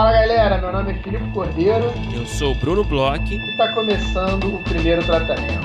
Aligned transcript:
Fala 0.00 0.12
galera, 0.12 0.56
meu 0.56 0.72
nome 0.72 0.92
é 0.92 1.02
Filipe 1.02 1.30
Cordeiro. 1.30 1.84
Eu 2.16 2.24
sou 2.24 2.52
o 2.52 2.54
Bruno 2.54 2.82
Bloch. 2.82 3.22
E 3.22 3.50
está 3.50 3.74
começando 3.74 4.54
o 4.54 4.64
primeiro 4.64 5.04
tratamento. 5.04 5.60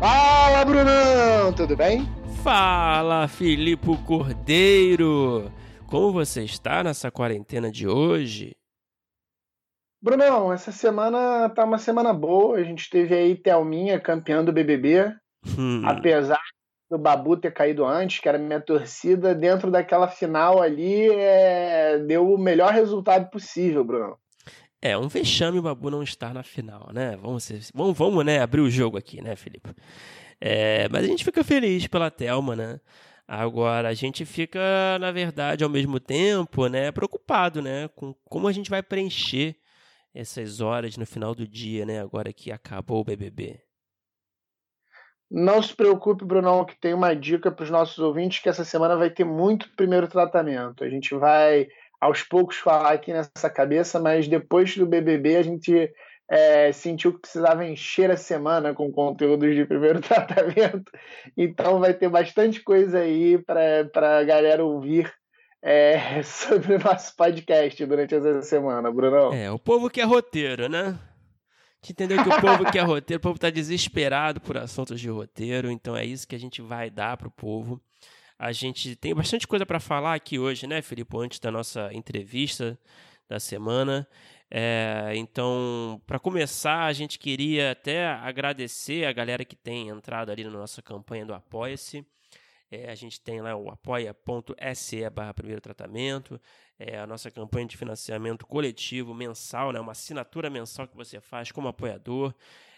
Fala 0.00 0.64
Brunão, 0.64 1.52
tudo 1.52 1.76
bem? 1.76 2.04
Fala 2.42 3.28
Filipe 3.28 3.96
Cordeiro. 3.98 5.52
Como 5.86 6.10
você 6.10 6.42
está 6.42 6.82
nessa 6.82 7.08
quarentena 7.08 7.70
de 7.70 7.86
hoje? 7.86 8.56
Brunão, 10.02 10.52
essa 10.52 10.72
semana 10.72 11.48
tá 11.50 11.64
uma 11.64 11.78
semana 11.78 12.12
boa. 12.12 12.58
A 12.58 12.64
gente 12.64 12.90
teve 12.90 13.14
aí 13.14 13.36
Thelminha 13.36 14.00
campeã 14.00 14.44
do 14.44 14.52
BBB. 14.52 15.14
Hum. 15.56 15.82
Apesar 15.86 16.42
do 16.90 16.98
Babu 16.98 17.36
ter 17.36 17.52
caído 17.52 17.84
antes, 17.84 18.20
que 18.20 18.28
era 18.28 18.38
minha 18.38 18.60
torcida, 18.60 19.34
dentro 19.34 19.70
daquela 19.70 20.08
final 20.08 20.62
ali, 20.62 21.10
é... 21.10 21.98
deu 21.98 22.32
o 22.32 22.38
melhor 22.38 22.72
resultado 22.72 23.30
possível, 23.30 23.84
Bruno. 23.84 24.16
É, 24.80 24.96
um 24.96 25.08
vexame 25.08 25.58
o 25.58 25.62
Babu 25.62 25.90
não 25.90 26.02
estar 26.02 26.32
na 26.32 26.42
final, 26.42 26.90
né? 26.92 27.16
Vamos, 27.16 27.48
vamos, 27.74 27.96
vamos 27.96 28.24
né, 28.24 28.40
abrir 28.40 28.60
o 28.60 28.70
jogo 28.70 28.96
aqui, 28.96 29.20
né, 29.20 29.34
Felipe? 29.34 29.74
É, 30.40 30.88
mas 30.90 31.04
a 31.04 31.06
gente 31.06 31.24
fica 31.24 31.42
feliz 31.42 31.86
pela 31.86 32.10
Thelma, 32.10 32.54
né? 32.54 32.80
Agora, 33.26 33.88
a 33.88 33.94
gente 33.94 34.24
fica, 34.24 34.60
na 35.00 35.10
verdade, 35.10 35.64
ao 35.64 35.70
mesmo 35.70 35.98
tempo, 35.98 36.68
né, 36.68 36.92
preocupado, 36.92 37.60
né, 37.60 37.88
com 37.88 38.14
como 38.24 38.46
a 38.46 38.52
gente 38.52 38.70
vai 38.70 38.82
preencher 38.82 39.56
essas 40.14 40.60
horas 40.60 40.96
no 40.96 41.04
final 41.04 41.34
do 41.34 41.46
dia, 41.48 41.84
né, 41.84 42.00
agora 42.00 42.32
que 42.32 42.52
acabou 42.52 43.00
o 43.00 43.04
BBB. 43.04 43.65
Não 45.30 45.60
se 45.60 45.74
preocupe, 45.74 46.24
Brunão, 46.24 46.64
que 46.64 46.78
tem 46.78 46.94
uma 46.94 47.14
dica 47.14 47.50
para 47.50 47.64
os 47.64 47.70
nossos 47.70 47.98
ouvintes 47.98 48.40
que 48.40 48.48
essa 48.48 48.64
semana 48.64 48.96
vai 48.96 49.10
ter 49.10 49.24
muito 49.24 49.68
primeiro 49.76 50.06
tratamento. 50.06 50.84
A 50.84 50.88
gente 50.88 51.14
vai 51.14 51.66
aos 52.00 52.22
poucos 52.22 52.56
falar 52.56 52.92
aqui 52.92 53.12
nessa 53.12 53.50
cabeça, 53.50 53.98
mas 53.98 54.28
depois 54.28 54.76
do 54.76 54.86
BBB 54.86 55.36
a 55.36 55.42
gente 55.42 55.90
é, 56.28 56.72
sentiu 56.72 57.14
que 57.14 57.20
precisava 57.20 57.64
encher 57.64 58.10
a 58.10 58.16
semana 58.16 58.74
com 58.74 58.92
conteúdos 58.92 59.54
de 59.54 59.64
primeiro 59.64 60.00
tratamento. 60.02 60.90
Então 61.36 61.80
vai 61.80 61.94
ter 61.94 62.08
bastante 62.08 62.62
coisa 62.62 63.00
aí 63.00 63.38
para 63.38 64.18
a 64.18 64.22
galera 64.24 64.64
ouvir 64.64 65.12
é, 65.62 66.22
sobre 66.24 66.74
o 66.74 66.78
nosso 66.78 67.14
podcast 67.16 67.84
durante 67.84 68.14
essa 68.14 68.42
semana, 68.42 68.92
Brunão. 68.92 69.32
É, 69.32 69.50
o 69.50 69.58
povo 69.58 69.90
quer 69.90 70.04
roteiro, 70.04 70.68
né? 70.68 70.96
Gente 71.86 71.92
entendeu 71.92 72.22
que 72.22 72.28
o 72.28 72.40
povo 72.40 72.70
quer 72.70 72.82
roteiro, 72.82 73.18
o 73.18 73.22
povo 73.22 73.36
está 73.36 73.48
desesperado 73.48 74.40
por 74.40 74.56
assuntos 74.56 75.00
de 75.00 75.08
roteiro, 75.08 75.70
então 75.70 75.96
é 75.96 76.04
isso 76.04 76.26
que 76.26 76.34
a 76.34 76.38
gente 76.38 76.60
vai 76.60 76.90
dar 76.90 77.16
para 77.16 77.28
o 77.28 77.30
povo. 77.30 77.80
A 78.38 78.52
gente 78.52 78.96
tem 78.96 79.14
bastante 79.14 79.46
coisa 79.46 79.64
para 79.64 79.78
falar 79.78 80.14
aqui 80.14 80.38
hoje, 80.38 80.66
né, 80.66 80.82
Felipe, 80.82 81.16
antes 81.16 81.38
da 81.38 81.50
nossa 81.50 81.90
entrevista 81.92 82.78
da 83.28 83.38
semana. 83.38 84.06
É, 84.50 85.12
então, 85.14 86.00
para 86.06 86.18
começar, 86.18 86.84
a 86.84 86.92
gente 86.92 87.18
queria 87.18 87.72
até 87.72 88.06
agradecer 88.06 89.06
a 89.06 89.12
galera 89.12 89.44
que 89.44 89.56
tem 89.56 89.88
entrado 89.88 90.30
ali 90.30 90.44
na 90.44 90.50
nossa 90.50 90.82
campanha 90.82 91.24
do 91.24 91.34
Apoia-se. 91.34 92.04
É, 92.70 92.90
a 92.90 92.94
gente 92.94 93.20
tem 93.20 93.40
lá 93.40 93.54
o 93.56 93.70
apoia.se 93.70 95.08
barra 95.10 95.32
primeiro 95.32 95.60
tratamento, 95.60 96.40
é 96.78 96.98
a 96.98 97.06
nossa 97.06 97.30
campanha 97.30 97.66
de 97.66 97.76
financiamento 97.76 98.44
coletivo 98.44 99.14
mensal, 99.14 99.72
né, 99.72 99.78
uma 99.78 99.92
assinatura 99.92 100.50
mensal 100.50 100.88
que 100.88 100.96
você 100.96 101.20
faz 101.20 101.52
como 101.52 101.68
apoiador, 101.68 102.34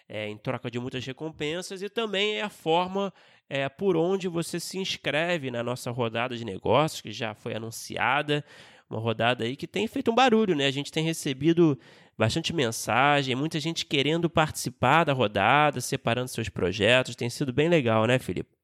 é, 0.07 0.29
em 0.29 0.37
troca 0.37 0.71
de 0.71 0.79
muitas 0.79 1.05
recompensas, 1.05 1.83
e 1.83 1.89
também 1.89 2.37
é 2.37 2.43
a 2.43 2.49
forma 2.49 3.13
é, 3.49 3.69
por 3.69 3.97
onde 3.97 4.29
você 4.29 4.61
se 4.61 4.79
inscreve 4.79 5.51
na 5.51 5.63
nossa 5.63 5.91
rodada 5.91 6.37
de 6.37 6.45
negócios, 6.45 7.01
que 7.01 7.13
já 7.13 7.35
foi 7.35 7.55
anunciada, 7.55 8.45
uma 8.91 9.01
rodada 9.01 9.45
aí 9.45 9.55
que 9.57 9.67
tem 9.67 9.87
feito 9.87 10.11
um 10.11 10.15
barulho, 10.15 10.55
né? 10.55 10.67
A 10.67 10.71
gente 10.71 10.91
tem 10.91 11.05
recebido 11.05 11.79
bastante 12.17 12.55
mensagem, 12.55 13.35
muita 13.35 13.61
gente 13.61 13.85
querendo 13.85 14.31
participar 14.31 15.05
da 15.05 15.13
rodada, 15.13 15.81
separando 15.81 16.29
seus 16.29 16.49
projetos, 16.49 17.15
tem 17.15 17.29
sido 17.29 17.53
bem 17.53 17.69
legal, 17.69 18.07
né, 18.07 18.19
Felipe? 18.19 18.58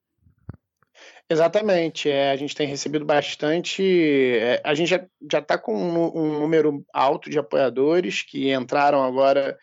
Exatamente, 1.28 2.10
é, 2.10 2.30
a 2.30 2.36
gente 2.36 2.54
tem 2.54 2.66
recebido 2.66 3.04
bastante. 3.04 3.82
É, 3.82 4.60
a 4.62 4.74
gente 4.74 4.88
já 4.90 5.38
está 5.38 5.56
com 5.56 5.74
um, 5.74 6.18
um, 6.18 6.38
número 6.40 6.84
alto 6.92 7.30
de 7.30 7.38
apoiadores 7.38 8.22
que 8.22 8.52
entraram 8.52 9.02
agora, 9.02 9.58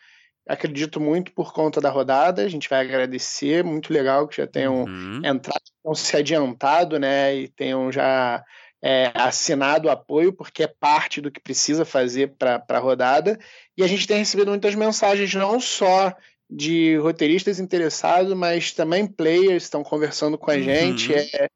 acredito 0.46 1.00
muito 1.00 1.32
por 1.32 1.52
conta 1.52 1.80
da 1.80 1.88
rodada. 1.88 2.42
A 2.42 2.48
gente 2.48 2.68
vai 2.68 2.80
agradecer, 2.80 3.62
muito 3.62 3.92
legal 3.92 4.26
que 4.26 4.38
já 4.38 4.46
tenham 4.46 4.82
uhum. 4.82 5.20
entrado, 5.24 5.62
tenham 5.82 5.94
se 5.94 6.16
adiantado, 6.16 6.98
né? 6.98 7.36
E 7.36 7.48
tenham 7.48 7.92
já 7.92 8.44
é, 8.82 9.12
assinado 9.14 9.86
o 9.86 9.90
apoio, 9.90 10.32
porque 10.32 10.64
é 10.64 10.66
parte 10.66 11.20
do 11.20 11.30
que 11.30 11.40
precisa 11.40 11.84
fazer 11.84 12.34
para 12.36 12.64
a 12.68 12.78
rodada. 12.80 13.38
E 13.76 13.84
a 13.84 13.86
gente 13.86 14.08
tem 14.08 14.18
recebido 14.18 14.48
muitas 14.48 14.74
mensagens, 14.74 15.32
não 15.32 15.60
só 15.60 16.12
de 16.54 16.96
roteiristas 16.98 17.58
interessados, 17.58 18.34
mas 18.34 18.72
também 18.72 19.06
players 19.06 19.64
estão 19.64 19.82
conversando 19.82 20.36
com 20.36 20.50
a 20.50 20.54
uhum. 20.54 20.62
gente. 20.62 21.14
É, 21.14 21.48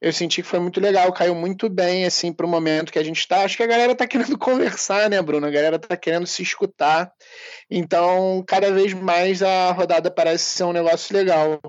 eu 0.00 0.12
senti 0.12 0.42
que 0.42 0.48
foi 0.48 0.60
muito 0.60 0.80
legal, 0.80 1.12
caiu 1.12 1.34
muito 1.34 1.68
bem 1.68 2.04
assim 2.04 2.32
para 2.32 2.46
o 2.46 2.48
momento 2.48 2.92
que 2.92 2.98
a 2.98 3.02
gente 3.02 3.18
está. 3.18 3.42
Acho 3.42 3.56
que 3.56 3.64
a 3.64 3.66
galera 3.66 3.92
está 3.92 4.06
querendo 4.08 4.38
conversar, 4.38 5.10
né, 5.10 5.20
Bruno? 5.20 5.46
A 5.46 5.50
galera 5.50 5.76
está 5.76 5.96
querendo 5.96 6.26
se 6.26 6.42
escutar. 6.42 7.10
Então, 7.68 8.44
cada 8.46 8.70
vez 8.70 8.94
mais 8.94 9.42
a 9.42 9.72
rodada 9.72 10.10
parece 10.10 10.44
ser 10.44 10.64
um 10.64 10.72
negócio 10.72 11.16
legal. 11.16 11.60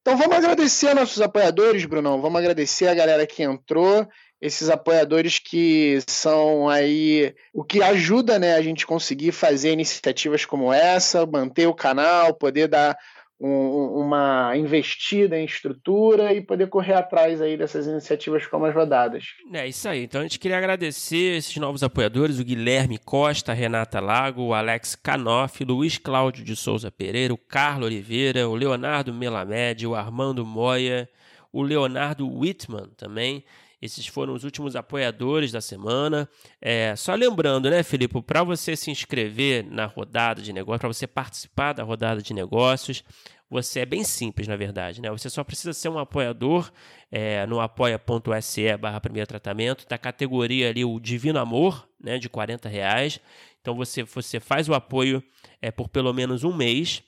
Então, 0.00 0.16
vamos 0.16 0.36
agradecer 0.36 0.94
nossos 0.94 1.20
apoiadores, 1.20 1.84
Brunão. 1.84 2.20
Vamos 2.20 2.38
agradecer 2.38 2.88
a 2.88 2.94
galera 2.94 3.26
que 3.26 3.42
entrou 3.42 4.08
esses 4.40 4.68
apoiadores 4.68 5.38
que 5.38 5.98
são 6.06 6.68
aí 6.68 7.34
o 7.52 7.64
que 7.64 7.82
ajuda 7.82 8.38
né, 8.38 8.54
a 8.54 8.62
gente 8.62 8.86
conseguir 8.86 9.32
fazer 9.32 9.72
iniciativas 9.72 10.44
como 10.44 10.72
essa, 10.72 11.24
manter 11.26 11.66
o 11.66 11.74
canal, 11.74 12.34
poder 12.34 12.68
dar 12.68 12.96
um, 13.38 14.00
uma 14.00 14.56
investida 14.56 15.38
em 15.38 15.44
estrutura 15.44 16.32
e 16.32 16.40
poder 16.40 16.68
correr 16.68 16.94
atrás 16.94 17.40
aí 17.40 17.56
dessas 17.56 17.86
iniciativas 17.86 18.46
como 18.46 18.64
as 18.64 18.74
rodadas. 18.74 19.24
É 19.52 19.66
isso 19.66 19.88
aí. 19.88 20.04
Então 20.04 20.20
a 20.20 20.24
gente 20.24 20.38
queria 20.38 20.56
agradecer 20.56 21.36
esses 21.36 21.56
novos 21.56 21.82
apoiadores: 21.82 22.38
o 22.38 22.44
Guilherme 22.44 22.98
Costa, 22.98 23.52
Renata 23.52 24.00
Lago, 24.00 24.42
o 24.42 24.54
Alex 24.54 24.94
Canoff, 24.94 25.62
Luiz 25.64 25.98
Cláudio 25.98 26.44
de 26.44 26.56
Souza 26.56 26.90
Pereira, 26.90 27.34
o 27.34 27.38
Carlos 27.38 27.86
Oliveira, 27.86 28.48
o 28.48 28.54
Leonardo 28.54 29.12
Melamed, 29.12 29.86
o 29.86 29.94
Armando 29.94 30.44
Moya, 30.44 31.08
o 31.52 31.62
Leonardo 31.62 32.26
Whitman 32.26 32.88
também. 32.96 33.44
Esses 33.80 34.06
foram 34.06 34.34
os 34.34 34.44
últimos 34.44 34.74
apoiadores 34.74 35.52
da 35.52 35.60
semana. 35.60 36.28
É, 36.60 36.96
só 36.96 37.14
lembrando, 37.14 37.70
né, 37.70 37.82
Felipe, 37.82 38.20
para 38.22 38.42
você 38.42 38.74
se 38.74 38.90
inscrever 38.90 39.64
na 39.70 39.84
rodada 39.86 40.40
de 40.40 40.52
negócios, 40.52 40.80
para 40.80 40.88
você 40.88 41.06
participar 41.06 41.72
da 41.74 41.82
rodada 41.82 42.22
de 42.22 42.32
negócios, 42.32 43.04
você 43.48 43.80
é 43.80 43.86
bem 43.86 44.02
simples, 44.02 44.48
na 44.48 44.56
verdade. 44.56 45.00
Né? 45.00 45.10
Você 45.10 45.30
só 45.30 45.44
precisa 45.44 45.72
ser 45.72 45.88
um 45.88 45.98
apoiador 45.98 46.70
é, 47.10 47.46
no 47.46 47.60
apoia.se 47.60 48.76
barra 48.76 49.00
primeiro 49.00 49.26
tratamento, 49.26 49.86
da 49.88 49.98
categoria 49.98 50.68
ali 50.70 50.84
o 50.84 50.98
Divino 50.98 51.38
Amor, 51.38 51.88
né, 52.00 52.18
de 52.18 52.28
40 52.28 52.68
reais. 52.68 53.20
Então 53.60 53.74
você, 53.74 54.02
você 54.02 54.40
faz 54.40 54.68
o 54.68 54.74
apoio 54.74 55.22
é, 55.60 55.70
por 55.70 55.88
pelo 55.88 56.12
menos 56.12 56.44
um 56.44 56.54
mês 56.54 57.02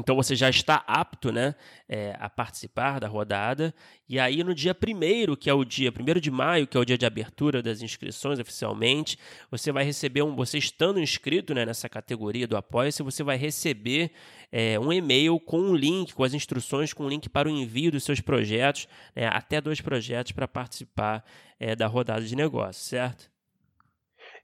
então 0.00 0.16
você 0.16 0.34
já 0.34 0.48
está 0.48 0.84
apto 0.86 1.32
né, 1.32 1.54
é, 1.88 2.16
a 2.18 2.28
participar 2.28 2.98
da 3.00 3.08
rodada. 3.08 3.74
E 4.08 4.18
aí, 4.18 4.42
no 4.44 4.54
dia 4.54 4.74
1 4.74 5.36
que 5.36 5.48
é 5.48 5.54
o 5.54 5.64
dia 5.64 5.90
1 5.90 6.20
de 6.20 6.30
maio, 6.30 6.66
que 6.66 6.76
é 6.76 6.80
o 6.80 6.84
dia 6.84 6.98
de 6.98 7.06
abertura 7.06 7.62
das 7.62 7.82
inscrições 7.82 8.38
oficialmente, 8.38 9.18
você 9.50 9.72
vai 9.72 9.84
receber 9.84 10.22
um. 10.22 10.34
Você 10.36 10.58
estando 10.58 11.00
inscrito 11.00 11.54
né, 11.54 11.64
nessa 11.64 11.88
categoria 11.88 12.46
do 12.46 12.56
Apoia-se, 12.56 13.02
você 13.02 13.22
vai 13.22 13.36
receber 13.36 14.12
é, 14.52 14.78
um 14.78 14.92
e-mail 14.92 15.38
com 15.40 15.58
um 15.58 15.74
link, 15.74 16.14
com 16.14 16.24
as 16.24 16.34
instruções, 16.34 16.92
com 16.92 17.04
um 17.04 17.08
link 17.08 17.28
para 17.28 17.48
o 17.48 17.50
envio 17.50 17.90
dos 17.90 18.04
seus 18.04 18.20
projetos, 18.20 18.88
né, 19.14 19.28
até 19.32 19.60
dois 19.60 19.80
projetos 19.80 20.32
para 20.32 20.46
participar 20.46 21.24
é, 21.58 21.74
da 21.74 21.86
rodada 21.86 22.24
de 22.24 22.36
negócio, 22.36 22.84
certo? 22.84 23.33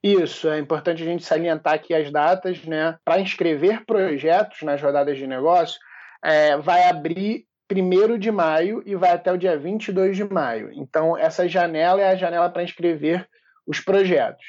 Isso, 0.03 0.49
é 0.49 0.59
importante 0.59 1.03
a 1.03 1.07
gente 1.07 1.25
salientar 1.25 1.75
aqui 1.75 1.95
as 1.95 2.11
datas, 2.11 2.65
né? 2.65 2.97
Para 3.05 3.21
inscrever 3.21 3.85
projetos 3.85 4.63
nas 4.63 4.81
rodadas 4.81 5.19
de 5.19 5.27
negócio, 5.27 5.79
é, 6.25 6.57
vai 6.57 6.89
abrir 6.89 7.45
1 7.71 8.19
de 8.19 8.31
maio 8.31 8.83
e 8.87 8.97
vai 8.97 9.11
até 9.11 9.31
o 9.31 9.37
dia 9.37 9.59
22 9.59 10.17
de 10.17 10.25
maio. 10.25 10.71
Então, 10.73 11.17
essa 11.17 11.47
janela 11.47 12.01
é 12.01 12.09
a 12.09 12.17
janela 12.17 12.49
para 12.49 12.63
inscrever 12.63 13.29
os 13.67 13.79
projetos. 13.79 14.45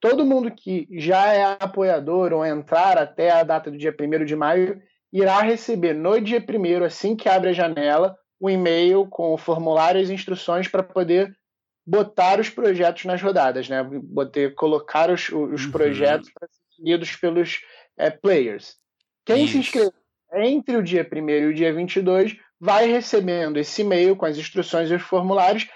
Todo 0.00 0.26
mundo 0.26 0.50
que 0.50 0.86
já 0.92 1.32
é 1.32 1.56
apoiador 1.58 2.32
ou 2.32 2.44
entrar 2.44 2.98
até 2.98 3.30
a 3.30 3.42
data 3.42 3.70
do 3.70 3.78
dia 3.78 3.94
1 3.98 4.24
de 4.24 4.36
maio 4.36 4.80
irá 5.12 5.40
receber 5.40 5.94
no 5.94 6.20
dia 6.20 6.44
1, 6.44 6.84
assim 6.84 7.16
que 7.16 7.28
abre 7.28 7.50
a 7.50 7.52
janela, 7.52 8.16
um 8.40 8.50
e-mail 8.50 9.06
com 9.08 9.32
o 9.32 9.38
formulário 9.38 10.00
e 10.00 10.04
as 10.04 10.10
instruções 10.10 10.68
para 10.68 10.82
poder 10.82 11.32
botar 11.88 12.38
os 12.38 12.50
projetos 12.50 13.06
nas 13.06 13.22
rodadas, 13.22 13.66
né? 13.66 13.82
Botar, 13.82 14.50
colocar 14.54 15.10
os, 15.10 15.30
os 15.30 15.64
uhum. 15.64 15.72
projetos 15.72 16.30
para 16.30 16.46
ser 16.46 16.82
lidos 16.82 17.16
pelos 17.16 17.60
é, 17.96 18.10
players. 18.10 18.76
Quem 19.24 19.44
Isso. 19.44 19.52
se 19.52 19.58
inscrever 19.58 19.92
entre 20.34 20.76
o 20.76 20.82
dia 20.82 21.08
1 21.10 21.28
e 21.30 21.46
o 21.46 21.54
dia 21.54 21.72
22 21.72 22.36
vai 22.60 22.86
recebendo 22.86 23.56
esse 23.56 23.80
e-mail 23.80 24.14
com 24.16 24.26
as 24.26 24.36
instruções 24.36 24.90
e 24.90 24.94
os 24.94 25.02
formulários 25.02 25.66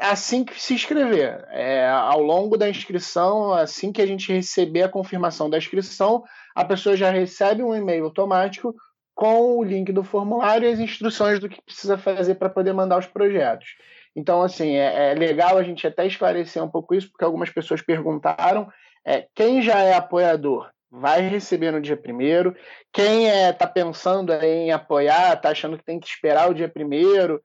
assim 0.00 0.44
que 0.44 0.60
se 0.60 0.74
inscrever. 0.74 1.46
É, 1.50 1.88
ao 1.88 2.20
longo 2.20 2.56
da 2.56 2.68
inscrição, 2.68 3.52
assim 3.52 3.92
que 3.92 4.02
a 4.02 4.06
gente 4.06 4.32
receber 4.32 4.82
a 4.82 4.88
confirmação 4.88 5.48
da 5.48 5.56
inscrição, 5.56 6.24
a 6.52 6.64
pessoa 6.64 6.96
já 6.96 7.10
recebe 7.10 7.62
um 7.62 7.72
e-mail 7.72 8.06
automático 8.06 8.74
com 9.14 9.56
o 9.56 9.62
link 9.62 9.92
do 9.92 10.02
formulário 10.02 10.68
e 10.68 10.72
as 10.72 10.80
instruções 10.80 11.38
do 11.38 11.48
que 11.48 11.62
precisa 11.62 11.96
fazer 11.96 12.34
para 12.34 12.50
poder 12.50 12.72
mandar 12.72 12.98
os 12.98 13.06
projetos. 13.06 13.68
Então, 14.16 14.42
assim, 14.42 14.76
é, 14.76 15.10
é, 15.10 15.14
legal 15.14 15.58
a 15.58 15.62
gente 15.62 15.86
até 15.86 16.06
esclarecer 16.06 16.64
um 16.64 16.70
pouco 16.70 16.94
isso, 16.94 17.10
porque 17.10 17.24
algumas 17.24 17.50
pessoas 17.50 17.82
perguntaram. 17.82 18.66
É, 19.06 19.26
quem 19.34 19.60
já 19.60 19.80
é 19.80 19.94
apoiador 19.94 20.70
vai 20.90 21.20
receber 21.20 21.70
no 21.70 21.80
dia 21.80 21.96
primeiro. 21.96 22.56
Quem 22.92 23.26
está 23.26 23.38
é, 23.38 23.52
tá 23.52 23.66
pensando 23.66 24.32
em 24.32 24.72
apoiar, 24.72 25.34
está 25.34 25.50
achando 25.50 25.76
que 25.76 25.84
tem 25.84 26.00
que 26.00 26.08
esperar 26.08 26.50
o 26.50 26.54
dia 26.54 26.68
primeiro, 26.68 27.42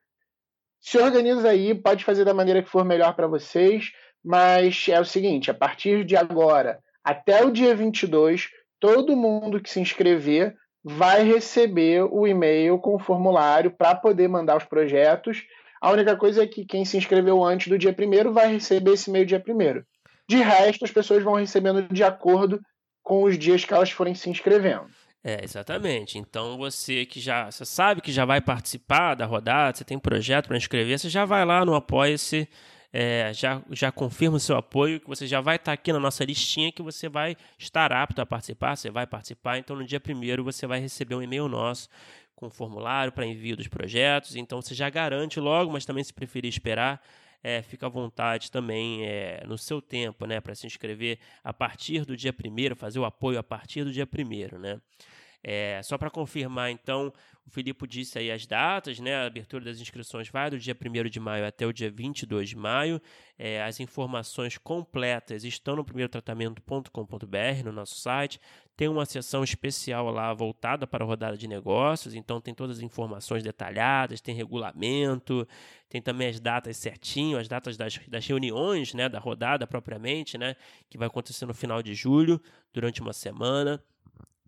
se 0.79 0.97
organiza 0.97 1.49
aí, 1.49 1.75
pode 1.75 2.03
fazer 2.03 2.25
da 2.25 2.33
maneira 2.33 2.63
que 2.63 2.69
for 2.69 2.83
melhor 2.83 3.13
para 3.15 3.27
vocês, 3.27 3.91
mas 4.23 4.87
é 4.89 4.99
o 4.99 5.05
seguinte, 5.05 5.51
a 5.51 5.53
partir 5.53 6.03
de 6.03 6.15
agora 6.15 6.79
até 7.03 7.43
o 7.43 7.51
dia 7.51 7.75
22, 7.75 8.49
todo 8.79 9.15
mundo 9.15 9.61
que 9.61 9.69
se 9.69 9.79
inscrever 9.79 10.55
vai 10.83 11.23
receber 11.23 12.03
o 12.03 12.25
e-mail 12.25 12.79
com 12.79 12.95
o 12.95 12.99
formulário 12.99 13.71
para 13.71 13.93
poder 13.93 14.27
mandar 14.27 14.57
os 14.57 14.65
projetos. 14.65 15.43
A 15.81 15.91
única 15.91 16.15
coisa 16.15 16.43
é 16.43 16.47
que 16.47 16.63
quem 16.63 16.85
se 16.85 16.95
inscreveu 16.95 17.43
antes 17.43 17.67
do 17.67 17.77
dia 17.77 17.93
1 17.97 18.31
vai 18.31 18.53
receber 18.53 18.93
esse 18.93 19.09
e-mail 19.09 19.25
dia 19.25 19.43
1 19.45 19.81
De 20.29 20.37
resto, 20.37 20.85
as 20.85 20.91
pessoas 20.91 21.23
vão 21.23 21.33
recebendo 21.33 21.91
de 21.91 22.03
acordo 22.03 22.61
com 23.01 23.23
os 23.23 23.37
dias 23.37 23.65
que 23.65 23.73
elas 23.73 23.89
forem 23.89 24.13
se 24.13 24.29
inscrevendo. 24.29 24.85
É, 25.23 25.43
exatamente. 25.43 26.19
Então 26.19 26.55
você 26.57 27.05
que 27.05 27.19
já 27.19 27.49
você 27.49 27.65
sabe 27.65 28.01
que 28.01 28.11
já 28.11 28.25
vai 28.25 28.39
participar 28.39 29.15
da 29.15 29.25
rodada, 29.25 29.75
você 29.75 29.83
tem 29.83 29.97
projeto 29.97 30.47
para 30.47 30.57
inscrever, 30.57 30.99
você 30.99 31.09
já 31.09 31.25
vai 31.25 31.43
lá 31.45 31.65
no 31.65 31.75
Apoia-se, 31.75 32.47
é, 32.93 33.31
já, 33.33 33.61
já 33.69 33.91
confirma 33.91 34.37
o 34.37 34.39
seu 34.39 34.57
apoio, 34.57 34.99
que 34.99 35.07
você 35.07 35.25
já 35.25 35.39
vai 35.39 35.55
estar 35.55 35.65
tá 35.65 35.73
aqui 35.73 35.93
na 35.93 35.99
nossa 35.99 36.25
listinha, 36.25 36.71
que 36.71 36.81
você 36.81 37.07
vai 37.07 37.37
estar 37.57 37.93
apto 37.93 38.19
a 38.21 38.25
participar, 38.25 38.75
você 38.75 38.89
vai 38.89 39.07
participar. 39.07 39.57
Então 39.57 39.75
no 39.75 39.85
dia 39.85 39.99
primeiro 39.99 40.43
você 40.43 40.67
vai 40.67 40.79
receber 40.79 41.15
um 41.15 41.21
e-mail 41.21 41.47
nosso 41.47 41.87
com 42.41 42.49
formulário 42.49 43.13
para 43.13 43.23
envio 43.23 43.55
dos 43.55 43.67
projetos. 43.67 44.35
Então 44.35 44.59
você 44.59 44.73
já 44.73 44.89
garante 44.89 45.39
logo, 45.39 45.71
mas 45.71 45.85
também 45.85 46.03
se 46.03 46.11
preferir 46.11 46.49
esperar, 46.49 46.99
é, 47.43 47.61
fica 47.61 47.85
à 47.85 47.89
vontade 47.89 48.51
também 48.51 49.05
é, 49.05 49.43
no 49.45 49.59
seu 49.59 49.79
tempo, 49.79 50.25
né, 50.25 50.41
para 50.41 50.55
se 50.55 50.65
inscrever 50.65 51.19
a 51.43 51.53
partir 51.53 52.03
do 52.03 52.17
dia 52.17 52.33
primeiro, 52.33 52.75
fazer 52.75 52.97
o 52.97 53.05
apoio 53.05 53.37
a 53.37 53.43
partir 53.43 53.83
do 53.83 53.91
dia 53.91 54.07
primeiro, 54.07 54.57
né. 54.57 54.81
É, 55.43 55.81
só 55.83 55.97
para 55.97 56.09
confirmar, 56.09 56.71
então, 56.71 57.13
o 57.45 57.49
Filipe 57.49 57.87
disse 57.87 58.19
aí 58.19 58.31
as 58.31 58.45
datas, 58.45 58.99
né? 58.99 59.15
A 59.15 59.25
abertura 59.25 59.65
das 59.65 59.79
inscrições 59.79 60.29
vai 60.29 60.49
do 60.49 60.59
dia 60.59 60.75
1 60.75 61.09
de 61.09 61.19
maio 61.19 61.45
até 61.45 61.65
o 61.65 61.73
dia 61.73 61.89
22 61.89 62.49
de 62.49 62.55
maio. 62.55 63.01
É, 63.37 63.63
as 63.63 63.79
informações 63.79 64.57
completas 64.57 65.43
estão 65.43 65.75
no 65.75 65.83
primeirotratamento.com.br, 65.83 67.63
no 67.65 67.71
nosso 67.71 67.95
site. 67.95 68.39
Tem 68.77 68.87
uma 68.87 69.05
seção 69.05 69.43
especial 69.43 70.09
lá 70.11 70.33
voltada 70.33 70.85
para 70.85 71.03
a 71.03 71.07
rodada 71.07 71.35
de 71.35 71.47
negócios, 71.47 72.13
então 72.13 72.39
tem 72.39 72.53
todas 72.53 72.77
as 72.77 72.83
informações 72.83 73.43
detalhadas, 73.43 74.21
tem 74.21 74.33
regulamento, 74.33 75.47
tem 75.89 76.01
também 76.01 76.29
as 76.29 76.39
datas 76.39 76.77
certinho, 76.77 77.37
as 77.37 77.47
datas 77.47 77.75
das, 77.75 77.99
das 78.07 78.25
reuniões 78.25 78.93
né, 78.93 79.09
da 79.09 79.19
rodada 79.19 79.67
propriamente, 79.67 80.37
né, 80.37 80.55
que 80.89 80.97
vai 80.97 81.07
acontecer 81.07 81.45
no 81.45 81.53
final 81.53 81.83
de 81.83 81.93
julho, 81.93 82.41
durante 82.71 83.01
uma 83.01 83.13
semana. 83.13 83.83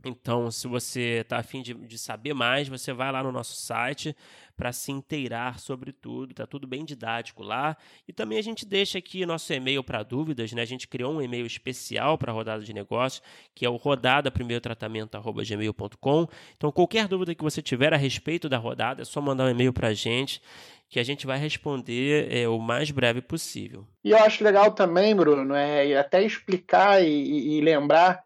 Então, 0.03 0.51
se 0.51 0.67
você 0.67 1.21
está 1.21 1.37
afim 1.37 1.61
de, 1.61 1.73
de 1.73 1.97
saber 1.97 2.33
mais, 2.33 2.67
você 2.67 2.91
vai 2.91 3.09
lá 3.09 3.23
no 3.23 3.31
nosso 3.31 3.55
site 3.55 4.13
para 4.57 4.73
se 4.73 4.91
inteirar 4.91 5.59
sobre 5.59 5.93
tudo. 5.93 6.31
Está 6.31 6.45
tudo 6.45 6.67
bem 6.67 6.83
didático 6.83 7.41
lá. 7.41 7.77
E 8.07 8.11
também 8.11 8.37
a 8.37 8.41
gente 8.41 8.65
deixa 8.65 8.97
aqui 8.97 9.25
nosso 9.25 9.53
e-mail 9.53 9.81
para 9.83 10.03
dúvidas. 10.03 10.51
Né? 10.51 10.61
A 10.61 10.65
gente 10.65 10.89
criou 10.89 11.13
um 11.13 11.21
e-mail 11.21 11.45
especial 11.45 12.17
para 12.17 12.33
rodada 12.33 12.63
de 12.63 12.73
negócios, 12.73 13.23
que 13.55 13.65
é 13.65 13.69
o 13.69 13.77
rodadaprimeiro-tratamento.gmail.com. 13.77 16.27
Então, 16.57 16.69
qualquer 16.71 17.07
dúvida 17.07 17.33
que 17.33 17.43
você 17.43 17.61
tiver 17.61 17.93
a 17.93 17.97
respeito 17.97 18.49
da 18.49 18.57
rodada, 18.57 19.03
é 19.03 19.05
só 19.05 19.21
mandar 19.21 19.45
um 19.45 19.49
e-mail 19.49 19.71
para 19.71 19.87
a 19.87 19.93
gente 19.93 20.41
que 20.89 20.99
a 20.99 21.03
gente 21.03 21.25
vai 21.25 21.39
responder 21.39 22.29
é, 22.31 22.47
o 22.47 22.59
mais 22.59 22.91
breve 22.91 23.19
possível. 23.19 23.83
E 24.03 24.11
eu 24.11 24.17
acho 24.19 24.43
legal 24.43 24.71
também, 24.73 25.15
Bruno, 25.15 25.55
é 25.55 25.97
até 25.97 26.21
explicar 26.21 27.03
e, 27.03 27.57
e 27.57 27.61
lembrar 27.61 28.23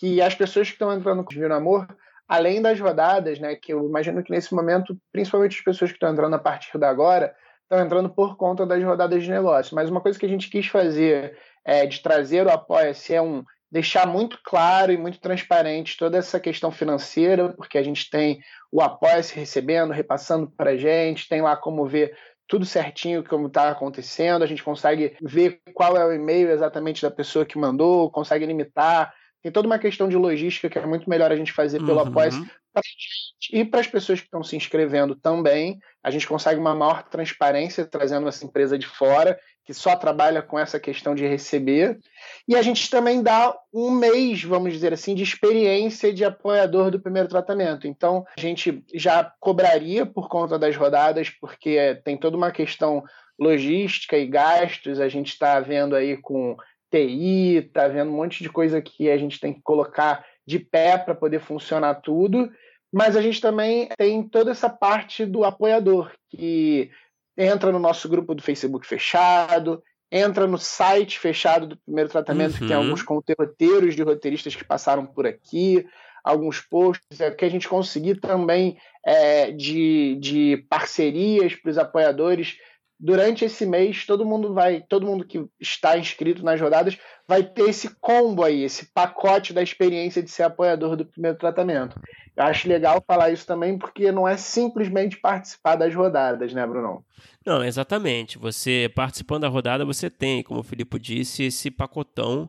que 0.00 0.22
as 0.22 0.34
pessoas 0.34 0.68
que 0.68 0.72
estão 0.72 0.90
entrando 0.90 1.22
com 1.22 1.34
o 1.34 1.52
Amor, 1.52 1.86
além 2.26 2.62
das 2.62 2.80
rodadas, 2.80 3.38
né, 3.38 3.54
que 3.54 3.74
eu 3.74 3.86
imagino 3.86 4.22
que 4.22 4.30
nesse 4.30 4.54
momento, 4.54 4.96
principalmente 5.12 5.58
as 5.58 5.62
pessoas 5.62 5.90
que 5.90 5.96
estão 5.96 6.10
entrando 6.10 6.34
a 6.34 6.38
partir 6.38 6.78
da 6.78 6.88
agora, 6.88 7.34
estão 7.64 7.84
entrando 7.84 8.08
por 8.08 8.34
conta 8.38 8.64
das 8.64 8.82
rodadas 8.82 9.22
de 9.22 9.30
negócio. 9.30 9.74
Mas 9.74 9.90
uma 9.90 10.00
coisa 10.00 10.18
que 10.18 10.24
a 10.24 10.28
gente 10.28 10.48
quis 10.48 10.66
fazer 10.66 11.36
é, 11.62 11.84
de 11.84 12.00
trazer 12.02 12.46
o 12.46 12.50
Apoia-se 12.50 13.14
é 13.14 13.20
um 13.20 13.44
deixar 13.70 14.06
muito 14.06 14.38
claro 14.42 14.90
e 14.90 14.96
muito 14.96 15.20
transparente 15.20 15.98
toda 15.98 16.16
essa 16.16 16.40
questão 16.40 16.72
financeira, 16.72 17.50
porque 17.50 17.76
a 17.76 17.82
gente 17.82 18.08
tem 18.08 18.40
o 18.72 18.80
Apoia-se 18.80 19.38
recebendo, 19.38 19.92
repassando 19.92 20.50
para 20.50 20.70
a 20.70 20.76
gente, 20.78 21.28
tem 21.28 21.42
lá 21.42 21.54
como 21.56 21.84
ver 21.84 22.16
tudo 22.48 22.64
certinho 22.64 23.22
como 23.22 23.48
está 23.48 23.68
acontecendo, 23.68 24.42
a 24.42 24.46
gente 24.46 24.64
consegue 24.64 25.14
ver 25.20 25.60
qual 25.74 25.94
é 25.96 26.04
o 26.04 26.12
e-mail 26.12 26.50
exatamente 26.50 27.02
da 27.02 27.10
pessoa 27.10 27.44
que 27.44 27.58
mandou, 27.58 28.10
consegue 28.10 28.46
limitar, 28.46 29.14
tem 29.42 29.50
toda 29.50 29.66
uma 29.66 29.78
questão 29.78 30.08
de 30.08 30.16
logística 30.16 30.68
que 30.68 30.78
é 30.78 30.86
muito 30.86 31.08
melhor 31.08 31.32
a 31.32 31.36
gente 31.36 31.52
fazer 31.52 31.78
pelo 31.78 31.94
uhum. 31.94 32.08
Apoia 32.08 32.30
para 32.72 32.82
gente 32.84 33.30
e 33.52 33.64
para 33.64 33.80
as 33.80 33.86
pessoas 33.86 34.20
que 34.20 34.26
estão 34.26 34.42
se 34.42 34.56
inscrevendo 34.56 35.14
também. 35.14 35.78
A 36.02 36.10
gente 36.10 36.26
consegue 36.26 36.60
uma 36.60 36.74
maior 36.74 37.02
transparência 37.08 37.84
trazendo 37.84 38.28
essa 38.28 38.44
empresa 38.44 38.78
de 38.78 38.86
fora, 38.86 39.38
que 39.64 39.74
só 39.74 39.96
trabalha 39.96 40.42
com 40.42 40.58
essa 40.58 40.78
questão 40.78 41.14
de 41.14 41.26
receber. 41.26 41.98
E 42.46 42.54
a 42.54 42.62
gente 42.62 42.88
também 42.90 43.22
dá 43.22 43.54
um 43.72 43.90
mês, 43.90 44.42
vamos 44.42 44.72
dizer 44.72 44.92
assim, 44.92 45.14
de 45.14 45.22
experiência 45.22 46.12
de 46.12 46.24
apoiador 46.24 46.90
do 46.90 47.00
primeiro 47.00 47.28
tratamento. 47.28 47.86
Então, 47.86 48.24
a 48.36 48.40
gente 48.40 48.84
já 48.94 49.32
cobraria 49.40 50.06
por 50.06 50.28
conta 50.28 50.58
das 50.58 50.76
rodadas, 50.76 51.30
porque 51.30 52.00
tem 52.04 52.16
toda 52.16 52.36
uma 52.36 52.50
questão 52.50 53.02
logística 53.38 54.16
e 54.16 54.26
gastos. 54.26 55.00
A 55.00 55.08
gente 55.08 55.28
está 55.28 55.60
vendo 55.60 55.94
aí 55.94 56.16
com 56.16 56.56
TI, 56.90 57.70
tá 57.72 57.88
vendo 57.88 58.10
um 58.10 58.16
monte 58.16 58.42
de 58.42 58.48
coisa 58.48 58.80
que 58.80 59.10
a 59.10 59.16
gente 59.16 59.38
tem 59.38 59.52
que 59.52 59.62
colocar 59.62 60.24
de 60.46 60.58
pé 60.58 60.98
para 60.98 61.14
poder 61.14 61.40
funcionar 61.40 61.94
tudo. 61.96 62.50
Mas 62.92 63.16
a 63.16 63.22
gente 63.22 63.40
também 63.40 63.88
tem 63.96 64.22
toda 64.22 64.50
essa 64.50 64.68
parte 64.68 65.24
do 65.24 65.44
apoiador, 65.44 66.10
que 66.28 66.90
entra 67.36 67.70
no 67.70 67.78
nosso 67.78 68.08
grupo 68.08 68.34
do 68.34 68.42
Facebook 68.42 68.86
fechado, 68.86 69.82
entra 70.10 70.46
no 70.46 70.58
site 70.58 71.18
fechado 71.18 71.68
do 71.68 71.76
primeiro 71.76 72.10
tratamento, 72.10 72.54
uhum. 72.54 72.58
que 72.58 72.66
tem 72.66 72.76
uhum. 72.76 72.82
alguns 72.82 73.02
roteiros 73.02 73.94
de 73.94 74.02
roteiristas 74.02 74.56
que 74.56 74.64
passaram 74.64 75.06
por 75.06 75.24
aqui, 75.26 75.86
alguns 76.24 76.60
posts, 76.60 77.20
é 77.20 77.30
que 77.30 77.44
a 77.44 77.48
gente 77.48 77.68
conseguir 77.68 78.16
também 78.16 78.76
é, 79.04 79.52
de, 79.52 80.16
de 80.20 80.66
parcerias 80.68 81.54
para 81.54 81.70
os 81.70 81.78
apoiadores 81.78 82.58
durante 83.00 83.46
esse 83.46 83.64
mês 83.64 84.04
todo 84.04 84.26
mundo 84.26 84.52
vai, 84.52 84.82
todo 84.82 85.06
mundo 85.06 85.24
que 85.24 85.42
está 85.58 85.96
inscrito 85.96 86.44
nas 86.44 86.60
rodadas 86.60 86.98
vai 87.26 87.42
ter 87.42 87.70
esse 87.70 87.96
combo 87.98 88.44
aí, 88.44 88.62
esse 88.62 88.92
pacote 88.92 89.54
da 89.54 89.62
experiência 89.62 90.22
de 90.22 90.30
ser 90.30 90.42
apoiador 90.42 90.96
do 90.96 91.06
primeiro 91.06 91.38
tratamento. 91.38 91.98
Eu 92.36 92.44
acho 92.44 92.68
legal 92.68 93.02
falar 93.06 93.30
isso 93.30 93.46
também 93.46 93.78
porque 93.78 94.12
não 94.12 94.28
é 94.28 94.36
simplesmente 94.36 95.16
participar 95.16 95.76
das 95.76 95.94
rodadas, 95.94 96.52
né, 96.52 96.66
Bruno? 96.66 97.04
Não, 97.44 97.64
exatamente. 97.64 98.36
Você 98.36 98.90
participando 98.94 99.42
da 99.42 99.48
rodada, 99.48 99.84
você 99.84 100.10
tem, 100.10 100.42
como 100.42 100.60
o 100.60 100.64
Filipe 100.64 100.98
disse, 100.98 101.44
esse 101.44 101.70
pacotão 101.70 102.48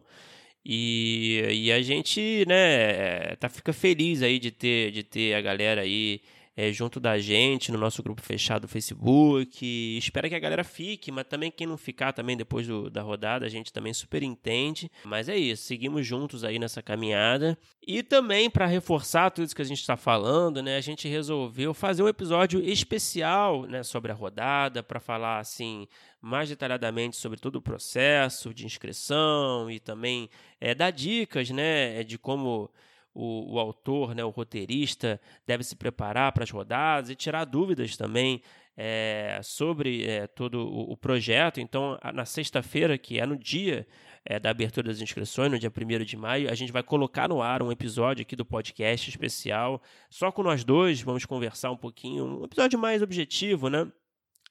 e, 0.65 1.43
e 1.49 1.71
a 1.71 1.81
gente, 1.81 2.45
né, 2.47 3.35
tá, 3.37 3.47
fica 3.47 3.71
feliz 3.71 4.21
aí 4.21 4.37
de 4.37 4.51
ter, 4.51 4.91
de 4.91 5.03
ter 5.03 5.33
a 5.33 5.41
galera 5.41 5.81
aí 5.81 6.21
é, 6.55 6.71
junto 6.71 6.99
da 6.99 7.17
gente 7.17 7.71
no 7.71 7.77
nosso 7.77 8.03
grupo 8.03 8.21
fechado 8.21 8.63
do 8.63 8.67
Facebook. 8.67 9.97
Espero 9.97 10.27
que 10.27 10.35
a 10.35 10.39
galera 10.39 10.63
fique, 10.63 11.11
mas 11.11 11.25
também 11.25 11.49
quem 11.49 11.65
não 11.65 11.77
ficar 11.77 12.13
também 12.13 12.35
depois 12.35 12.67
do, 12.67 12.89
da 12.89 13.01
rodada, 13.01 13.45
a 13.45 13.49
gente 13.49 13.71
também 13.71 13.93
super 13.93 14.21
entende. 14.21 14.91
Mas 15.05 15.29
é 15.29 15.37
isso, 15.37 15.63
seguimos 15.63 16.05
juntos 16.05 16.43
aí 16.43 16.59
nessa 16.59 16.81
caminhada. 16.81 17.57
E 17.85 18.03
também 18.03 18.49
para 18.49 18.65
reforçar 18.65 19.31
tudo 19.31 19.45
isso 19.45 19.55
que 19.55 19.61
a 19.61 19.65
gente 19.65 19.79
está 19.79 19.95
falando, 19.95 20.61
né, 20.61 20.77
a 20.77 20.81
gente 20.81 21.07
resolveu 21.07 21.73
fazer 21.73 22.03
um 22.03 22.07
episódio 22.07 22.61
especial 22.61 23.65
né, 23.65 23.83
sobre 23.83 24.11
a 24.11 24.15
rodada 24.15 24.83
para 24.83 24.99
falar 24.99 25.39
assim 25.39 25.87
mais 26.21 26.49
detalhadamente 26.49 27.17
sobre 27.17 27.39
todo 27.39 27.55
o 27.55 27.61
processo 27.61 28.53
de 28.53 28.63
inscrição 28.63 29.71
e 29.71 29.79
também 29.79 30.29
é, 30.59 30.75
dar 30.75 30.91
dicas 30.91 31.49
né, 31.49 32.03
de 32.03 32.19
como 32.19 32.69
o, 33.13 33.55
o 33.55 33.59
autor, 33.59 34.15
né, 34.15 34.23
o 34.23 34.29
roteirista, 34.29 35.19
deve 35.45 35.63
se 35.63 35.75
preparar 35.75 36.31
para 36.31 36.43
as 36.43 36.49
rodadas 36.49 37.09
e 37.09 37.15
tirar 37.15 37.45
dúvidas 37.45 37.97
também 37.97 38.41
é, 38.75 39.39
sobre 39.43 40.05
é, 40.05 40.27
todo 40.27 40.67
o, 40.67 40.93
o, 40.93 40.97
projeto. 40.97 41.59
Então, 41.59 41.99
na 42.13 42.25
sexta-feira, 42.25 42.97
que 42.97 43.19
é 43.19 43.25
no 43.25 43.37
dia 43.37 43.85
é, 44.25 44.39
da 44.39 44.49
abertura 44.49 44.87
das 44.87 45.01
inscrições, 45.01 45.51
no 45.51 45.59
dia 45.59 45.71
1 45.71 46.03
de 46.05 46.17
maio. 46.17 46.49
A 46.49 46.55
gente 46.55 46.71
vai 46.71 46.83
colocar 46.83 47.27
no 47.27 47.41
ar 47.41 47.61
um 47.61 47.71
episódio 47.71 48.21
aqui 48.21 48.35
do 48.35 48.45
podcast 48.45 49.09
especial, 49.09 49.81
só 50.09 50.31
com 50.31 50.43
nós 50.43 50.63
dois, 50.63 51.01
vamos 51.01 51.25
conversar 51.25 51.71
um 51.71 51.77
pouquinho, 51.77 52.41
um 52.41 52.45
episódio 52.45 52.79
mais 52.79 53.01
objetivo, 53.01 53.69
né? 53.69 53.91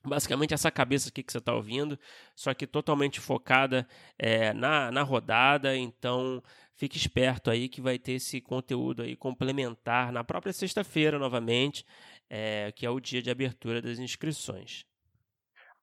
Basicamente 0.03 0.55
essa 0.55 0.71
cabeça 0.71 1.11
aqui 1.11 1.23
que 1.23 1.31
você 1.31 1.39
está 1.39 1.55
ouvindo, 1.55 1.99
só 2.35 2.55
que 2.55 2.67
totalmente 2.67 3.21
focada 3.21 3.87
é, 4.19 4.53
na, 4.55 4.91
na 4.91 5.03
rodada, 5.03 5.77
então 5.77 6.43
fique 6.81 6.97
esperto 6.97 7.51
aí 7.51 7.69
que 7.69 7.83
vai 7.83 7.99
ter 7.99 8.13
esse 8.13 8.41
conteúdo 8.41 9.03
aí 9.03 9.15
complementar 9.15 10.11
na 10.11 10.25
própria 10.25 10.51
sexta-feira 10.51 11.19
novamente, 11.19 11.85
é, 12.31 12.73
que 12.73 12.87
é 12.87 12.91
o 12.91 12.99
dia 12.99 13.21
de 13.21 13.31
abertura 13.31 13.83
das 13.83 13.99
inscrições. 13.99 14.87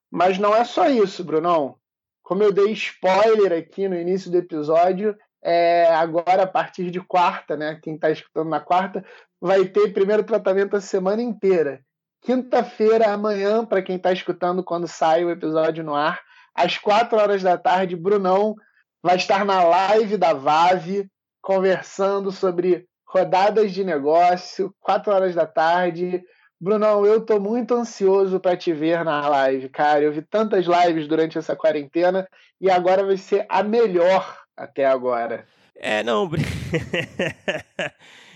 Mas 0.10 0.40
não 0.40 0.56
é 0.56 0.66
só 0.66 0.90
isso, 0.90 1.24
Brunão. 1.24 1.78
Como 2.24 2.42
eu 2.42 2.52
dei 2.52 2.72
spoiler 2.72 3.54
aqui 3.54 3.88
no 3.88 3.96
início 3.96 4.32
do 4.32 4.38
episódio, 4.38 5.16
é, 5.44 5.86
agora 5.94 6.44
a 6.44 6.48
partir 6.48 6.90
de 6.90 7.00
quarta, 7.00 7.56
né? 7.56 7.80
Quem 7.84 7.94
está 7.94 8.10
escutando 8.10 8.50
na 8.50 8.60
quarta, 8.60 9.06
vai 9.40 9.66
ter 9.66 9.94
primeiro 9.94 10.24
tratamento 10.24 10.76
a 10.76 10.82
semana 10.82 11.22
inteira. 11.22 11.80
Quinta-feira, 12.22 13.14
amanhã, 13.14 13.64
para 13.64 13.84
quem 13.84 13.98
está 13.98 14.12
escutando 14.12 14.64
quando 14.64 14.88
sai 14.88 15.24
o 15.24 15.30
episódio 15.30 15.84
no 15.84 15.94
ar, 15.94 16.20
às 16.56 16.76
quatro 16.80 17.20
horas 17.20 17.44
da 17.44 17.56
tarde, 17.56 17.96
Brunão 17.96 18.56
vai 19.02 19.16
estar 19.16 19.46
na 19.46 19.64
live 19.64 20.18
da 20.18 20.34
Vave 20.34 21.10
conversando 21.42 22.32
sobre 22.32 22.86
rodadas 23.08 23.72
de 23.72 23.84
negócio, 23.84 24.74
quatro 24.80 25.14
horas 25.14 25.34
da 25.34 25.46
tarde. 25.46 26.22
Brunão, 26.60 27.06
eu 27.06 27.26
tô 27.26 27.40
muito 27.40 27.76
ansioso 27.76 28.40
para 28.40 28.58
te 28.58 28.74
ver 28.74 29.06
na 29.06 29.28
live, 29.28 29.70
cara. 29.70 30.04
Eu 30.04 30.12
vi 30.12 30.22
tantas 30.22 30.66
lives 30.66 31.08
durante 31.08 31.38
essa 31.38 31.56
quarentena 31.56 32.28
e 32.60 32.70
agora 32.70 33.06
vai 33.06 33.18
ser 33.18 33.46
a 33.48 33.64
melhor 33.64 34.38
até 34.56 34.86
agora. 34.86 35.48
É, 35.76 36.04
não. 36.04 36.30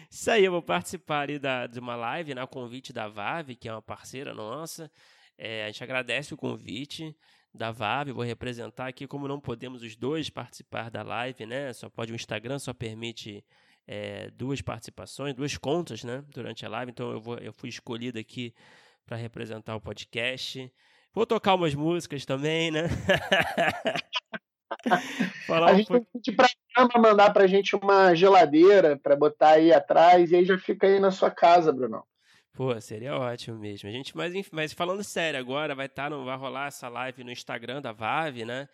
Isso 0.09 0.29
aí, 0.29 0.45
eu 0.45 0.51
vou 0.51 0.61
participar 0.61 1.21
ali 1.21 1.39
da, 1.39 1.65
de 1.65 1.79
uma 1.79 1.95
live, 1.95 2.35
né? 2.35 2.43
O 2.43 2.47
convite 2.47 2.93
da 2.93 3.07
Vave, 3.07 3.55
que 3.55 3.67
é 3.67 3.71
uma 3.71 3.81
parceira 3.81 4.33
nossa. 4.33 4.91
É, 5.37 5.63
a 5.63 5.67
gente 5.67 5.83
agradece 5.83 6.33
o 6.33 6.37
convite 6.37 7.15
da 7.53 7.71
Vave, 7.71 8.11
vou 8.11 8.23
representar 8.23 8.87
aqui, 8.87 9.05
como 9.05 9.27
não 9.27 9.39
podemos 9.39 9.83
os 9.83 9.95
dois 9.95 10.29
participar 10.29 10.89
da 10.89 11.03
live, 11.03 11.45
né? 11.45 11.73
Só 11.73 11.89
pode 11.89 12.13
o 12.13 12.15
Instagram, 12.15 12.59
só 12.59 12.73
permite 12.73 13.43
é, 13.87 14.29
duas 14.31 14.61
participações, 14.61 15.35
duas 15.35 15.57
contas, 15.57 16.03
né? 16.03 16.23
Durante 16.29 16.65
a 16.65 16.69
live, 16.69 16.91
então 16.91 17.11
eu, 17.11 17.19
vou, 17.19 17.37
eu 17.37 17.51
fui 17.51 17.69
escolhido 17.69 18.17
aqui 18.17 18.53
para 19.05 19.17
representar 19.17 19.75
o 19.75 19.81
podcast. 19.81 20.71
Vou 21.13 21.25
tocar 21.25 21.55
umas 21.55 21.75
músicas 21.75 22.25
também, 22.25 22.71
né? 22.71 22.83
Falar 25.45 25.71
a 25.71 25.73
um 25.73 25.77
gente 25.77 25.87
pouco... 25.87 26.07
tem 26.13 26.21
que 26.21 26.31
pedir 26.31 26.57
para 26.73 27.01
mandar 27.01 27.33
para 27.33 27.43
a 27.43 27.47
gente 27.47 27.75
uma 27.75 28.15
geladeira 28.15 28.97
para 28.97 29.15
botar 29.15 29.51
aí 29.51 29.73
atrás 29.73 30.31
e 30.31 30.37
aí 30.37 30.45
já 30.45 30.57
fica 30.57 30.87
aí 30.87 30.99
na 30.99 31.11
sua 31.11 31.29
casa, 31.29 31.73
Bruno. 31.73 32.05
Pô, 32.53 32.79
seria 32.81 33.15
ótimo 33.17 33.57
mesmo. 33.57 33.87
A 33.87 33.91
gente, 33.91 34.15
mas, 34.15 34.33
mas 34.51 34.73
falando 34.73 35.03
sério, 35.03 35.39
agora 35.39 35.73
vai 35.73 35.85
estar, 35.85 36.03
tá, 36.03 36.09
não 36.09 36.25
vai 36.25 36.37
rolar 36.37 36.67
essa 36.67 36.89
live 36.89 37.23
no 37.23 37.31
Instagram 37.31 37.81
da 37.81 37.93
Vave, 37.93 38.43
né? 38.43 38.67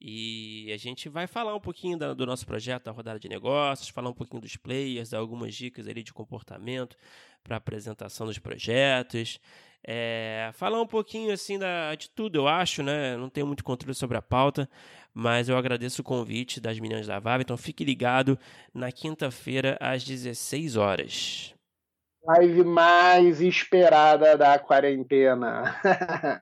E 0.00 0.70
a 0.72 0.76
gente 0.76 1.08
vai 1.08 1.26
falar 1.26 1.54
um 1.54 1.60
pouquinho 1.60 1.98
da, 1.98 2.12
do 2.12 2.26
nosso 2.26 2.46
projeto 2.46 2.84
da 2.84 2.92
rodada 2.92 3.18
de 3.18 3.28
negócios, 3.28 3.88
falar 3.88 4.10
um 4.10 4.14
pouquinho 4.14 4.42
dos 4.42 4.56
players, 4.56 5.10
dar 5.10 5.18
algumas 5.18 5.54
dicas 5.54 5.88
ali 5.88 6.02
de 6.02 6.12
comportamento 6.12 6.96
para 7.42 7.56
apresentação 7.56 8.26
dos 8.26 8.38
projetos. 8.38 9.40
É, 9.82 10.50
falar 10.54 10.80
um 10.80 10.86
pouquinho 10.86 11.32
assim 11.32 11.58
da, 11.58 11.94
de 11.94 12.10
tudo, 12.10 12.36
eu 12.36 12.48
acho, 12.48 12.82
né? 12.82 13.16
Não 13.16 13.28
tenho 13.28 13.46
muito 13.46 13.64
controle 13.64 13.94
sobre 13.94 14.16
a 14.16 14.22
pauta, 14.22 14.68
mas 15.12 15.48
eu 15.48 15.56
agradeço 15.56 16.02
o 16.02 16.04
convite 16.04 16.60
das 16.60 16.78
meninas 16.78 17.06
da 17.06 17.18
VAV, 17.18 17.42
então 17.42 17.56
fique 17.56 17.84
ligado 17.84 18.38
na 18.72 18.92
quinta-feira 18.92 19.76
às 19.80 20.04
16 20.04 20.76
horas. 20.76 21.53
Live 22.26 22.64
mais 22.64 23.42
esperada 23.42 24.34
da 24.34 24.58
quarentena. 24.58 25.76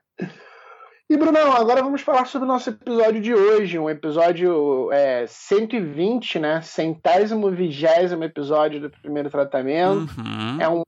e 1.09 1.17
Brunão, 1.17 1.51
agora 1.51 1.83
vamos 1.83 2.01
falar 2.01 2.25
sobre 2.25 2.45
o 2.45 2.47
nosso 2.47 2.69
episódio 2.69 3.19
de 3.19 3.33
hoje, 3.33 3.77
um 3.77 3.89
episódio 3.89 4.89
é, 4.93 5.25
120, 5.27 6.39
né? 6.39 6.61
Centésimo, 6.61 7.51
vigésimo 7.51 8.23
episódio 8.23 8.79
do 8.79 8.89
primeiro 8.89 9.29
tratamento. 9.29 10.09
Uhum. 10.17 10.61
É 10.61 10.69
um 10.69 10.83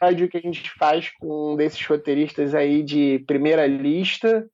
episódio 0.00 0.28
que 0.28 0.36
a 0.36 0.40
gente 0.40 0.70
faz 0.78 1.10
com 1.18 1.54
um 1.54 1.56
desses 1.56 1.84
roteiristas 1.84 2.54
aí 2.54 2.84
de 2.84 3.24
primeira 3.26 3.66
lista. 3.66 4.46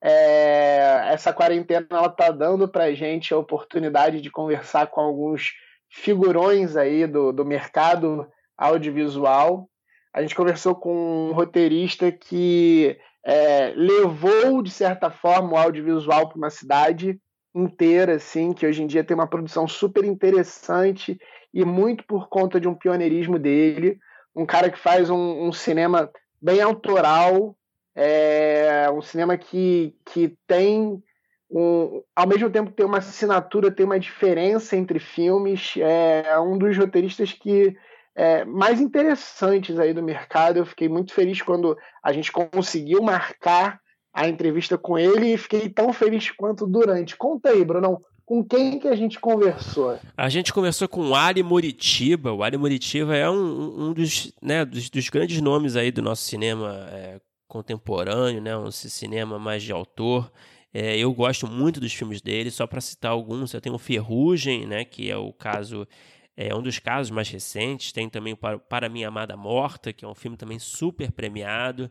É, 0.00 1.08
essa 1.12 1.32
quarentena 1.32 1.88
ela 1.90 2.08
tá 2.08 2.30
dando 2.30 2.68
para 2.68 2.94
gente 2.94 3.34
a 3.34 3.38
oportunidade 3.38 4.20
de 4.20 4.30
conversar 4.30 4.86
com 4.86 5.00
alguns 5.00 5.54
figurões 5.90 6.76
aí 6.76 7.04
do, 7.04 7.32
do 7.32 7.44
mercado 7.44 8.28
audiovisual. 8.56 9.68
A 10.12 10.22
gente 10.22 10.34
conversou 10.34 10.74
com 10.74 11.30
um 11.30 11.32
roteirista 11.32 12.10
que 12.12 12.96
é, 13.24 13.72
levou, 13.76 14.62
de 14.62 14.70
certa 14.70 15.10
forma, 15.10 15.52
o 15.52 15.56
audiovisual 15.56 16.28
para 16.28 16.38
uma 16.38 16.50
cidade 16.50 17.18
inteira, 17.54 18.16
assim, 18.16 18.52
que 18.52 18.66
hoje 18.66 18.82
em 18.82 18.86
dia 18.86 19.04
tem 19.04 19.14
uma 19.14 19.28
produção 19.28 19.66
super 19.66 20.04
interessante 20.04 21.18
e 21.52 21.64
muito 21.64 22.04
por 22.04 22.28
conta 22.28 22.60
de 22.60 22.68
um 22.68 22.74
pioneirismo 22.74 23.38
dele 23.38 23.98
um 24.34 24.44
cara 24.44 24.70
que 24.70 24.78
faz 24.78 25.08
um, 25.10 25.46
um 25.46 25.52
cinema 25.52 26.10
bem 26.42 26.60
autoral, 26.60 27.56
é, 27.94 28.90
um 28.90 29.00
cinema 29.00 29.36
que, 29.36 29.94
que 30.04 30.36
tem 30.46 31.02
um, 31.50 32.02
ao 32.16 32.26
mesmo 32.26 32.50
tempo 32.50 32.72
tem 32.72 32.84
uma 32.84 32.98
assinatura, 32.98 33.70
tem 33.70 33.86
uma 33.86 34.00
diferença 34.00 34.76
entre 34.76 34.98
filmes, 34.98 35.74
é 35.76 36.38
um 36.40 36.58
dos 36.58 36.76
roteiristas 36.76 37.32
que 37.32 37.76
é, 38.14 38.44
mais 38.44 38.80
interessantes 38.80 39.78
aí 39.78 39.92
do 39.92 40.02
mercado. 40.02 40.58
Eu 40.58 40.66
fiquei 40.66 40.88
muito 40.88 41.12
feliz 41.12 41.42
quando 41.42 41.76
a 42.02 42.12
gente 42.12 42.30
conseguiu 42.30 43.02
marcar 43.02 43.80
a 44.12 44.28
entrevista 44.28 44.78
com 44.78 44.96
ele 44.96 45.34
e 45.34 45.38
fiquei 45.38 45.68
tão 45.68 45.92
feliz 45.92 46.30
quanto 46.30 46.66
durante. 46.66 47.16
Conta 47.16 47.50
aí, 47.50 47.64
Brunão, 47.64 48.00
com 48.24 48.42
quem 48.44 48.78
que 48.78 48.88
a 48.88 48.94
gente 48.94 49.18
conversou? 49.18 49.98
A 50.16 50.28
gente 50.28 50.52
conversou 50.52 50.88
com 50.88 51.08
o 51.08 51.14
Ali 51.14 51.42
Moritiba. 51.42 52.32
O 52.32 52.42
Ali 52.42 52.56
Moritiba 52.56 53.16
é 53.16 53.28
um, 53.28 53.88
um 53.88 53.92
dos, 53.92 54.32
né, 54.40 54.64
dos, 54.64 54.88
dos, 54.88 55.08
grandes 55.08 55.40
nomes 55.40 55.74
aí 55.76 55.90
do 55.90 56.00
nosso 56.00 56.22
cinema 56.22 56.86
é, 56.90 57.20
contemporâneo, 57.48 58.40
né, 58.40 58.56
um 58.56 58.70
cinema 58.70 59.38
mais 59.38 59.62
de 59.62 59.72
autor. 59.72 60.30
É, 60.72 60.96
eu 60.96 61.12
gosto 61.12 61.46
muito 61.46 61.80
dos 61.80 61.92
filmes 61.92 62.20
dele, 62.20 62.50
só 62.50 62.66
para 62.66 62.80
citar 62.80 63.12
alguns, 63.12 63.52
eu 63.52 63.60
tenho 63.60 63.78
Ferrugem, 63.78 64.66
né, 64.66 64.84
que 64.84 65.10
é 65.10 65.16
o 65.16 65.32
caso 65.32 65.86
é 66.36 66.54
um 66.54 66.62
dos 66.62 66.78
casos 66.78 67.10
mais 67.10 67.28
recentes. 67.28 67.92
Tem 67.92 68.08
também 68.08 68.34
para, 68.34 68.58
para 68.58 68.88
Minha 68.88 69.08
Amada 69.08 69.36
Morta, 69.36 69.92
que 69.92 70.04
é 70.04 70.08
um 70.08 70.14
filme 70.14 70.36
também 70.36 70.58
super 70.58 71.12
premiado. 71.12 71.90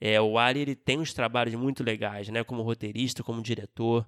É, 0.00 0.20
o 0.20 0.38
Ali 0.38 0.60
ele 0.60 0.74
tem 0.74 0.98
uns 0.98 1.12
trabalhos 1.12 1.54
muito 1.54 1.82
legais, 1.82 2.28
né, 2.28 2.44
como 2.44 2.62
roteirista, 2.62 3.22
como 3.22 3.40
diretor. 3.42 4.06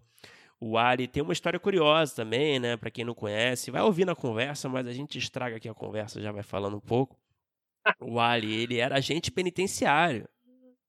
O 0.60 0.78
Ari 0.78 1.06
tem 1.06 1.22
uma 1.22 1.32
história 1.32 1.60
curiosa 1.60 2.14
também, 2.16 2.58
né? 2.58 2.76
Para 2.76 2.90
quem 2.90 3.04
não 3.04 3.14
conhece, 3.14 3.70
vai 3.70 3.82
ouvir 3.82 4.06
na 4.06 4.14
conversa, 4.14 4.68
mas 4.68 4.86
a 4.86 4.92
gente 4.92 5.18
estraga 5.18 5.56
aqui 5.56 5.68
a 5.68 5.74
conversa, 5.74 6.20
já 6.20 6.32
vai 6.32 6.42
falando 6.42 6.76
um 6.78 6.80
pouco. 6.80 7.16
O 8.00 8.18
Ari, 8.18 8.52
ele 8.52 8.78
era 8.78 8.96
agente 8.96 9.30
penitenciário, 9.30 10.28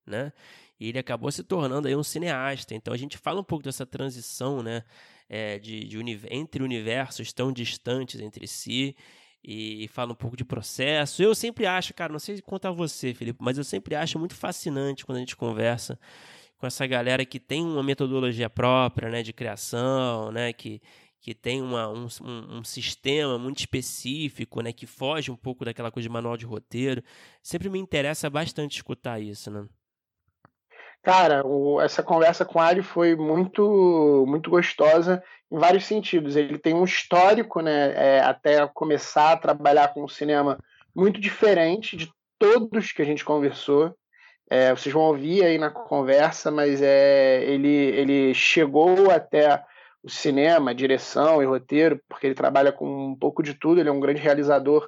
né? 0.05 0.31
E 0.79 0.89
ele 0.89 1.00
acabou 1.00 1.31
se 1.31 1.43
tornando 1.43 1.88
aí 1.88 1.96
um 1.96 2.03
cineasta. 2.03 2.75
Então 2.75 2.93
a 2.93 2.98
gente 2.98 3.17
fala 3.17 3.39
um 3.39 3.43
pouco 3.43 3.63
dessa 3.63 3.86
transição, 3.86 4.62
né? 4.62 4.84
É, 5.29 5.60
de, 5.60 5.84
de 5.84 5.98
entre 6.29 6.63
universos 6.63 7.34
tão 7.34 7.51
distantes 7.51 8.22
entre 8.22 8.48
si 8.48 8.96
e, 9.43 9.88
fala 9.89 10.12
um 10.12 10.15
pouco 10.15 10.36
de 10.36 10.43
processo. 10.43 11.24
Eu 11.24 11.34
sempre 11.34 11.65
acho, 11.65 11.93
cara, 11.93 12.12
não 12.12 12.19
sei 12.19 12.41
contar 12.41 12.72
você, 12.72 13.13
Felipe, 13.13 13.39
mas 13.41 13.57
eu 13.57 13.63
sempre 13.63 13.96
acho 13.96 14.19
muito 14.19 14.36
fascinante 14.36 15.05
quando 15.05 15.17
a 15.17 15.19
gente 15.19 15.36
conversa 15.36 15.98
com 16.57 16.67
essa 16.67 16.86
galera 16.88 17.25
que 17.25 17.39
tem 17.39 17.63
uma 17.63 17.84
metodologia 17.84 18.50
própria, 18.50 19.10
né, 19.10 19.22
de 19.24 19.31
criação, 19.31 20.31
né, 20.31 20.51
que, 20.51 20.81
que 21.22 21.34
tem 21.34 21.62
uma, 21.62 21.88
um, 21.88 22.07
um, 22.24 22.63
sistema 22.63 23.38
muito 23.38 23.60
específico, 23.60 24.62
né, 24.62 24.74
que 24.74 24.88
foge 24.88 25.31
um 25.31 25.36
pouco 25.36 25.63
daquela 25.63 25.91
coisa 25.91 26.10
de 26.10 26.13
manual 26.13 26.36
de 26.36 26.46
roteiro. 26.46 27.03
Sempre 27.43 27.69
me 27.69 27.79
interessa 27.79 28.29
bastante 28.29 28.77
escutar 28.77 29.22
isso, 29.22 29.51
né? 29.51 29.67
Cara, 31.03 31.45
o, 31.45 31.79
essa 31.79 32.03
conversa 32.03 32.43
com 32.43 32.59
o 32.59 32.61
Ali 32.61 32.81
foi 32.81 33.15
muito, 33.15 34.25
muito 34.27 34.49
gostosa 34.49 35.23
em 35.51 35.57
vários 35.57 35.85
sentidos. 35.85 36.35
Ele 36.35 36.57
tem 36.57 36.73
um 36.73 36.83
histórico, 36.83 37.61
né, 37.61 37.93
é, 37.95 38.19
até 38.19 38.67
começar 38.67 39.31
a 39.31 39.37
trabalhar 39.37 39.93
com 39.93 40.03
o 40.03 40.09
cinema 40.09 40.57
muito 40.95 41.19
diferente 41.21 41.95
de 41.95 42.11
todos 42.37 42.91
que 42.91 43.01
a 43.01 43.05
gente 43.05 43.23
conversou. 43.23 43.95
É, 44.49 44.73
vocês 44.73 44.93
vão 44.93 45.03
ouvir 45.03 45.43
aí 45.43 45.57
na 45.57 45.69
conversa, 45.69 46.49
mas 46.49 46.81
é, 46.81 47.43
ele, 47.43 47.67
ele 47.67 48.33
chegou 48.33 49.11
até 49.11 49.63
o 50.01 50.09
cinema, 50.09 50.73
direção 50.73 51.41
e 51.41 51.45
roteiro, 51.45 52.01
porque 52.07 52.27
ele 52.27 52.35
trabalha 52.35 52.71
com 52.71 53.11
um 53.11 53.15
pouco 53.15 53.43
de 53.43 53.53
tudo, 53.53 53.79
ele 53.79 53.89
é 53.89 53.91
um 53.91 53.99
grande 53.99 54.21
realizador 54.21 54.87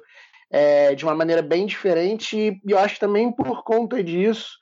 é, 0.50 0.94
de 0.94 1.04
uma 1.04 1.14
maneira 1.14 1.42
bem 1.42 1.66
diferente, 1.66 2.36
e 2.36 2.60
eu 2.66 2.78
acho 2.78 2.98
também 2.98 3.30
por 3.30 3.62
conta 3.62 4.02
disso, 4.02 4.58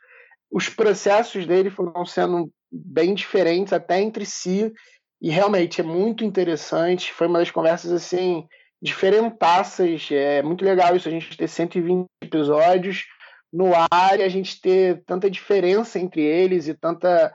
os 0.50 0.68
processos 0.68 1.46
dele 1.46 1.70
foram 1.70 2.04
sendo 2.04 2.50
bem 2.70 3.14
diferentes 3.14 3.72
até 3.72 4.00
entre 4.00 4.24
si, 4.26 4.72
e 5.20 5.30
realmente 5.30 5.80
é 5.80 5.84
muito 5.84 6.24
interessante. 6.24 7.12
Foi 7.12 7.26
uma 7.26 7.40
das 7.40 7.50
conversas 7.50 7.90
assim 7.92 8.46
diferentaças. 8.80 10.08
É 10.10 10.42
muito 10.42 10.64
legal 10.64 10.94
isso, 10.94 11.08
a 11.08 11.10
gente 11.10 11.36
ter 11.36 11.48
120 11.48 12.06
episódios 12.22 13.04
no 13.52 13.72
ar 13.90 14.18
e 14.18 14.22
a 14.22 14.28
gente 14.28 14.60
ter 14.60 15.02
tanta 15.04 15.30
diferença 15.30 15.98
entre 15.98 16.22
eles 16.22 16.68
e 16.68 16.74
tanta 16.74 17.34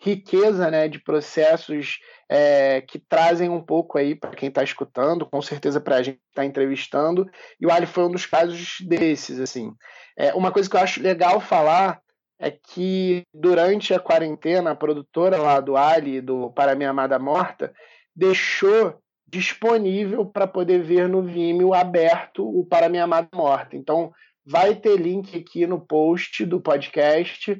riqueza 0.00 0.68
né, 0.68 0.88
de 0.88 0.98
processos 0.98 1.98
é, 2.28 2.80
que 2.80 2.98
trazem 2.98 3.48
um 3.48 3.62
pouco 3.62 3.96
aí 3.96 4.16
para 4.16 4.30
quem 4.30 4.48
está 4.48 4.62
escutando, 4.64 5.24
com 5.24 5.40
certeza 5.40 5.80
para 5.80 5.96
a 5.96 6.02
gente 6.02 6.16
que 6.16 6.30
está 6.30 6.44
entrevistando. 6.44 7.24
E 7.60 7.66
o 7.66 7.70
Ali 7.70 7.86
foi 7.86 8.04
um 8.04 8.10
dos 8.10 8.26
casos 8.26 8.78
desses. 8.80 9.38
assim. 9.38 9.72
É, 10.18 10.34
uma 10.34 10.50
coisa 10.50 10.68
que 10.68 10.74
eu 10.74 10.80
acho 10.80 11.00
legal 11.00 11.40
falar 11.40 12.01
é 12.42 12.50
que 12.50 13.22
durante 13.32 13.94
a 13.94 14.00
quarentena, 14.00 14.72
a 14.72 14.74
produtora 14.74 15.38
lá 15.38 15.60
do 15.60 15.76
Ali, 15.76 16.20
do 16.20 16.50
Para 16.50 16.74
Minha 16.74 16.90
Amada 16.90 17.16
Morta, 17.16 17.72
deixou 18.14 19.00
disponível 19.28 20.26
para 20.26 20.48
poder 20.48 20.82
ver 20.82 21.08
no 21.08 21.22
Vimeo 21.22 21.72
aberto 21.72 22.44
o 22.44 22.66
Para 22.66 22.88
Minha 22.88 23.04
Amada 23.04 23.28
Morta. 23.32 23.76
Então, 23.76 24.12
vai 24.44 24.74
ter 24.74 24.96
link 24.96 25.38
aqui 25.38 25.68
no 25.68 25.80
post 25.80 26.44
do 26.44 26.60
podcast 26.60 27.56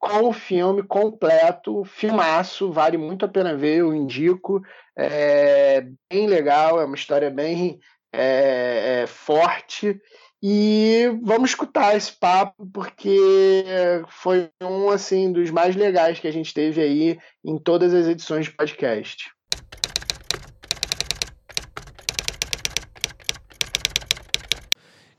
com 0.00 0.28
o 0.28 0.32
filme 0.32 0.82
completo, 0.82 1.84
filmaço, 1.84 2.72
vale 2.72 2.96
muito 2.96 3.24
a 3.24 3.28
pena 3.28 3.56
ver, 3.56 3.78
eu 3.78 3.94
indico. 3.94 4.60
É 4.96 5.86
bem 6.10 6.26
legal, 6.26 6.80
é 6.80 6.84
uma 6.84 6.96
história 6.96 7.30
bem 7.30 7.78
é, 8.12 9.02
é, 9.02 9.06
forte. 9.06 10.00
E 10.42 11.06
vamos 11.22 11.50
escutar 11.50 11.96
esse 11.96 12.12
papo, 12.12 12.64
porque 12.72 13.64
foi 14.08 14.48
um 14.62 14.88
assim 14.88 15.32
dos 15.32 15.50
mais 15.50 15.74
legais 15.74 16.20
que 16.20 16.28
a 16.28 16.32
gente 16.32 16.54
teve 16.54 16.80
aí 16.80 17.18
em 17.44 17.58
todas 17.58 17.92
as 17.92 18.06
edições 18.06 18.46
de 18.46 18.52
podcast. 18.52 19.30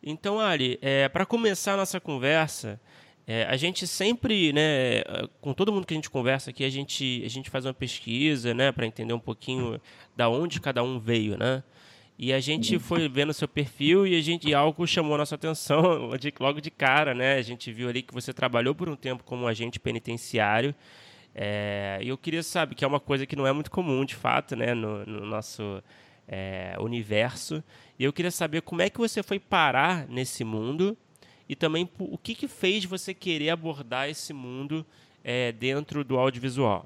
Então, 0.02 0.40
Ali, 0.40 0.80
é, 0.82 1.10
para 1.10 1.26
começar 1.26 1.74
a 1.74 1.78
nossa 1.78 2.00
conversa, 2.00 2.80
é, 3.28 3.44
a 3.44 3.56
gente 3.58 3.86
sempre, 3.86 4.52
né, 4.54 5.04
com 5.40 5.54
todo 5.54 5.72
mundo 5.72 5.86
que 5.86 5.94
a 5.94 5.98
gente 5.98 6.10
conversa 6.10 6.50
aqui, 6.50 6.64
a 6.64 6.70
gente, 6.70 7.22
a 7.24 7.30
gente 7.30 7.50
faz 7.50 7.66
uma 7.66 7.74
pesquisa, 7.74 8.54
né, 8.54 8.72
para 8.72 8.88
entender 8.88 9.14
um 9.14 9.20
pouquinho 9.20 9.80
da 10.16 10.30
onde 10.30 10.60
cada 10.60 10.82
um 10.82 10.98
veio, 10.98 11.38
né? 11.38 11.62
E 12.22 12.34
a 12.34 12.40
gente 12.42 12.74
uhum. 12.74 12.82
foi 12.82 13.08
vendo 13.08 13.32
seu 13.32 13.48
perfil 13.48 14.06
e 14.06 14.14
a 14.14 14.22
gente 14.22 14.50
e 14.50 14.54
algo 14.54 14.86
chamou 14.86 15.16
a 15.16 15.20
nossa 15.20 15.36
atenção 15.36 16.12
de, 16.20 16.34
logo 16.38 16.60
de 16.60 16.70
cara, 16.70 17.14
né? 17.14 17.36
A 17.36 17.42
gente 17.42 17.72
viu 17.72 17.88
ali 17.88 18.02
que 18.02 18.14
você 18.14 18.34
trabalhou 18.34 18.76
por 18.76 18.90
um 18.90 18.96
tempo 18.96 19.24
como 19.24 19.48
agente 19.48 19.80
penitenciário. 19.80 20.76
É, 21.34 21.98
e 22.02 22.10
eu 22.10 22.18
queria 22.18 22.44
saber 22.44 22.76
que 22.76 22.84
é 22.84 22.88
uma 22.88 23.00
coisa 23.00 23.26
que 23.26 23.38
não 23.38 23.48
é 23.48 23.54
muito 23.54 23.72
comum, 23.72 24.04
de 24.04 24.16
fato, 24.16 24.54
né, 24.54 24.74
no, 24.74 25.06
no 25.06 25.26
nosso 25.26 25.82
é, 26.28 26.76
universo. 26.82 27.64
E 27.98 28.04
eu 28.04 28.12
queria 28.12 28.32
saber 28.32 28.64
como 28.64 28.82
é 28.82 28.90
que 28.90 28.98
você 28.98 29.24
foi 29.24 29.40
parar 29.40 30.06
nesse 30.10 30.44
mundo 30.44 30.98
e 31.48 31.56
também 31.56 31.90
o 31.98 32.18
que, 32.18 32.36
que 32.36 32.50
fez 32.50 32.84
você 32.84 33.14
querer 33.14 33.52
abordar 33.52 34.10
esse 34.10 34.34
mundo 34.34 34.86
é, 35.24 35.54
dentro 35.54 36.04
do 36.04 36.18
audiovisual? 36.18 36.86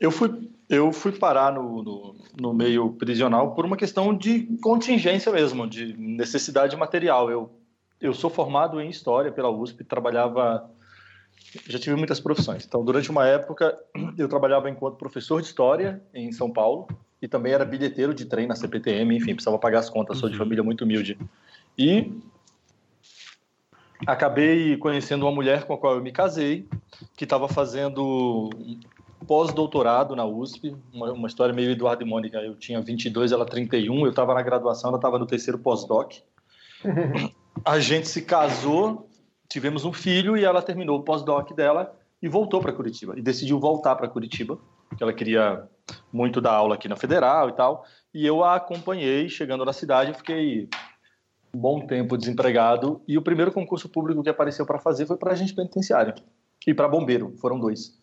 Eu 0.00 0.10
fui, 0.10 0.50
eu 0.68 0.90
fui 0.92 1.12
parar 1.12 1.52
no, 1.52 1.82
no, 1.82 2.16
no, 2.40 2.54
meio 2.54 2.92
prisional 2.94 3.54
por 3.54 3.66
uma 3.66 3.76
questão 3.76 4.16
de 4.16 4.48
contingência 4.62 5.30
mesmo, 5.30 5.68
de 5.68 5.94
necessidade 5.98 6.74
material. 6.74 7.30
Eu, 7.30 7.50
eu 8.00 8.14
sou 8.14 8.30
formado 8.30 8.80
em 8.80 8.88
História 8.88 9.30
pela 9.30 9.50
USP, 9.50 9.84
trabalhava... 9.84 10.70
Já 11.66 11.78
tive 11.78 11.96
muitas 11.96 12.20
profissões. 12.20 12.64
Então, 12.64 12.84
durante 12.84 13.10
uma 13.10 13.26
época, 13.26 13.78
eu 14.16 14.28
trabalhava 14.28 14.70
enquanto 14.70 14.96
professor 14.96 15.40
de 15.40 15.48
História 15.48 16.02
em 16.14 16.32
São 16.32 16.50
Paulo 16.50 16.88
e 17.20 17.28
também 17.28 17.52
era 17.52 17.64
bilheteiro 17.64 18.14
de 18.14 18.24
trem 18.24 18.46
na 18.46 18.54
CPTM, 18.54 19.16
enfim, 19.16 19.34
precisava 19.34 19.58
pagar 19.58 19.80
as 19.80 19.90
contas, 19.90 20.18
sou 20.18 20.28
de 20.28 20.36
uhum. 20.36 20.44
família 20.44 20.64
muito 20.64 20.84
humilde. 20.84 21.18
E 21.76 22.12
acabei 24.06 24.76
conhecendo 24.76 25.26
uma 25.26 25.32
mulher 25.32 25.64
com 25.64 25.74
a 25.74 25.78
qual 25.78 25.96
eu 25.96 26.02
me 26.02 26.12
casei, 26.12 26.66
que 27.16 27.24
estava 27.24 27.48
fazendo 27.48 28.48
pós-doutorado 29.26 30.16
na 30.16 30.24
USP, 30.24 30.76
uma, 30.92 31.12
uma, 31.12 31.28
história 31.28 31.54
meio 31.54 31.70
Eduardo 31.70 32.02
e 32.02 32.06
Mônica. 32.06 32.38
Eu 32.38 32.56
tinha 32.56 32.80
22, 32.80 33.32
ela 33.32 33.44
31, 33.44 34.04
eu 34.04 34.10
estava 34.10 34.34
na 34.34 34.42
graduação, 34.42 34.88
ela 34.88 34.98
estava 34.98 35.18
no 35.18 35.26
terceiro 35.26 35.58
pós-doc. 35.58 36.14
A 37.64 37.78
gente 37.78 38.08
se 38.08 38.22
casou, 38.22 39.08
tivemos 39.48 39.84
um 39.84 39.92
filho 39.92 40.36
e 40.36 40.44
ela 40.44 40.62
terminou 40.62 40.98
o 40.98 41.02
pós-doc 41.02 41.52
dela 41.52 41.94
e 42.22 42.28
voltou 42.28 42.60
para 42.60 42.72
Curitiba. 42.72 43.18
E 43.18 43.22
decidiu 43.22 43.58
voltar 43.58 43.96
para 43.96 44.08
Curitiba, 44.08 44.58
porque 44.88 45.02
ela 45.02 45.12
queria 45.12 45.68
muito 46.12 46.40
dar 46.40 46.52
aula 46.52 46.76
aqui 46.76 46.88
na 46.88 46.96
Federal 46.96 47.48
e 47.48 47.52
tal. 47.52 47.84
E 48.14 48.26
eu 48.26 48.42
a 48.42 48.56
acompanhei 48.56 49.28
chegando 49.28 49.64
na 49.64 49.72
cidade, 49.72 50.14
fiquei 50.14 50.68
um 51.54 51.58
bom 51.58 51.86
tempo 51.86 52.16
desempregado 52.16 53.02
e 53.06 53.18
o 53.18 53.22
primeiro 53.22 53.52
concurso 53.52 53.88
público 53.88 54.22
que 54.22 54.28
apareceu 54.28 54.64
para 54.64 54.78
fazer 54.78 55.06
foi 55.06 55.16
para 55.16 55.32
agente 55.32 55.54
penitenciário 55.54 56.14
e 56.66 56.72
para 56.72 56.88
bombeiro, 56.88 57.34
foram 57.40 57.58
dois. 57.58 57.99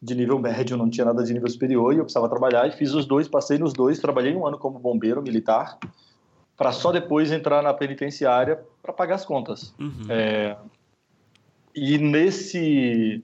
De 0.00 0.14
nível 0.14 0.38
médio, 0.38 0.76
não 0.76 0.90
tinha 0.90 1.06
nada 1.06 1.22
de 1.24 1.32
nível 1.32 1.48
superior 1.48 1.92
e 1.94 1.98
eu 1.98 2.04
precisava 2.04 2.28
trabalhar 2.28 2.68
e 2.68 2.72
fiz 2.72 2.92
os 2.92 3.06
dois, 3.06 3.28
passei 3.28 3.58
nos 3.58 3.72
dois, 3.72 3.98
trabalhei 3.98 4.34
um 4.34 4.46
ano 4.46 4.58
como 4.58 4.78
bombeiro 4.78 5.22
militar 5.22 5.78
para 6.56 6.72
só 6.72 6.90
depois 6.90 7.30
entrar 7.30 7.62
na 7.62 7.72
penitenciária 7.74 8.60
para 8.82 8.92
pagar 8.92 9.16
as 9.16 9.24
contas. 9.24 9.74
Uhum. 9.78 10.06
É, 10.08 10.56
e 11.74 11.98
nesse 11.98 13.22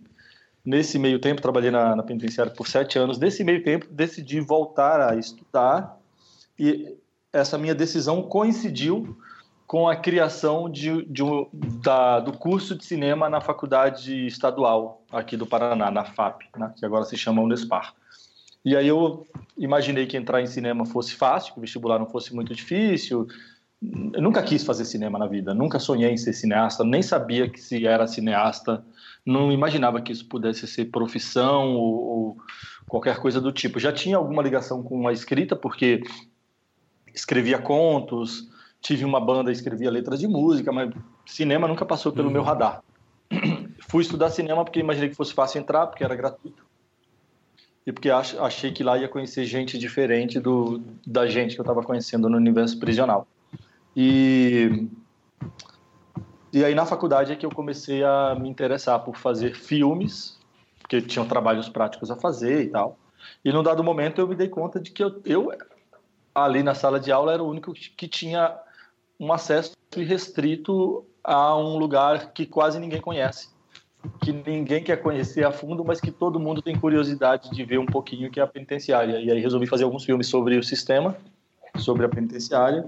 nesse 0.64 0.98
meio 0.98 1.18
tempo 1.18 1.42
trabalhei 1.42 1.70
na, 1.70 1.96
na 1.96 2.02
penitenciária 2.02 2.52
por 2.52 2.68
sete 2.68 2.98
anos. 2.98 3.18
Nesse 3.18 3.42
meio 3.42 3.64
tempo 3.64 3.86
decidi 3.90 4.38
voltar 4.40 5.00
a 5.00 5.16
estudar 5.16 5.98
e 6.58 6.96
essa 7.32 7.58
minha 7.58 7.74
decisão 7.74 8.22
coincidiu 8.22 9.16
com 9.72 9.88
a 9.88 9.96
criação 9.96 10.68
de, 10.68 11.02
de 11.06 11.24
um, 11.24 11.48
da, 11.82 12.20
do 12.20 12.30
curso 12.30 12.76
de 12.76 12.84
cinema 12.84 13.30
na 13.30 13.40
faculdade 13.40 14.26
estadual 14.26 15.02
aqui 15.10 15.34
do 15.34 15.46
Paraná, 15.46 15.90
na 15.90 16.04
FAP, 16.04 16.42
né, 16.58 16.74
que 16.76 16.84
agora 16.84 17.06
se 17.06 17.16
chama 17.16 17.40
Unespar. 17.40 17.94
E 18.62 18.76
aí 18.76 18.86
eu 18.86 19.26
imaginei 19.56 20.06
que 20.06 20.14
entrar 20.14 20.42
em 20.42 20.46
cinema 20.46 20.84
fosse 20.84 21.14
fácil, 21.14 21.54
que 21.54 21.58
o 21.58 21.62
vestibular 21.62 21.98
não 21.98 22.04
fosse 22.04 22.34
muito 22.34 22.54
difícil. 22.54 23.26
Eu 24.12 24.20
nunca 24.20 24.42
quis 24.42 24.62
fazer 24.62 24.84
cinema 24.84 25.18
na 25.18 25.26
vida, 25.26 25.54
nunca 25.54 25.78
sonhei 25.78 26.10
em 26.10 26.18
ser 26.18 26.34
cineasta, 26.34 26.84
nem 26.84 27.00
sabia 27.00 27.48
que 27.48 27.58
se 27.58 27.86
era 27.86 28.06
cineasta, 28.06 28.84
não 29.24 29.50
imaginava 29.50 30.02
que 30.02 30.12
isso 30.12 30.28
pudesse 30.28 30.66
ser 30.66 30.90
profissão 30.90 31.76
ou, 31.76 31.94
ou 31.94 32.36
qualquer 32.86 33.16
coisa 33.20 33.40
do 33.40 33.50
tipo. 33.50 33.80
Já 33.80 33.90
tinha 33.90 34.18
alguma 34.18 34.42
ligação 34.42 34.82
com 34.82 35.08
a 35.08 35.14
escrita, 35.14 35.56
porque 35.56 36.02
escrevia 37.14 37.58
contos, 37.58 38.51
tive 38.82 39.04
uma 39.04 39.20
banda, 39.20 39.52
escrevia 39.52 39.90
letras 39.90 40.18
de 40.18 40.26
música, 40.26 40.72
mas 40.72 40.92
cinema 41.24 41.68
nunca 41.68 41.86
passou 41.86 42.12
pelo 42.12 42.26
uhum. 42.26 42.32
meu 42.34 42.42
radar. 42.42 42.82
Fui 43.88 44.02
estudar 44.02 44.28
cinema 44.30 44.64
porque 44.64 44.80
imaginei 44.80 45.08
que 45.08 45.14
fosse 45.14 45.32
fácil 45.32 45.60
entrar, 45.60 45.86
porque 45.86 46.02
era 46.02 46.16
gratuito. 46.16 46.66
E 47.86 47.92
porque 47.92 48.10
achei 48.10 48.72
que 48.72 48.84
lá 48.84 48.98
ia 48.98 49.08
conhecer 49.08 49.44
gente 49.44 49.78
diferente 49.78 50.38
do, 50.38 50.82
da 51.06 51.26
gente 51.26 51.54
que 51.54 51.60
eu 51.60 51.64
estava 51.64 51.82
conhecendo 51.82 52.28
no 52.28 52.36
universo 52.36 52.78
prisional. 52.78 53.26
E, 53.96 54.88
e 56.52 56.64
aí 56.64 56.74
na 56.74 56.86
faculdade 56.86 57.32
é 57.32 57.36
que 57.36 57.46
eu 57.46 57.50
comecei 57.50 58.04
a 58.04 58.36
me 58.38 58.48
interessar 58.48 59.00
por 59.00 59.16
fazer 59.16 59.54
filmes, 59.54 60.38
porque 60.80 61.00
tinham 61.00 61.26
trabalhos 61.26 61.68
práticos 61.68 62.10
a 62.10 62.16
fazer 62.16 62.62
e 62.62 62.68
tal. 62.68 62.98
E 63.44 63.52
num 63.52 63.62
dado 63.62 63.82
momento 63.82 64.20
eu 64.20 64.28
me 64.28 64.34
dei 64.34 64.48
conta 64.48 64.80
de 64.80 64.90
que 64.90 65.02
eu, 65.02 65.20
eu 65.24 65.52
ali 66.34 66.62
na 66.62 66.74
sala 66.74 66.98
de 66.98 67.10
aula 67.10 67.32
era 67.32 67.42
o 67.42 67.48
único 67.48 67.72
que 67.72 68.06
tinha 68.06 68.56
um 69.22 69.32
acesso 69.32 69.72
restrito 69.94 71.06
a 71.22 71.56
um 71.56 71.78
lugar 71.78 72.32
que 72.32 72.44
quase 72.44 72.80
ninguém 72.80 73.00
conhece, 73.00 73.48
que 74.20 74.32
ninguém 74.32 74.82
quer 74.82 74.96
conhecer 74.96 75.46
a 75.46 75.52
fundo, 75.52 75.84
mas 75.84 76.00
que 76.00 76.10
todo 76.10 76.40
mundo 76.40 76.60
tem 76.60 76.76
curiosidade 76.76 77.48
de 77.50 77.64
ver 77.64 77.78
um 77.78 77.86
pouquinho, 77.86 78.28
que 78.32 78.40
é 78.40 78.42
a 78.42 78.48
penitenciária. 78.48 79.20
E 79.20 79.30
aí 79.30 79.40
resolvi 79.40 79.68
fazer 79.68 79.84
alguns 79.84 80.04
filmes 80.04 80.26
sobre 80.26 80.58
o 80.58 80.62
sistema, 80.64 81.16
sobre 81.76 82.04
a 82.04 82.08
penitenciária, 82.08 82.84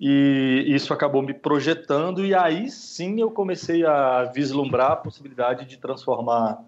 e 0.00 0.64
isso 0.68 0.94
acabou 0.94 1.20
me 1.20 1.34
projetando, 1.34 2.24
e 2.24 2.34
aí 2.34 2.70
sim 2.70 3.20
eu 3.20 3.30
comecei 3.30 3.84
a 3.84 4.24
vislumbrar 4.34 4.92
a 4.92 4.96
possibilidade 4.96 5.66
de 5.66 5.76
transformar 5.76 6.58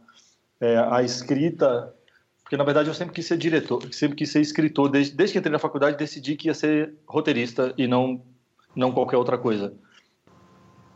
é, 0.61 0.77
a 0.77 1.03
escrita 1.03 1.95
porque 2.43 2.59
na 2.59 2.65
verdade 2.65 2.89
eu 2.89 2.95
sempre 2.95 3.15
quis 3.15 3.25
ser 3.25 3.39
diretor, 3.39 3.83
sempre 3.95 4.15
quis 4.15 4.31
ser 4.31 4.43
escritor. 4.43 4.91
Desde, 4.91 5.17
desde 5.17 5.33
que 5.33 5.39
entrei 5.39 5.51
na 5.51 5.59
faculdade, 5.59 5.97
decidi 5.97 6.37
que 6.37 6.49
ia 6.49 6.55
ser 6.55 6.93
roteirista 7.07 7.73
e 7.79 7.87
não 7.87 8.21
não 8.75 8.93
qualquer 8.93 9.17
outra 9.17 9.39
coisa. 9.39 9.75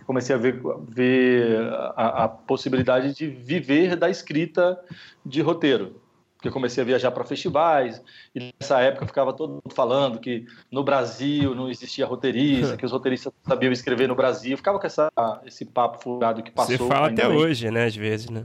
Comecei 0.07 0.35
a 0.35 0.39
ver, 0.39 0.61
ver 0.89 1.69
a, 1.97 2.25
a 2.25 2.29
possibilidade 2.29 3.15
de 3.15 3.27
viver 3.27 3.97
da 3.97 4.09
escrita 4.09 4.79
de 5.25 5.41
roteiro 5.41 6.01
porque 6.37 6.51
comecei 6.51 6.83
a 6.83 6.87
viajar 6.87 7.11
para 7.11 7.25
festivais 7.25 8.03
e 8.35 8.53
nessa 8.61 8.81
época 8.81 9.07
ficava 9.07 9.33
todo 9.33 9.55
mundo 9.55 9.75
falando 9.75 10.19
que 10.19 10.45
no 10.71 10.85
Brasil 10.85 11.55
não 11.55 11.69
existia 11.69 12.07
roteirista, 12.07 12.77
que 12.79 12.85
os 12.85 12.93
roteiristas 12.93 13.33
sabiam 13.43 13.73
escrever 13.73 14.07
no 14.07 14.15
Brasil, 14.15 14.57
ficava 14.57 14.79
com 14.79 14.87
essa, 14.87 15.11
esse 15.45 15.65
papo 15.65 15.99
furado 16.03 16.43
que 16.43 16.51
passou. 16.51 16.77
Você 16.77 16.87
fala 16.87 17.09
até 17.09 17.27
hoje, 17.27 17.71
né, 17.71 17.87
às 17.87 17.97
vezes, 17.97 18.29
né? 18.29 18.45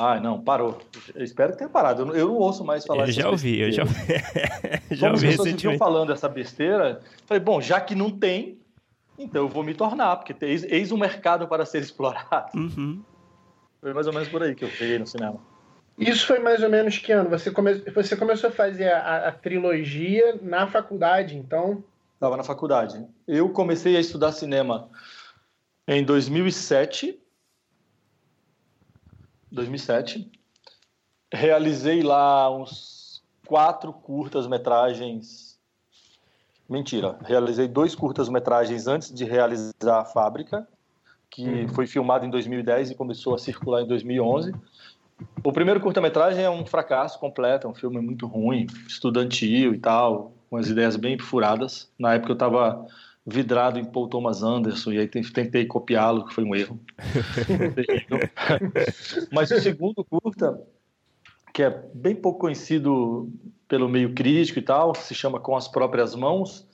Ah, 0.00 0.20
não, 0.20 0.40
parou. 0.40 0.78
Eu 1.12 1.24
espero 1.24 1.50
que 1.50 1.58
tenha 1.58 1.68
parado. 1.68 2.02
Eu 2.02 2.06
não, 2.06 2.14
eu 2.14 2.28
não 2.28 2.36
ouço 2.36 2.64
mais 2.64 2.86
falar 2.86 3.08
Eu 3.08 3.12
já 3.12 3.28
ouvi, 3.28 3.60
eu 3.60 3.72
já, 3.72 3.82
já 4.92 5.10
ouvi 5.10 5.26
recentemente. 5.26 5.76
falando 5.76 6.12
essa 6.12 6.28
besteira. 6.28 7.00
Falei, 7.26 7.42
bom, 7.42 7.60
já 7.60 7.80
que 7.80 7.96
não 7.96 8.08
tem, 8.08 8.60
então 9.18 9.42
eu 9.42 9.48
vou 9.48 9.64
me 9.64 9.74
tornar, 9.74 10.16
porque 10.16 10.36
eis, 10.46 10.62
eis 10.62 10.92
um 10.92 10.96
mercado 10.96 11.48
para 11.48 11.66
ser 11.66 11.82
explorado. 11.82 12.56
Uhum. 12.56 13.02
Foi 13.80 13.92
mais 13.92 14.06
ou 14.06 14.12
menos 14.12 14.28
por 14.28 14.40
aí 14.40 14.54
que 14.54 14.64
eu 14.64 14.70
peguei 14.70 15.00
no 15.00 15.06
cinema. 15.06 15.40
Isso 15.98 16.28
foi 16.28 16.38
mais 16.38 16.62
ou 16.62 16.70
menos 16.70 16.96
que 16.98 17.10
ano? 17.10 17.28
Você, 17.30 17.50
come... 17.50 17.74
você 17.92 18.14
começou 18.14 18.50
a 18.50 18.52
fazer 18.52 18.92
a, 18.92 19.28
a 19.28 19.32
trilogia 19.32 20.38
na 20.40 20.68
faculdade, 20.68 21.36
então? 21.36 21.82
Estava 22.14 22.36
na 22.36 22.44
faculdade. 22.44 23.04
Eu 23.26 23.48
comecei 23.48 23.96
a 23.96 24.00
estudar 24.00 24.30
cinema 24.30 24.88
em 25.88 26.04
2007 26.04 27.18
2007. 29.50 30.30
Realizei 31.32 32.02
lá 32.02 32.50
uns 32.54 33.22
quatro 33.46 33.92
curtas-metragens. 33.92 35.58
Mentira, 36.68 37.18
realizei 37.24 37.66
dois 37.66 37.94
curtas-metragens 37.94 38.86
antes 38.86 39.12
de 39.12 39.24
realizar 39.24 40.00
a 40.00 40.04
fábrica, 40.04 40.68
que 41.30 41.46
uhum. 41.46 41.68
foi 41.68 41.86
filmado 41.86 42.26
em 42.26 42.30
2010 42.30 42.90
e 42.90 42.94
começou 42.94 43.34
a 43.34 43.38
circular 43.38 43.82
em 43.82 43.86
2011. 43.86 44.52
O 45.42 45.52
primeiro 45.52 45.80
curta-metragem 45.80 46.44
é 46.44 46.50
um 46.50 46.64
fracasso 46.64 47.18
completo, 47.18 47.66
é 47.66 47.70
um 47.70 47.74
filme 47.74 48.00
muito 48.00 48.26
ruim, 48.26 48.66
estudantil 48.86 49.74
e 49.74 49.78
tal, 49.78 50.32
com 50.48 50.56
as 50.56 50.68
ideias 50.68 50.96
bem 50.96 51.18
furadas. 51.18 51.90
Na 51.98 52.14
época 52.14 52.32
eu 52.32 52.34
estava 52.34 52.86
vidrado 53.30 53.78
em 53.78 53.84
Paul 53.84 54.08
Thomas 54.08 54.42
Anderson 54.42 54.92
e 54.92 54.98
aí 54.98 55.08
tentei 55.08 55.66
copiá-lo, 55.66 56.26
que 56.26 56.34
foi 56.34 56.44
um 56.44 56.54
erro. 56.54 56.80
Mas 59.30 59.50
o 59.50 59.60
segundo 59.60 60.04
curta, 60.04 60.58
que 61.52 61.62
é 61.62 61.70
bem 61.94 62.14
pouco 62.14 62.40
conhecido 62.40 63.30
pelo 63.68 63.88
meio 63.88 64.14
crítico 64.14 64.58
e 64.58 64.62
tal, 64.62 64.94
se 64.94 65.14
chama 65.14 65.38
Com 65.38 65.56
as 65.56 65.68
Próprias 65.68 66.14
Mãos, 66.14 66.66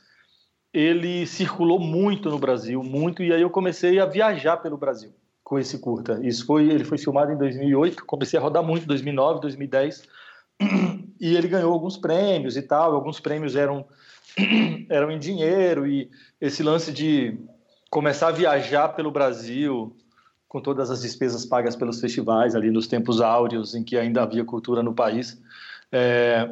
ele 0.73 1.27
circulou 1.27 1.79
muito 1.79 2.31
no 2.31 2.39
Brasil, 2.39 2.83
muito, 2.83 3.23
e 3.23 3.33
aí 3.33 3.43
eu 3.43 3.51
comecei 3.51 3.99
a 3.99 4.07
viajar 4.07 4.59
pelo 4.59 4.77
Brasil 4.77 5.13
com 5.43 5.59
esse 5.59 5.79
curta. 5.79 6.21
Isso 6.23 6.47
foi, 6.47 6.71
ele 6.71 6.85
foi 6.85 6.99
filmado 6.99 7.33
em 7.33 7.37
2008, 7.37 8.05
comecei 8.07 8.39
a 8.39 8.43
rodar 8.43 8.63
muito 8.63 8.85
em 8.85 8.87
2009, 8.87 9.41
2010, 9.41 10.09
e 11.21 11.37
ele 11.37 11.49
ganhou 11.49 11.73
alguns 11.73 11.97
prêmios 11.97 12.57
e 12.57 12.63
tal, 12.63 12.95
alguns 12.95 13.21
prêmios 13.21 13.57
eram 13.57 13.87
eram 14.89 15.11
em 15.11 15.19
dinheiro 15.19 15.87
e 15.87 16.11
esse 16.41 16.63
lance 16.63 16.93
de 16.93 17.39
começar 17.91 18.29
a 18.29 18.33
viajar 18.33 18.89
pelo 18.89 19.11
Brasil 19.11 19.97
com 20.49 20.61
todas 20.61 20.91
as 20.91 21.03
despesas 21.03 21.45
pagas 21.45 21.77
pelos 21.77 22.01
festivais 22.01 22.55
ali 22.55 22.71
nos 22.71 22.87
tempos 22.87 23.21
áureos 23.21 23.75
em 23.75 23.83
que 23.83 23.97
ainda 23.97 24.23
havia 24.23 24.45
cultura 24.45 24.83
no 24.83 24.95
país 24.95 25.41
é, 25.91 26.49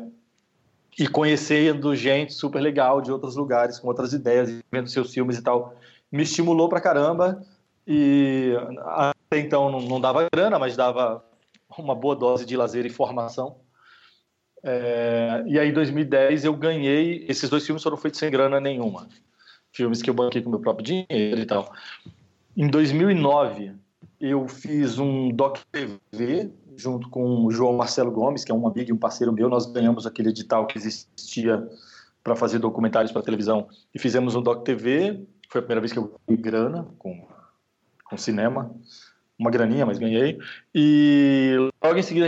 e 0.98 1.08
conhecendo 1.08 1.94
gente 1.94 2.32
super 2.32 2.60
legal 2.60 3.00
de 3.00 3.10
outros 3.10 3.36
lugares 3.36 3.78
com 3.78 3.88
outras 3.88 4.12
ideias 4.12 4.62
vendo 4.70 4.88
seus 4.88 5.12
filmes 5.12 5.38
e 5.38 5.42
tal 5.42 5.74
me 6.10 6.22
estimulou 6.22 6.68
pra 6.68 6.80
caramba. 6.80 7.42
E 7.86 8.52
até 8.84 9.40
então 9.40 9.70
não, 9.70 9.80
não 9.80 10.00
dava 10.00 10.28
grana 10.32 10.58
mas 10.58 10.76
dava 10.76 11.24
uma 11.76 11.94
boa 11.94 12.14
dose 12.14 12.44
de 12.44 12.56
lazer 12.56 12.86
e 12.86 12.90
formação 12.90 13.56
é, 14.62 15.42
e 15.46 15.58
aí, 15.58 15.70
em 15.70 15.72
2010, 15.72 16.44
eu 16.44 16.54
ganhei. 16.54 17.24
Esses 17.28 17.50
dois 17.50 17.64
filmes 17.66 17.82
foram 17.82 17.96
feitos 17.96 18.20
sem 18.20 18.30
grana 18.30 18.60
nenhuma. 18.60 19.08
Filmes 19.72 20.02
que 20.02 20.08
eu 20.08 20.14
banquei 20.14 20.42
com 20.42 20.50
meu 20.50 20.60
próprio 20.60 20.84
dinheiro 20.84 21.40
e 21.40 21.46
tal. 21.46 21.72
Em 22.56 22.68
2009, 22.68 23.72
eu 24.20 24.46
fiz 24.46 24.98
um 24.98 25.30
Doc 25.30 25.58
TV 25.72 26.50
junto 26.76 27.08
com 27.08 27.44
o 27.44 27.50
João 27.50 27.76
Marcelo 27.76 28.10
Gomes, 28.10 28.44
que 28.44 28.52
é 28.52 28.54
um 28.54 28.66
amigo 28.66 28.90
e 28.90 28.92
um 28.92 28.98
parceiro 28.98 29.32
meu. 29.32 29.48
Nós 29.48 29.66
ganhamos 29.66 30.06
aquele 30.06 30.28
edital 30.28 30.66
que 30.66 30.78
existia 30.78 31.66
para 32.22 32.36
fazer 32.36 32.58
documentários 32.58 33.10
para 33.10 33.22
televisão 33.22 33.66
e 33.92 33.98
fizemos 33.98 34.36
um 34.36 34.42
Doc 34.42 34.64
TV. 34.64 35.24
Foi 35.48 35.58
a 35.58 35.62
primeira 35.62 35.80
vez 35.80 35.92
que 35.92 35.98
eu 35.98 36.14
ganhei 36.26 36.40
grana 36.40 36.86
com, 36.98 37.26
com 38.04 38.16
cinema. 38.16 38.70
Uma 39.38 39.50
graninha, 39.50 39.84
mas 39.84 39.98
ganhei. 39.98 40.38
E 40.72 41.56
logo 41.82 41.98
em 41.98 42.02
seguida 42.02 42.26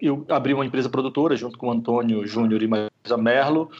eu 0.00 0.24
abri 0.28 0.52
uma 0.52 0.66
empresa 0.66 0.88
produtora 0.88 1.36
junto 1.36 1.56
com 1.56 1.68
o 1.68 1.70
Antônio 1.70 2.26
Júnior 2.26 2.62
e 2.62 2.66
Marisa 2.66 3.16
Merlo, 3.16 3.70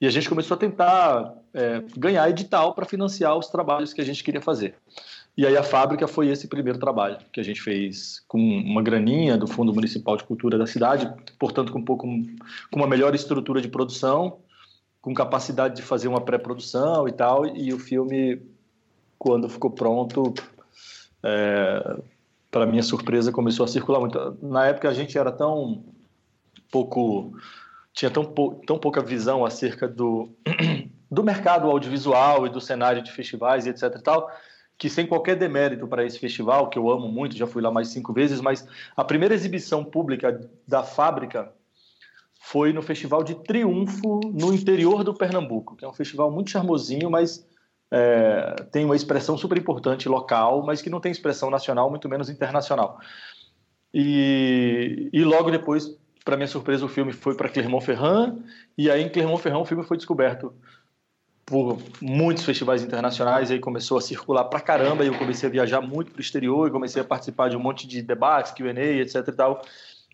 e 0.00 0.06
a 0.06 0.10
gente 0.10 0.28
começou 0.28 0.54
a 0.54 0.58
tentar 0.58 1.34
é, 1.52 1.82
ganhar 1.96 2.28
edital 2.28 2.74
para 2.74 2.84
financiar 2.84 3.36
os 3.36 3.48
trabalhos 3.48 3.92
que 3.92 4.00
a 4.00 4.04
gente 4.04 4.22
queria 4.22 4.40
fazer. 4.40 4.74
E 5.36 5.44
aí 5.44 5.56
a 5.56 5.62
fábrica 5.64 6.06
foi 6.06 6.28
esse 6.28 6.46
primeiro 6.46 6.78
trabalho 6.78 7.18
que 7.32 7.40
a 7.40 7.42
gente 7.42 7.60
fez 7.60 8.22
com 8.28 8.38
uma 8.38 8.82
graninha 8.82 9.36
do 9.36 9.48
Fundo 9.48 9.74
Municipal 9.74 10.16
de 10.16 10.22
Cultura 10.22 10.56
da 10.56 10.66
cidade, 10.66 11.12
portanto 11.38 11.72
com 11.72 11.80
um 11.80 11.84
pouco 11.84 12.06
com 12.06 12.78
uma 12.78 12.86
melhor 12.86 13.14
estrutura 13.14 13.60
de 13.60 13.68
produção, 13.68 14.38
com 15.00 15.12
capacidade 15.12 15.74
de 15.76 15.82
fazer 15.82 16.06
uma 16.06 16.20
pré-produção 16.20 17.08
e 17.08 17.12
tal. 17.12 17.44
E 17.46 17.72
o 17.72 17.78
filme, 17.78 18.40
quando 19.18 19.48
ficou 19.48 19.70
pronto, 19.70 20.32
é, 21.22 21.96
para 22.54 22.66
minha 22.66 22.84
surpresa, 22.84 23.32
começou 23.32 23.64
a 23.64 23.68
circular 23.68 23.98
muito. 23.98 24.38
Na 24.40 24.64
época 24.66 24.88
a 24.88 24.94
gente 24.94 25.18
era 25.18 25.32
tão 25.32 25.82
pouco 26.70 27.32
tinha 27.92 28.08
tão, 28.08 28.24
pou, 28.24 28.62
tão 28.64 28.78
pouca 28.78 29.02
visão 29.02 29.44
acerca 29.44 29.88
do, 29.88 30.28
do 31.10 31.24
mercado 31.24 31.68
audiovisual 31.68 32.46
e 32.46 32.50
do 32.50 32.60
cenário 32.60 33.02
de 33.02 33.10
festivais 33.10 33.66
e 33.66 33.70
etc 33.70 33.82
e 33.96 34.02
tal, 34.02 34.30
que 34.78 34.88
sem 34.88 35.04
qualquer 35.04 35.34
demérito 35.34 35.88
para 35.88 36.04
esse 36.04 36.16
festival, 36.16 36.70
que 36.70 36.78
eu 36.78 36.88
amo 36.88 37.08
muito, 37.08 37.36
já 37.36 37.46
fui 37.46 37.60
lá 37.60 37.72
mais 37.72 37.88
cinco 37.88 38.12
vezes, 38.12 38.40
mas 38.40 38.64
a 38.96 39.02
primeira 39.02 39.34
exibição 39.34 39.84
pública 39.84 40.48
da 40.66 40.84
fábrica 40.84 41.52
foi 42.38 42.72
no 42.72 42.82
Festival 42.82 43.24
de 43.24 43.34
Triunfo, 43.34 44.20
no 44.32 44.54
interior 44.54 45.02
do 45.02 45.14
Pernambuco, 45.14 45.74
que 45.74 45.84
é 45.84 45.88
um 45.88 45.94
festival 45.94 46.30
muito 46.30 46.50
charmosinho, 46.50 47.10
mas 47.10 47.44
é, 47.90 48.56
tem 48.72 48.84
uma 48.84 48.96
expressão 48.96 49.36
super 49.36 49.56
importante 49.58 50.08
local, 50.08 50.64
mas 50.64 50.82
que 50.82 50.90
não 50.90 51.00
tem 51.00 51.12
expressão 51.12 51.50
nacional, 51.50 51.90
muito 51.90 52.08
menos 52.08 52.28
internacional. 52.28 52.98
E, 53.92 55.08
e 55.12 55.24
logo 55.24 55.50
depois, 55.50 55.96
para 56.24 56.36
minha 56.36 56.48
surpresa, 56.48 56.84
o 56.84 56.88
filme 56.88 57.12
foi 57.12 57.36
para 57.36 57.48
Clermont-Ferrand, 57.48 58.38
e 58.76 58.90
aí 58.90 59.02
em 59.02 59.08
Clermont-Ferrand 59.08 59.60
o 59.60 59.64
filme 59.64 59.84
foi 59.84 59.96
descoberto 59.96 60.52
por 61.46 61.78
muitos 62.00 62.44
festivais 62.44 62.82
internacionais, 62.82 63.50
aí 63.50 63.60
começou 63.60 63.98
a 63.98 64.00
circular 64.00 64.44
para 64.44 64.60
caramba, 64.60 65.04
e 65.04 65.08
eu 65.08 65.18
comecei 65.18 65.48
a 65.48 65.52
viajar 65.52 65.80
muito 65.80 66.10
para 66.10 66.18
o 66.18 66.22
exterior, 66.22 66.66
e 66.66 66.70
comecei 66.70 67.02
a 67.02 67.04
participar 67.04 67.50
de 67.50 67.56
um 67.56 67.60
monte 67.60 67.86
de 67.86 68.02
debates, 68.02 68.52
Q&A, 68.52 68.72
etc 68.72 69.28
e 69.28 69.32
tal, 69.32 69.62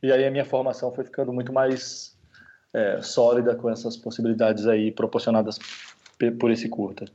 e 0.02 0.12
aí 0.12 0.26
a 0.26 0.30
minha 0.30 0.44
formação 0.44 0.92
foi 0.92 1.04
ficando 1.04 1.32
muito 1.32 1.52
mais 1.52 2.18
é, 2.74 3.00
sólida 3.00 3.54
com 3.54 3.70
essas 3.70 3.96
possibilidades 3.96 4.66
aí 4.66 4.90
proporcionadas 4.90 5.58
por 6.38 6.50
esse 6.50 6.68
curta. 6.68 7.06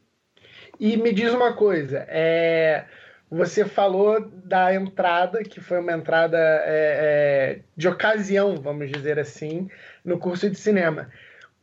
E 0.80 0.98
me 0.98 1.14
diz 1.14 1.34
uma 1.34 1.54
coisa, 1.54 2.06
é, 2.10 2.86
você 3.30 3.66
falou 3.66 4.20
da 4.22 4.74
entrada, 4.74 5.44
que 5.44 5.60
foi 5.60 5.80
uma 5.80 5.94
entrada 5.94 6.38
é, 6.38 6.64
é, 6.68 7.62
de 7.76 7.88
ocasião, 7.88 8.56
vamos 8.56 8.92
dizer 8.92 9.20
assim, 9.20 9.70
no 10.04 10.18
curso 10.18 10.50
de 10.50 10.58
cinema. 10.58 11.10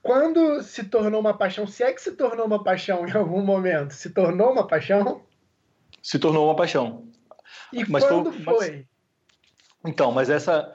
Quando 0.03 0.63
se 0.63 0.85
tornou 0.85 1.21
uma 1.21 1.35
paixão, 1.35 1.67
se 1.67 1.85
é 1.85 1.93
que 1.93 2.03
se 2.03 2.13
tornou 2.13 2.47
uma 2.47 2.63
paixão 2.63 3.07
em 3.07 3.13
algum 3.13 3.41
momento, 3.41 3.93
se 3.93 4.11
tornou 4.11 4.51
uma 4.51 4.67
paixão? 4.67 5.23
Se 6.03 6.19
tornou 6.19 6.47
uma 6.47 6.57
paixão. 6.57 7.05
E 7.73 7.89
mas 7.89 8.05
quando 8.05 8.33
foi? 8.33 8.43
foi? 8.43 8.71
Mas... 8.71 9.93
Então, 9.93 10.11
mas 10.11 10.31
essa 10.31 10.75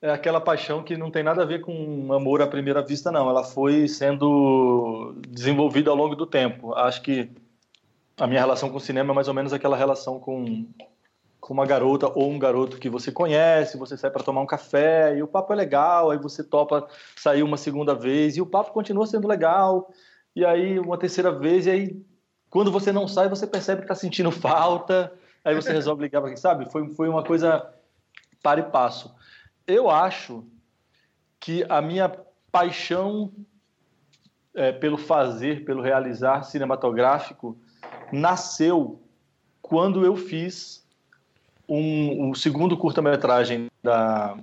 é 0.00 0.10
aquela 0.10 0.40
paixão 0.40 0.82
que 0.82 0.96
não 0.96 1.10
tem 1.10 1.22
nada 1.22 1.42
a 1.42 1.46
ver 1.46 1.60
com 1.60 2.12
amor 2.12 2.40
à 2.40 2.46
primeira 2.46 2.82
vista, 2.82 3.12
não. 3.12 3.28
Ela 3.28 3.44
foi 3.44 3.88
sendo 3.88 5.14
desenvolvida 5.28 5.90
ao 5.90 5.96
longo 5.96 6.14
do 6.14 6.26
tempo. 6.26 6.74
Acho 6.74 7.02
que 7.02 7.30
a 8.18 8.26
minha 8.26 8.40
relação 8.40 8.70
com 8.70 8.76
o 8.76 8.80
cinema 8.80 9.12
é 9.12 9.14
mais 9.14 9.28
ou 9.28 9.34
menos 9.34 9.52
aquela 9.52 9.76
relação 9.76 10.20
com, 10.20 10.66
com 11.40 11.52
uma 11.52 11.66
garota 11.66 12.06
ou 12.14 12.30
um 12.30 12.38
garoto 12.38 12.78
que 12.78 12.88
você 12.88 13.10
conhece, 13.10 13.76
você 13.76 13.96
sai 13.96 14.10
para 14.10 14.22
tomar 14.22 14.40
um 14.40 14.46
café 14.46 15.16
e 15.16 15.22
o 15.22 15.28
papo 15.28 15.52
é 15.52 15.56
legal, 15.56 16.10
aí 16.10 16.18
você 16.18 16.42
topa 16.42 16.86
sair 17.16 17.42
uma 17.42 17.56
segunda 17.56 17.94
vez 17.94 18.36
e 18.36 18.40
o 18.40 18.46
papo 18.46 18.72
continua 18.72 19.06
sendo 19.06 19.26
legal, 19.26 19.90
e 20.34 20.44
aí 20.44 20.78
uma 20.78 20.98
terceira 20.98 21.32
vez, 21.32 21.66
e 21.66 21.70
aí 21.70 22.04
quando 22.48 22.70
você 22.70 22.92
não 22.92 23.08
sai, 23.08 23.28
você 23.28 23.46
percebe 23.46 23.80
que 23.80 23.84
está 23.84 23.96
sentindo 23.96 24.30
falta, 24.32 25.12
aí 25.44 25.54
você 25.54 25.72
resolve 25.72 26.02
ligar 26.02 26.20
para 26.20 26.30
quem 26.30 26.36
sabe? 26.36 26.70
Foi, 26.70 26.88
foi 26.94 27.08
uma 27.08 27.24
coisa 27.24 27.68
para 28.42 28.60
e 28.60 28.64
passo. 28.64 29.12
Eu 29.66 29.90
acho 29.90 30.44
que 31.40 31.64
a 31.68 31.82
minha 31.82 32.08
paixão 32.52 33.32
é, 34.54 34.70
pelo 34.70 34.96
fazer, 34.96 35.64
pelo 35.64 35.82
realizar 35.82 36.44
cinematográfico, 36.44 37.58
nasceu 38.12 39.00
quando 39.60 40.04
eu 40.04 40.16
fiz 40.16 40.84
um, 41.68 42.28
um 42.28 42.34
segundo 42.34 42.76
curta-metragem 42.76 43.70
da, 43.82 44.36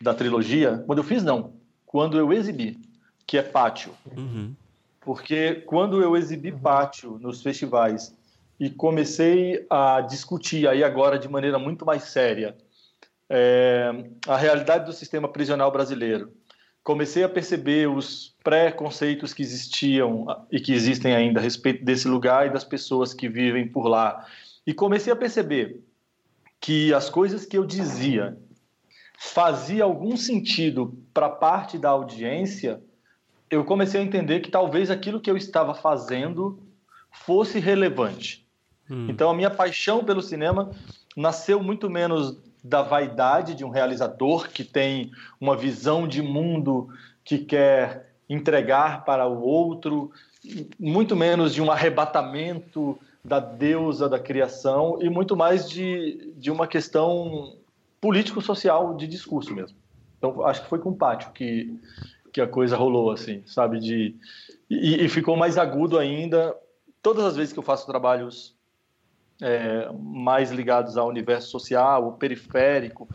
da 0.00 0.14
trilogia. 0.14 0.82
Quando 0.86 0.98
eu 0.98 1.04
fiz, 1.04 1.22
não. 1.22 1.52
Quando 1.86 2.18
eu 2.18 2.32
exibi, 2.32 2.78
que 3.26 3.38
é 3.38 3.42
Pátio. 3.42 3.92
Uhum. 4.16 4.54
Porque 5.00 5.54
quando 5.66 6.02
eu 6.02 6.16
exibi 6.16 6.52
Pátio 6.52 7.18
nos 7.18 7.42
festivais 7.42 8.14
e 8.60 8.68
comecei 8.68 9.66
a 9.70 10.00
discutir 10.02 10.68
aí 10.68 10.84
agora 10.84 11.18
de 11.18 11.28
maneira 11.28 11.58
muito 11.58 11.86
mais 11.86 12.04
séria 12.04 12.56
é, 13.30 13.90
a 14.26 14.36
realidade 14.36 14.86
do 14.86 14.92
sistema 14.92 15.28
prisional 15.28 15.70
brasileiro. 15.70 16.32
Comecei 16.88 17.22
a 17.22 17.28
perceber 17.28 17.86
os 17.86 18.34
preconceitos 18.42 19.34
que 19.34 19.42
existiam 19.42 20.24
e 20.50 20.58
que 20.58 20.72
existem 20.72 21.14
ainda 21.14 21.38
a 21.38 21.42
respeito 21.42 21.84
desse 21.84 22.08
lugar 22.08 22.46
e 22.46 22.50
das 22.50 22.64
pessoas 22.64 23.12
que 23.12 23.28
vivem 23.28 23.68
por 23.68 23.86
lá. 23.86 24.26
E 24.66 24.72
comecei 24.72 25.12
a 25.12 25.16
perceber 25.16 25.84
que 26.58 26.94
as 26.94 27.10
coisas 27.10 27.44
que 27.44 27.58
eu 27.58 27.66
dizia 27.66 28.38
fazia 29.18 29.84
algum 29.84 30.16
sentido 30.16 30.98
para 31.12 31.28
parte 31.28 31.76
da 31.76 31.90
audiência, 31.90 32.82
eu 33.50 33.66
comecei 33.66 34.00
a 34.00 34.04
entender 34.04 34.40
que 34.40 34.50
talvez 34.50 34.90
aquilo 34.90 35.20
que 35.20 35.30
eu 35.30 35.36
estava 35.36 35.74
fazendo 35.74 36.58
fosse 37.12 37.58
relevante. 37.58 38.48
Hum. 38.90 39.08
Então 39.10 39.28
a 39.28 39.34
minha 39.34 39.50
paixão 39.50 40.02
pelo 40.02 40.22
cinema 40.22 40.70
nasceu 41.14 41.62
muito 41.62 41.90
menos 41.90 42.38
da 42.62 42.82
vaidade 42.82 43.54
de 43.54 43.64
um 43.64 43.70
realizador 43.70 44.48
que 44.48 44.64
tem 44.64 45.10
uma 45.40 45.56
visão 45.56 46.06
de 46.06 46.22
mundo 46.22 46.88
que 47.24 47.38
quer 47.38 48.12
entregar 48.28 49.04
para 49.04 49.26
o 49.26 49.40
outro, 49.40 50.10
muito 50.78 51.16
menos 51.16 51.54
de 51.54 51.62
um 51.62 51.70
arrebatamento 51.70 52.98
da 53.24 53.40
deusa 53.40 54.08
da 54.08 54.18
criação 54.18 54.98
e 55.00 55.08
muito 55.08 55.36
mais 55.36 55.68
de, 55.68 56.32
de 56.36 56.50
uma 56.50 56.66
questão 56.66 57.56
político-social 58.00 58.94
de 58.96 59.06
discurso 59.06 59.54
mesmo. 59.54 59.76
Então, 60.16 60.44
acho 60.46 60.62
que 60.62 60.68
foi 60.68 60.78
com 60.78 60.90
o 60.90 60.96
Pátio 60.96 61.30
que, 61.32 61.78
que 62.32 62.40
a 62.40 62.46
coisa 62.46 62.76
rolou, 62.76 63.10
assim, 63.10 63.42
sabe? 63.46 63.78
De, 63.78 64.14
e, 64.68 65.04
e 65.04 65.08
ficou 65.08 65.36
mais 65.36 65.58
agudo 65.58 65.98
ainda. 65.98 66.56
Todas 67.02 67.24
as 67.24 67.36
vezes 67.36 67.52
que 67.52 67.58
eu 67.58 67.62
faço 67.62 67.86
trabalhos 67.86 68.54
é, 69.40 69.88
mais 69.92 70.50
ligados 70.50 70.96
ao 70.96 71.08
universo 71.08 71.48
social, 71.50 72.08
o 72.08 72.12
periférico, 72.12 73.08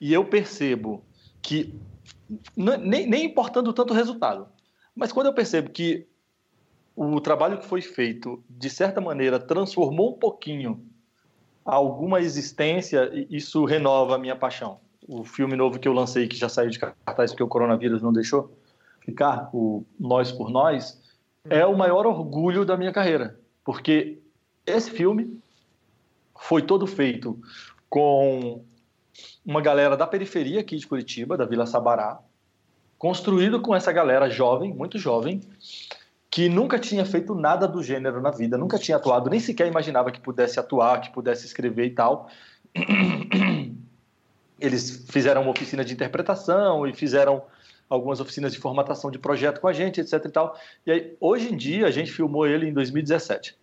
e 0.00 0.12
eu 0.12 0.24
percebo 0.24 1.04
que, 1.40 1.74
nem, 2.56 3.06
nem 3.06 3.24
importando 3.24 3.72
tanto 3.72 3.92
o 3.92 3.96
resultado, 3.96 4.48
mas 4.94 5.12
quando 5.12 5.26
eu 5.26 5.32
percebo 5.32 5.70
que 5.70 6.06
o 6.96 7.20
trabalho 7.20 7.58
que 7.58 7.66
foi 7.66 7.80
feito, 7.80 8.42
de 8.50 8.68
certa 8.68 9.00
maneira, 9.00 9.38
transformou 9.38 10.10
um 10.10 10.18
pouquinho 10.18 10.84
alguma 11.64 12.20
existência, 12.20 13.10
isso 13.30 13.64
renova 13.64 14.16
a 14.16 14.18
minha 14.18 14.34
paixão. 14.34 14.80
O 15.06 15.22
filme 15.22 15.54
novo 15.54 15.78
que 15.78 15.86
eu 15.86 15.92
lancei, 15.92 16.26
que 16.26 16.36
já 16.36 16.48
saiu 16.48 16.70
de 16.70 16.78
cartaz 16.78 17.30
porque 17.30 17.42
o 17.42 17.48
coronavírus 17.48 18.02
não 18.02 18.12
deixou 18.12 18.52
ficar, 19.00 19.48
o 19.52 19.84
Nós 19.98 20.32
por 20.32 20.50
Nós, 20.50 21.00
é 21.48 21.64
o 21.64 21.76
maior 21.76 22.04
orgulho 22.04 22.64
da 22.64 22.76
minha 22.76 22.92
carreira, 22.92 23.38
porque 23.64 24.18
esse 24.66 24.90
filme 24.90 25.40
foi 26.38 26.62
todo 26.62 26.86
feito 26.86 27.38
com 27.88 28.64
uma 29.44 29.60
galera 29.60 29.96
da 29.96 30.06
periferia 30.06 30.60
aqui 30.60 30.76
de 30.76 30.86
Curitiba, 30.86 31.36
da 31.36 31.44
Vila 31.44 31.66
Sabará, 31.66 32.20
construído 32.98 33.60
com 33.60 33.74
essa 33.74 33.92
galera 33.92 34.28
jovem, 34.28 34.72
muito 34.72 34.98
jovem, 34.98 35.40
que 36.30 36.48
nunca 36.48 36.78
tinha 36.78 37.04
feito 37.04 37.34
nada 37.34 37.66
do 37.66 37.82
gênero 37.82 38.20
na 38.20 38.30
vida, 38.30 38.58
nunca 38.58 38.78
tinha 38.78 38.96
atuado, 38.96 39.30
nem 39.30 39.40
sequer 39.40 39.66
imaginava 39.66 40.10
que 40.10 40.20
pudesse 40.20 40.60
atuar, 40.60 41.00
que 41.00 41.10
pudesse 41.10 41.46
escrever 41.46 41.86
e 41.86 41.90
tal. 41.90 42.28
Eles 44.60 45.06
fizeram 45.08 45.42
uma 45.42 45.50
oficina 45.50 45.84
de 45.84 45.94
interpretação 45.94 46.86
e 46.86 46.92
fizeram 46.92 47.42
algumas 47.88 48.20
oficinas 48.20 48.52
de 48.52 48.58
formatação 48.58 49.10
de 49.10 49.18
projeto 49.18 49.60
com 49.60 49.68
a 49.68 49.72
gente, 49.72 50.00
etc 50.00 50.24
e 50.24 50.28
tal. 50.28 50.58
E 50.84 50.90
aí, 50.90 51.16
hoje 51.20 51.52
em 51.52 51.56
dia, 51.56 51.86
a 51.86 51.90
gente 51.90 52.12
filmou 52.12 52.46
ele 52.46 52.68
em 52.68 52.72
2017. 52.72 53.56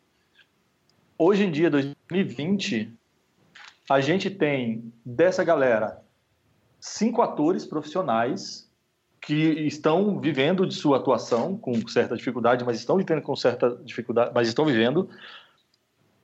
Hoje 1.17 1.45
em 1.45 1.51
dia, 1.51 1.69
2020, 1.69 2.93
a 3.89 4.01
gente 4.01 4.29
tem 4.29 4.91
dessa 5.05 5.45
galera 5.45 6.01
cinco 6.77 7.21
atores 7.21 7.65
profissionais 7.65 8.69
que 9.21 9.33
estão 9.33 10.19
vivendo 10.19 10.67
de 10.67 10.75
sua 10.75 10.97
atuação 10.97 11.57
com 11.57 11.87
certa 11.87 12.17
dificuldade, 12.17 12.65
mas 12.65 12.77
estão 12.77 12.97
vivendo 12.97 13.21
com 13.21 13.33
certa 13.33 13.77
dificuldade, 13.85 14.31
mas 14.35 14.49
estão 14.49 14.65
vivendo. 14.65 15.09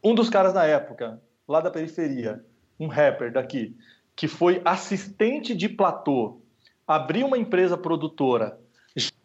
Um 0.03 0.13
dos 0.13 0.29
caras 0.29 0.53
na 0.53 0.65
época, 0.65 1.21
lá 1.47 1.61
da 1.61 1.71
periferia, 1.71 2.43
um 2.77 2.87
rapper 2.87 3.31
daqui, 3.31 3.77
que 4.13 4.27
foi 4.27 4.61
assistente 4.65 5.55
de 5.55 5.69
platô, 5.69 6.41
abriu 6.85 7.27
uma 7.27 7.37
empresa 7.37 7.77
produtora, 7.77 8.59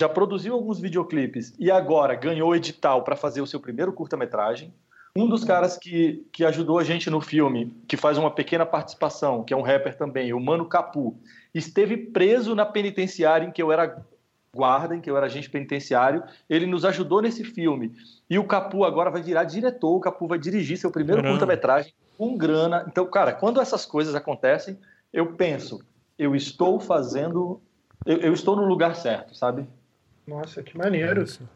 já 0.00 0.08
produziu 0.08 0.54
alguns 0.54 0.78
videoclipes 0.78 1.56
e 1.58 1.72
agora 1.72 2.14
ganhou 2.14 2.54
edital 2.54 3.02
para 3.02 3.16
fazer 3.16 3.40
o 3.40 3.46
seu 3.48 3.58
primeiro 3.58 3.92
curta-metragem. 3.92 4.72
Um 5.16 5.28
dos 5.28 5.44
caras 5.44 5.78
que, 5.78 6.26
que 6.30 6.44
ajudou 6.44 6.78
a 6.78 6.84
gente 6.84 7.08
no 7.08 7.20
filme, 7.20 7.74
que 7.88 7.96
faz 7.96 8.18
uma 8.18 8.30
pequena 8.30 8.66
participação, 8.66 9.42
que 9.42 9.54
é 9.54 9.56
um 9.56 9.62
rapper 9.62 9.96
também, 9.96 10.32
o 10.34 10.40
Mano 10.40 10.66
Capu, 10.66 11.16
esteve 11.54 11.96
preso 11.96 12.54
na 12.54 12.66
penitenciária 12.66 13.46
em 13.46 13.50
que 13.50 13.62
eu 13.62 13.72
era 13.72 14.04
guarda, 14.54 14.94
em 14.94 15.00
que 15.00 15.10
eu 15.10 15.16
era 15.16 15.26
agente 15.26 15.48
penitenciário. 15.48 16.22
Ele 16.48 16.66
nos 16.66 16.84
ajudou 16.84 17.22
nesse 17.22 17.44
filme. 17.44 17.94
E 18.28 18.38
o 18.38 18.44
Capu 18.44 18.84
agora 18.84 19.10
vai 19.10 19.22
virar 19.22 19.44
diretor, 19.44 19.96
o 19.96 20.00
Capu 20.00 20.26
vai 20.26 20.38
dirigir 20.38 20.76
seu 20.76 20.90
primeiro 20.90 21.22
curta-metragem 21.22 21.94
com 22.18 22.36
grana. 22.36 22.84
Então, 22.88 23.06
cara, 23.06 23.32
quando 23.32 23.60
essas 23.60 23.86
coisas 23.86 24.14
acontecem, 24.14 24.78
eu 25.12 25.32
penso, 25.32 25.80
eu 26.18 26.34
estou 26.34 26.80
fazendo, 26.80 27.60
eu, 28.04 28.18
eu 28.18 28.32
estou 28.32 28.56
no 28.56 28.64
lugar 28.64 28.94
certo, 28.96 29.34
sabe? 29.34 29.66
Nossa, 30.26 30.62
que 30.62 30.76
maneiro. 30.76 31.22
É, 31.22 31.55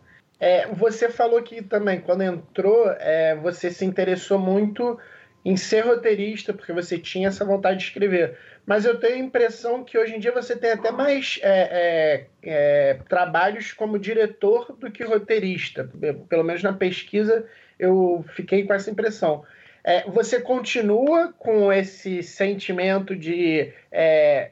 você 0.73 1.11
falou 1.11 1.43
que 1.43 1.63
também, 1.63 2.01
quando 2.01 2.23
entrou, 2.23 2.91
é, 2.99 3.37
você 3.37 3.71
se 3.71 3.85
interessou 3.85 4.39
muito 4.39 4.99
em 5.45 5.57
ser 5.57 5.83
roteirista, 5.83 6.53
porque 6.53 6.73
você 6.73 6.99
tinha 6.99 7.29
essa 7.29 7.45
vontade 7.45 7.79
de 7.79 7.85
escrever 7.85 8.37
mas 8.67 8.85
eu 8.85 8.99
tenho 8.99 9.17
a 9.17 9.27
impressão 9.27 9.83
que 9.83 9.99
hoje 9.99 10.15
em 10.15 10.21
dia 10.21 10.33
você 10.33 10.55
tem 10.55 10.71
até 10.71 10.91
mais 10.91 11.41
é, 11.43 11.51
é, 11.73 12.27
é, 12.43 12.95
trabalhos 13.09 13.73
como 13.73 13.99
diretor 13.99 14.77
do 14.79 14.91
que 14.91 15.03
roteirista. 15.03 15.91
Pelo 16.29 16.45
menos 16.45 16.63
na 16.63 16.73
pesquisa 16.73 17.45
eu 17.79 18.25
fiquei 18.35 18.65
com 18.65 18.73
essa 18.73 18.91
impressão. 18.91 19.45
É, 19.83 20.09
você 20.09 20.41
continua 20.41 21.33
com 21.37 21.73
esse 21.73 22.23
sentimento 22.23 23.17
de 23.17 23.73
é, 23.91 24.51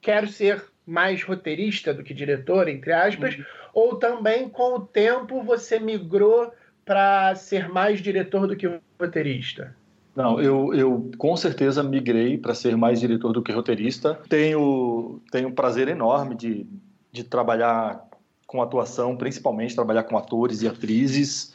quero 0.00 0.28
ser 0.28 0.62
mais 0.84 1.22
roteirista 1.22 1.94
do 1.94 2.02
que 2.02 2.12
diretor, 2.12 2.68
entre 2.68 2.92
aspas, 2.92 3.36
uhum. 3.36 3.44
Ou 3.74 3.96
também 3.96 4.48
com 4.48 4.76
o 4.76 4.80
tempo 4.80 5.42
você 5.42 5.78
migrou 5.78 6.52
para 6.84 7.34
ser 7.34 7.68
mais 7.68 8.00
diretor 8.00 8.46
do 8.46 8.56
que 8.56 8.70
roteirista? 9.00 9.74
Não, 10.14 10.40
eu, 10.40 10.72
eu 10.72 11.10
com 11.18 11.36
certeza 11.36 11.82
migrei 11.82 12.38
para 12.38 12.54
ser 12.54 12.76
mais 12.76 13.00
diretor 13.00 13.32
do 13.32 13.42
que 13.42 13.50
roteirista. 13.50 14.20
Tenho, 14.28 15.20
tenho 15.30 15.48
um 15.48 15.52
prazer 15.52 15.88
enorme 15.88 16.36
de, 16.36 16.66
de 17.10 17.24
trabalhar 17.24 18.06
com 18.46 18.62
atuação, 18.62 19.16
principalmente 19.16 19.74
trabalhar 19.74 20.04
com 20.04 20.16
atores 20.16 20.62
e 20.62 20.68
atrizes. 20.68 21.54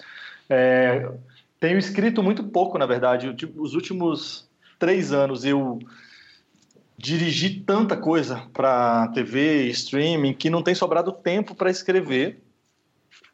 É, 0.50 1.10
tenho 1.58 1.78
escrito 1.78 2.22
muito 2.22 2.44
pouco, 2.44 2.78
na 2.78 2.86
verdade. 2.86 3.34
Os 3.56 3.74
últimos 3.76 4.50
três 4.78 5.14
anos 5.14 5.46
eu 5.46 5.80
dirigi 7.00 7.62
tanta 7.62 7.96
coisa 7.96 8.46
para 8.52 9.08
TV, 9.14 9.68
streaming, 9.70 10.34
que 10.34 10.50
não 10.50 10.62
tem 10.62 10.76
sobrado 10.76 11.14
tempo 11.14 11.56
para 11.56 11.72
escrever, 11.72 12.42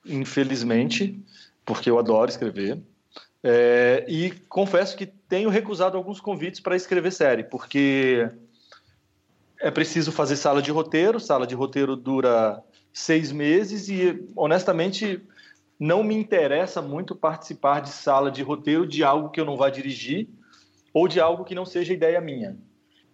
infelizmente, 0.06 1.19
porque 1.65 1.89
eu 1.89 1.97
adoro 1.97 2.30
escrever. 2.30 2.80
É, 3.43 4.06
e 4.08 4.30
confesso 4.47 4.95
que 4.95 5.08
tenho 5.08 5.49
recusado 5.49 5.97
alguns 5.97 6.21
convites 6.21 6.60
para 6.60 6.75
escrever 6.75 7.12
série, 7.12 7.43
porque 7.43 8.30
é 9.60 9.71
preciso 9.71 10.12
fazer 10.12 10.36
sala 10.36 10.62
de 10.62 10.69
roteiro. 10.69 11.19
Sala 11.19 11.47
de 11.47 11.56
roteiro 11.56 11.95
dura 11.95 12.63
seis 12.93 13.32
meses 13.32 13.89
e, 13.89 14.23
honestamente, 14.36 15.19
não 15.80 16.04
me 16.04 16.13
interessa 16.13 16.84
muito 16.84 17.15
participar 17.15 17.82
de 17.82 17.89
sala 17.89 18.30
de 18.30 18.43
roteiro 18.43 18.86
de 18.86 19.04
algo 19.04 19.30
que 19.30 19.41
eu 19.41 19.45
não 19.45 19.58
vá 19.58 19.71
dirigir 19.71 20.30
ou 20.93 21.08
de 21.08 21.19
algo 21.19 21.43
que 21.43 21.56
não 21.56 21.65
seja 21.65 21.93
ideia 21.93 22.21
minha. 22.21 22.56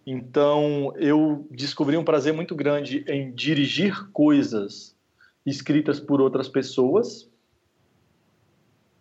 Então, 0.06 0.92
eu 0.96 1.46
descobri 1.50 1.96
um 1.96 2.04
prazer 2.04 2.32
muito 2.32 2.54
grande 2.54 3.04
em 3.08 3.32
dirigir 3.32 4.10
coisas 4.12 4.94
escritas 5.46 6.00
por 6.00 6.20
outras 6.20 6.48
pessoas 6.48 7.30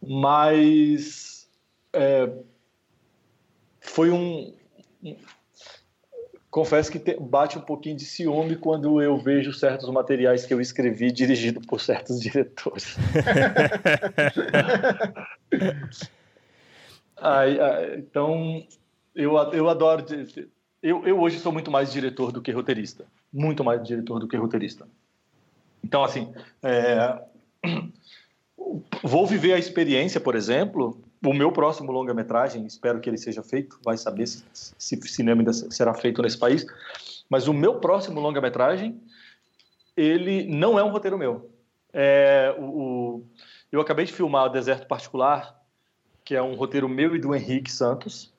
mas 0.01 1.47
é, 1.93 2.31
foi 3.79 4.09
um, 4.09 4.51
confesso 6.49 6.91
que 6.91 6.97
te, 6.97 7.15
bate 7.19 7.57
um 7.57 7.61
pouquinho 7.61 7.95
de 7.95 8.05
ciúme 8.05 8.55
quando 8.55 9.01
eu 9.01 9.17
vejo 9.17 9.53
certos 9.53 9.89
materiais 9.89 10.45
que 10.45 10.53
eu 10.53 10.59
escrevi 10.59 11.11
dirigido 11.11 11.61
por 11.61 11.79
certos 11.79 12.19
diretores. 12.21 12.97
aí, 17.17 17.59
aí, 17.59 17.99
então 17.99 18.65
eu, 19.13 19.37
eu 19.53 19.69
adoro 19.69 20.03
eu, 20.81 21.05
eu 21.05 21.19
hoje 21.19 21.39
sou 21.39 21.51
muito 21.51 21.71
mais 21.71 21.91
diretor 21.91 22.31
do 22.31 22.41
que 22.41 22.51
roteirista 22.51 23.05
muito 23.31 23.63
mais 23.63 23.83
diretor 23.83 24.19
do 24.19 24.27
que 24.27 24.37
roteirista 24.37 24.87
então 25.83 26.03
assim 26.03 26.33
é, 26.61 27.21
vou 29.03 29.25
viver 29.25 29.53
a 29.53 29.59
experiência, 29.59 30.19
por 30.19 30.35
exemplo, 30.35 30.99
o 31.23 31.33
meu 31.33 31.51
próximo 31.51 31.91
longa-metragem, 31.91 32.65
espero 32.65 32.99
que 32.99 33.09
ele 33.09 33.17
seja 33.17 33.43
feito, 33.43 33.79
vai 33.83 33.97
saber 33.97 34.27
se, 34.27 34.43
se 34.53 35.01
cinema 35.07 35.41
ainda 35.41 35.53
será 35.53 35.93
feito 35.93 36.21
nesse 36.21 36.37
país, 36.37 36.65
mas 37.29 37.47
o 37.47 37.53
meu 37.53 37.75
próximo 37.75 38.19
longa-metragem, 38.19 39.01
ele 39.95 40.45
não 40.45 40.79
é 40.79 40.83
um 40.83 40.91
roteiro 40.91 41.17
meu. 41.17 41.49
É, 41.93 42.55
o, 42.57 42.63
o, 42.63 43.25
eu 43.71 43.81
acabei 43.81 44.05
de 44.05 44.13
filmar 44.13 44.45
o 44.45 44.49
Deserto 44.49 44.87
Particular, 44.87 45.59
que 46.23 46.35
é 46.35 46.41
um 46.41 46.55
roteiro 46.55 46.87
meu 46.87 47.15
e 47.15 47.19
do 47.19 47.35
Henrique 47.35 47.71
Santos, 47.71 48.31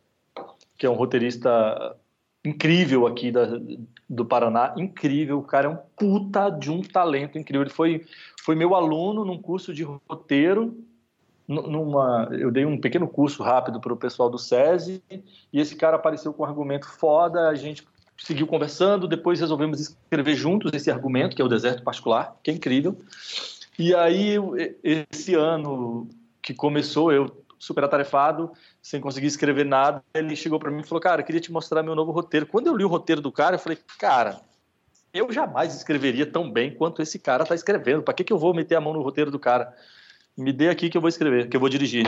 que 0.79 0.87
é 0.87 0.91
um 0.91 0.95
roteirista 0.95 1.97
incrível 2.45 3.07
aqui 3.07 3.31
da, 3.31 3.47
do 4.09 4.25
Paraná, 4.25 4.75
incrível, 4.77 5.39
o 5.39 5.43
cara 5.43 5.67
é 5.67 5.71
um 5.71 5.79
puta 5.97 6.51
de 6.51 6.71
um 6.71 6.83
talento 6.83 7.39
incrível. 7.39 7.63
Ele 7.63 7.71
foi, 7.71 8.05
foi 8.45 8.55
meu 8.55 8.75
aluno 8.75 9.25
num 9.25 9.41
curso 9.41 9.73
de 9.73 9.83
roteiro 9.83 10.77
numa, 11.49 12.29
eu 12.33 12.51
dei 12.51 12.65
um 12.65 12.81
pequeno 12.81 13.07
curso 13.07 13.43
rápido 13.43 13.81
para 13.81 13.93
o 13.93 13.97
pessoal 13.97 14.31
do 14.31 14.39
SESI 14.39 15.03
e 15.53 15.61
esse 15.61 15.77
cara 15.77 15.97
apareceu 15.97 16.33
com 16.33 16.43
um 16.43 16.47
argumento 16.47 16.89
foda, 16.89 17.49
a 17.49 17.55
gente 17.55 17.87
seguiu 18.17 18.47
conversando, 18.47 19.09
depois 19.09 19.41
resolvemos 19.41 19.81
escrever 19.81 20.35
juntos 20.35 20.73
esse 20.73 20.91
argumento, 20.91 21.35
que 21.35 21.43
é 21.43 21.45
o 21.45 21.49
Deserto 21.49 21.83
Particular, 21.83 22.37
que 22.43 22.51
é 22.51 22.55
incrível. 22.55 22.97
E 23.79 23.95
aí, 23.95 24.37
esse 24.83 25.35
ano 25.35 26.09
que 26.41 26.55
começou, 26.55 27.13
eu 27.13 27.29
super 27.63 27.85
atarefado, 27.85 28.51
sem 28.83 29.01
conseguir 29.01 29.29
escrever 29.29 29.65
nada, 29.65 30.03
ele 30.13 30.35
chegou 30.35 30.59
para 30.59 30.69
mim 30.69 30.81
e 30.81 30.85
falou, 30.85 31.01
cara, 31.01 31.23
queria 31.23 31.41
te 31.41 31.53
mostrar 31.53 31.81
meu 31.81 31.95
novo 31.95 32.11
roteiro. 32.11 32.45
Quando 32.45 32.67
eu 32.67 32.77
li 32.77 32.85
o 32.85 32.89
roteiro 32.89 33.21
do 33.21 33.31
cara, 33.31 33.55
eu 33.55 33.59
falei, 33.61 33.79
cara, 34.01 34.41
eu 35.15 35.31
jamais 35.31 35.73
escreveria 35.73 36.27
tão 36.27 36.51
bem 36.51 36.75
quanto 36.75 37.01
esse 37.01 37.21
cara 37.21 37.45
está 37.45 37.55
escrevendo. 37.55 38.03
Para 38.03 38.15
que, 38.15 38.25
que 38.25 38.33
eu 38.33 38.39
vou 38.39 38.53
meter 38.53 38.75
a 38.75 38.81
mão 38.81 38.93
no 38.93 39.01
roteiro 39.01 39.31
do 39.31 39.39
cara? 39.39 39.73
me 40.37 40.53
dê 40.53 40.71
aqui 40.71 40.89
que 40.89 40.97
eu 40.97 41.01
vou 41.01 41.09
escrever, 41.09 41.49
que 41.49 41.55
eu 41.55 41.61
vou 41.61 41.69
dirigir. 41.69 42.05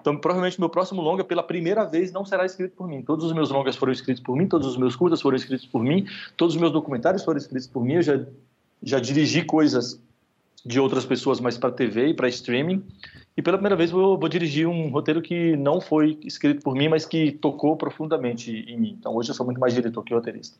Então, 0.00 0.16
provavelmente, 0.16 0.58
meu 0.58 0.68
próximo 0.68 1.02
longa, 1.02 1.22
pela 1.22 1.42
primeira 1.42 1.84
vez, 1.84 2.10
não 2.10 2.24
será 2.24 2.44
escrito 2.44 2.74
por 2.74 2.88
mim. 2.88 3.02
Todos 3.02 3.26
os 3.26 3.32
meus 3.32 3.50
longas 3.50 3.76
foram 3.76 3.92
escritos 3.92 4.22
por 4.22 4.34
mim, 4.34 4.48
todos 4.48 4.66
os 4.66 4.76
meus 4.76 4.96
curtas 4.96 5.20
foram 5.20 5.36
escritos 5.36 5.66
por 5.66 5.84
mim, 5.84 6.06
todos 6.36 6.54
os 6.54 6.60
meus 6.60 6.72
documentários 6.72 7.22
foram 7.22 7.38
escritos 7.38 7.68
por 7.68 7.84
mim. 7.84 7.94
Eu 7.94 8.02
já, 8.02 8.26
já 8.82 8.98
dirigi 8.98 9.44
coisas 9.44 10.00
de 10.64 10.80
outras 10.80 11.04
pessoas, 11.04 11.38
mas 11.38 11.58
para 11.58 11.70
TV 11.70 12.08
e 12.08 12.14
para 12.14 12.28
streaming. 12.28 12.82
E 13.36 13.42
pela 13.42 13.58
primeira 13.58 13.76
vez, 13.76 13.90
eu 13.90 14.16
vou 14.16 14.28
dirigir 14.28 14.66
um 14.66 14.88
roteiro 14.88 15.20
que 15.20 15.56
não 15.56 15.80
foi 15.80 16.18
escrito 16.24 16.62
por 16.62 16.74
mim, 16.74 16.88
mas 16.88 17.04
que 17.04 17.32
tocou 17.32 17.76
profundamente 17.76 18.50
em 18.50 18.78
mim. 18.78 18.96
Então, 18.98 19.14
hoje 19.14 19.30
eu 19.30 19.34
sou 19.34 19.44
muito 19.44 19.60
mais 19.60 19.74
diretor 19.74 20.02
que 20.02 20.14
roteirista. 20.14 20.56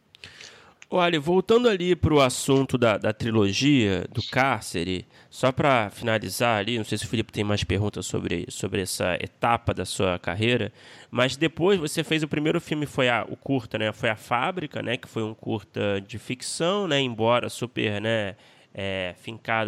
Olha, 0.89 1.19
voltando 1.19 1.69
ali 1.69 1.97
para 1.97 2.15
o 2.15 2.21
assunto 2.21 2.79
da, 2.79 2.97
da 2.97 3.13
trilogia, 3.13 4.07
do 4.13 4.23
cárcere, 4.23 5.05
só 5.29 5.51
para 5.51 5.91
finalizar 5.91 6.61
ali, 6.61 6.79
não 6.79 6.85
sei 6.85 6.97
se 6.97 7.05
o 7.05 7.09
Felipe 7.09 7.33
tem 7.33 7.43
mais 7.43 7.65
perguntas 7.65 8.07
sobre, 8.07 8.47
sobre 8.49 8.83
essa 8.83 9.15
etapa 9.15 9.75
da 9.75 9.85
sua 9.85 10.17
carreira, 10.17 10.73
mas 11.11 11.37
depois 11.37 11.81
você 11.81 12.05
fez 12.05 12.23
o 12.23 12.29
primeiro 12.29 12.61
filme, 12.61 12.87
foi 12.87 13.09
a, 13.09 13.27
o 13.29 13.37
curta, 13.37 13.79
né? 13.79 13.93
Foi 13.93 14.11
a 14.11 14.17
Fábrica, 14.17 14.81
né? 14.81 14.97
Que 14.97 15.09
foi 15.09 15.25
um 15.25 15.35
curta 15.35 16.01
de 16.07 16.21
ficção, 16.21 16.87
né? 16.87 17.01
Embora 17.01 17.49
super, 17.49 18.01
né? 18.01 18.37
É, 18.79 19.15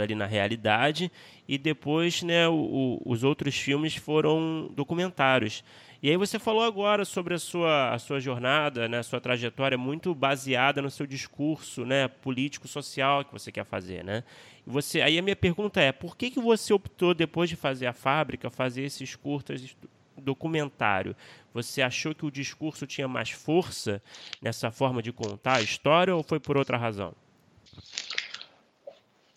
ali 0.03 0.15
na 0.15 0.27
realidade, 0.27 1.11
e 1.49 1.57
depois 1.57 2.23
né, 2.23 2.47
o, 2.47 2.53
o, 2.53 3.03
os 3.07 3.25
outros 3.25 3.57
filmes 3.57 3.97
foram 3.97 4.71
documentários. 4.77 5.65
E 6.01 6.09
aí 6.09 6.17
você 6.17 6.39
falou 6.39 6.63
agora 6.63 7.05
sobre 7.05 7.35
a 7.35 7.39
sua, 7.39 7.93
a 7.93 7.99
sua 7.99 8.21
jornada, 8.21 8.87
né, 8.87 8.99
a 8.99 9.03
sua 9.03 9.21
trajetória 9.21 9.77
muito 9.77 10.15
baseada 10.15 10.81
no 10.81 10.91
seu 10.91 11.07
discurso 11.07 11.85
né, 11.85 12.07
político-social 12.07 13.25
que 13.25 13.33
você 13.33 13.51
quer 13.51 13.65
fazer. 13.65 14.05
Né? 14.05 14.23
E 14.65 14.71
você, 14.71 15.01
aí 15.01 15.19
a 15.19 15.23
minha 15.23 15.35
pergunta 15.35 15.81
é, 15.81 15.91
por 15.91 16.17
que, 16.17 16.31
que 16.31 16.39
você 16.39 16.73
optou, 16.73 17.15
depois 17.15 17.51
de 17.51 17.57
fazer 17.57 17.87
a 17.87 17.93
fábrica, 17.93 18.49
fazer 18.49 18.83
esses 18.83 19.17
curtas 19.17 19.75
documentário? 20.17 21.17
Você 21.53 21.83
achou 21.83 22.15
que 22.15 22.25
o 22.25 22.31
discurso 22.31 22.87
tinha 22.87 23.09
mais 23.09 23.31
força 23.31 24.01
nessa 24.41 24.71
forma 24.71 25.03
de 25.03 25.13
contar 25.13 25.57
a 25.57 25.63
história 25.63 26.15
ou 26.15 26.23
foi 26.23 26.39
por 26.39 26.57
outra 26.57 26.77
razão? 26.77 27.13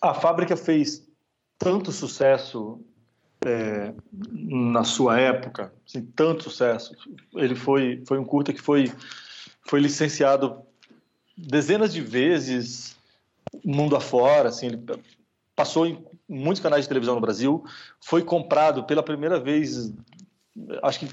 A 0.02 0.14
fábrica 0.14 0.56
fez 0.58 1.08
tanto 1.58 1.92
sucesso 1.92 2.80
é, 3.46 3.94
na 4.12 4.84
sua 4.84 5.20
época, 5.20 5.74
assim, 5.88 6.04
tanto 6.16 6.44
sucesso. 6.44 6.96
Ele 7.36 7.56
foi, 7.56 8.04
foi 8.08 8.18
um 8.18 8.26
curta 8.26 8.52
que 8.52 8.62
foi, 8.62 8.92
foi 9.68 9.80
licenciado 9.80 10.62
dezenas 11.38 11.94
de 11.94 12.02
vezes 12.02 12.98
mundo 13.64 13.96
afora, 13.96 14.50
assim, 14.50 14.68
ele 14.68 14.84
passou 15.56 15.86
em 15.86 16.04
muitos 16.28 16.62
canais 16.62 16.86
de 16.86 16.88
televisão 16.88 17.16
no 17.16 17.22
Brasil, 17.22 17.64
foi 18.00 18.24
comprado 18.24 18.84
pela 18.86 19.04
primeira 19.04 19.40
vez, 19.40 19.94
acho 20.82 21.00
que 21.00 21.10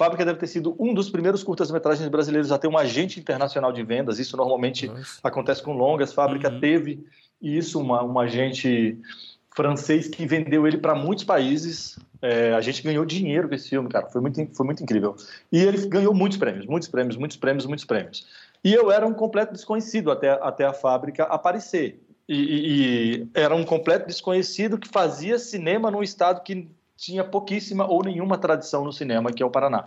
Fábrica 0.00 0.24
deve 0.24 0.38
ter 0.38 0.46
sido 0.46 0.74
um 0.78 0.94
dos 0.94 1.10
primeiros 1.10 1.42
curtas-metragens 1.42 2.08
brasileiros 2.08 2.50
a 2.50 2.56
ter 2.56 2.68
um 2.68 2.78
agente 2.78 3.20
internacional 3.20 3.70
de 3.70 3.82
vendas. 3.82 4.18
Isso 4.18 4.34
normalmente 4.34 4.86
Nossa. 4.86 5.20
acontece 5.22 5.62
com 5.62 5.74
longas. 5.74 6.10
Fábrica 6.10 6.48
uhum. 6.48 6.58
teve 6.58 7.06
isso, 7.38 7.78
uma, 7.78 8.02
um 8.02 8.18
agente 8.18 8.98
francês 9.54 10.08
que 10.08 10.24
vendeu 10.24 10.66
ele 10.66 10.78
para 10.78 10.94
muitos 10.94 11.24
países. 11.24 11.98
É, 12.22 12.54
a 12.54 12.62
gente 12.62 12.82
ganhou 12.82 13.04
dinheiro 13.04 13.46
com 13.46 13.54
esse 13.54 13.68
filme, 13.68 13.90
cara. 13.90 14.06
Foi 14.06 14.22
muito, 14.22 14.42
foi 14.54 14.64
muito 14.64 14.82
incrível. 14.82 15.14
E 15.52 15.60
ele 15.60 15.86
ganhou 15.86 16.14
muitos 16.14 16.38
prêmios, 16.38 16.64
muitos 16.64 16.88
prêmios, 16.88 17.18
muitos 17.18 17.36
prêmios, 17.36 17.66
muitos 17.66 17.84
prêmios. 17.84 18.26
E 18.64 18.72
eu 18.72 18.90
era 18.90 19.06
um 19.06 19.12
completo 19.12 19.52
desconhecido 19.52 20.10
até, 20.10 20.30
até 20.30 20.64
a 20.64 20.72
fábrica 20.72 21.24
aparecer. 21.24 22.02
E, 22.26 22.36
e, 22.36 23.20
e 23.20 23.28
era 23.34 23.54
um 23.54 23.64
completo 23.66 24.06
desconhecido 24.06 24.78
que 24.78 24.88
fazia 24.88 25.38
cinema 25.38 25.90
num 25.90 26.02
estado 26.02 26.42
que 26.42 26.70
tinha 27.00 27.24
pouquíssima 27.24 27.86
ou 27.86 28.04
nenhuma 28.04 28.36
tradição 28.36 28.84
no 28.84 28.92
cinema, 28.92 29.32
que 29.32 29.42
é 29.42 29.46
o 29.46 29.50
Paraná. 29.50 29.86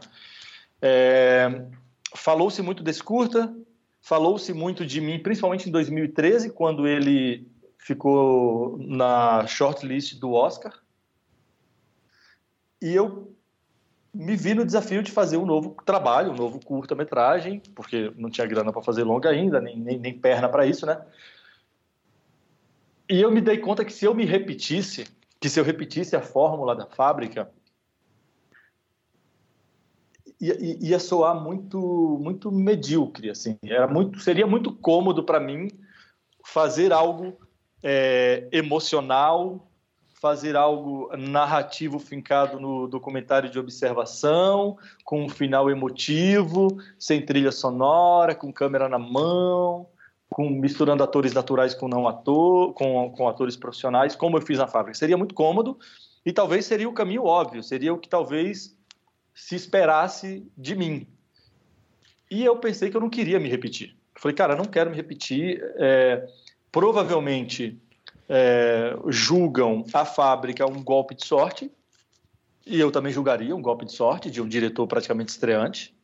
É, 0.82 1.68
Falou-se 2.16 2.62
muito 2.62 2.84
desse 2.84 3.04
curta, 3.04 3.54
falou-se 4.02 4.54
muito 4.54 4.86
de 4.86 5.02
mim, 5.02 5.20
principalmente 5.20 5.68
em 5.68 5.72
2013, 5.72 6.52
quando 6.52 6.88
ele 6.88 7.48
ficou 7.78 8.78
na 8.80 9.46
shortlist 9.48 10.20
do 10.20 10.32
Oscar. 10.32 10.74
E 12.82 12.94
eu 12.94 13.36
me 14.14 14.36
vi 14.36 14.54
no 14.54 14.66
desafio 14.66 15.02
de 15.02 15.12
fazer 15.12 15.38
um 15.38 15.46
novo 15.46 15.76
trabalho, 15.86 16.32
um 16.32 16.36
novo 16.36 16.60
curta-metragem, 16.64 17.62
porque 17.74 18.12
não 18.16 18.30
tinha 18.30 18.46
grana 18.46 18.72
para 18.72 18.82
fazer 18.82 19.04
longa 19.04 19.30
ainda, 19.30 19.60
nem, 19.60 19.78
nem, 19.80 19.98
nem 19.98 20.18
perna 20.18 20.48
para 20.48 20.66
isso, 20.66 20.86
né? 20.86 21.02
E 23.10 23.20
eu 23.20 23.32
me 23.32 23.42
dei 23.42 23.58
conta 23.58 23.84
que 23.84 23.92
se 23.92 24.06
eu 24.06 24.14
me 24.14 24.24
repetisse, 24.24 25.06
que 25.44 25.50
se 25.50 25.60
eu 25.60 25.64
repetisse 25.66 26.16
a 26.16 26.22
fórmula 26.22 26.74
da 26.74 26.86
fábrica, 26.86 27.52
ia, 30.40 30.56
ia 30.58 30.98
soar 30.98 31.36
muito 31.36 32.18
muito 32.22 32.50
medíocre, 32.50 33.30
assim. 33.30 33.58
Era 33.62 33.86
muito, 33.86 34.22
seria 34.22 34.48
muito 34.48 34.74
cômodo 34.74 35.22
para 35.22 35.42
mim 35.42 35.68
fazer 36.46 36.94
algo 36.94 37.38
é, 37.84 38.48
emocional, 38.54 39.70
fazer 40.14 40.56
algo 40.56 41.12
narrativo 41.18 42.00
fincado 42.00 42.58
no 42.58 42.88
documentário 42.88 43.50
de 43.50 43.60
observação, 43.60 44.78
com 45.04 45.26
um 45.26 45.30
final 45.30 45.70
emotivo, 45.70 46.70
sem 46.98 47.26
trilha 47.26 47.52
sonora, 47.52 48.34
com 48.34 48.50
câmera 48.50 48.88
na 48.88 48.98
mão, 48.98 49.90
com 50.34 50.50
misturando 50.50 51.04
atores 51.04 51.32
naturais 51.32 51.76
com 51.76 51.88
não 51.88 52.08
ator, 52.08 52.74
com, 52.74 53.12
com 53.12 53.28
atores 53.28 53.56
profissionais, 53.56 54.16
como 54.16 54.38
eu 54.38 54.42
fiz 54.42 54.58
na 54.58 54.68
fábrica. 54.68 54.98
Seria 54.98 55.16
muito 55.16 55.36
cômodo 55.36 55.78
e 56.26 56.34
talvez 56.34 56.66
seria 56.66 56.90
o 56.90 56.94
caminho 56.94 57.24
óbvio, 57.24 57.62
seria 57.62 57.94
o 57.94 58.00
que 58.00 58.10
talvez 58.10 58.76
se 59.34 59.56
esperasse 59.56 60.46
de 60.58 60.76
mim. 60.76 61.08
E 62.32 62.44
eu 62.44 62.58
pensei 62.58 62.90
que 62.90 62.98
eu 62.98 63.02
não 63.02 63.10
queria 63.10 63.40
me 63.40 63.48
repetir. 63.48 63.96
Falei, 64.16 64.36
cara, 64.36 64.56
não 64.56 64.66
quero 64.66 64.90
me 64.90 64.96
repetir. 64.96 65.62
É, 65.78 66.28
provavelmente 66.72 67.80
é, 68.28 68.98
julgam 69.10 69.86
a 69.94 70.04
fábrica 70.04 70.66
um 70.66 70.84
golpe 70.84 71.14
de 71.14 71.26
sorte, 71.26 71.72
e 72.66 72.80
eu 72.80 72.92
também 72.92 73.12
julgaria 73.12 73.56
um 73.56 73.62
golpe 73.62 73.86
de 73.86 73.92
sorte 73.92 74.32
de 74.32 74.42
um 74.42 74.48
diretor 74.48 74.88
praticamente 74.88 75.30
estreante. 75.30 75.96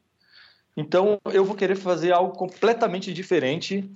Então 0.78 1.18
eu 1.34 1.44
vou 1.44 1.56
querer 1.56 1.76
fazer 1.76 2.12
algo 2.12 2.38
completamente 2.38 3.12
diferente 3.12 3.90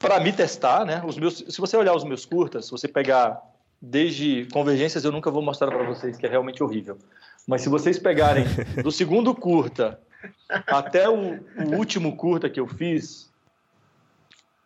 para 0.00 0.18
me 0.18 0.32
testar, 0.32 0.86
né? 0.86 1.02
Os 1.06 1.18
meus, 1.18 1.44
se 1.46 1.60
você 1.60 1.76
olhar 1.76 1.94
os 1.94 2.04
meus 2.04 2.24
curtas, 2.24 2.64
se 2.64 2.70
você 2.70 2.88
pegar 2.88 3.38
desde 3.80 4.46
Convergências, 4.50 5.04
eu 5.04 5.12
nunca 5.12 5.30
vou 5.30 5.42
mostrar 5.42 5.70
para 5.70 5.84
vocês 5.84 6.16
que 6.16 6.26
é 6.26 6.28
realmente 6.28 6.62
horrível. 6.62 6.98
Mas 7.46 7.60
se 7.60 7.68
vocês 7.68 7.98
pegarem 7.98 8.44
do 8.82 8.90
segundo 8.90 9.34
curta 9.34 10.00
até 10.66 11.06
o, 11.06 11.34
o 11.34 11.76
último 11.76 12.16
curta 12.16 12.48
que 12.48 12.58
eu 12.58 12.66
fiz, 12.66 13.30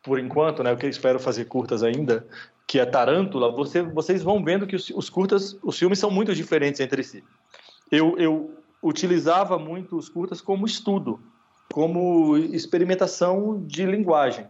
por 0.05 0.21
enquanto, 0.21 0.63
né, 0.63 0.73
o 0.73 0.77
que 0.77 0.87
eu 0.87 0.91
espero 0.91 1.19
fazer 1.19 1.47
curtas 1.47 1.83
ainda, 1.83 2.25
que 2.65 2.79
é 2.79 2.87
Tarântula, 2.87 3.51
você, 3.51 3.83
vocês 3.83 4.23
vão 4.23 4.43
vendo 4.43 4.69
que 4.69 4.77
os, 4.77 4.89
os, 4.91 5.11
curtas, 5.11 5.59
os 5.65 5.77
filmes 5.77 5.99
são 5.99 6.13
muito 6.13 6.33
diferentes 6.33 6.81
entre 6.81 7.03
si. 7.03 7.25
Eu, 7.91 8.17
eu 8.19 8.55
utilizava 8.81 9.59
muito 9.59 9.97
os 9.97 10.09
curtas 10.09 10.41
como 10.41 10.65
estudo, 10.65 11.21
como 11.73 12.37
experimentação 12.37 13.61
de 13.67 13.85
linguagem. 13.85 14.47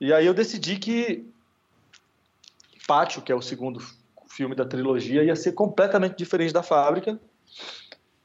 E 0.00 0.12
aí 0.12 0.26
eu 0.26 0.34
decidi 0.34 0.76
que 0.76 1.28
Pátio, 2.86 3.22
que 3.22 3.30
é 3.30 3.34
o 3.34 3.42
segundo 3.42 3.80
filme 4.28 4.54
da 4.54 4.64
trilogia, 4.64 5.22
ia 5.22 5.36
ser 5.36 5.52
completamente 5.52 6.16
diferente 6.16 6.52
da 6.52 6.62
Fábrica. 6.62 7.20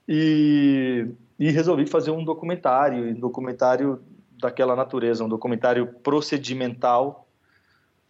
e, 0.07 1.07
e 1.39 1.51
resolvi 1.51 1.85
fazer 1.85 2.11
um 2.11 2.23
documentário, 2.23 3.09
um 3.09 3.19
documentário 3.19 4.01
daquela 4.39 4.75
natureza, 4.75 5.23
um 5.23 5.29
documentário 5.29 5.87
procedimental 6.03 7.27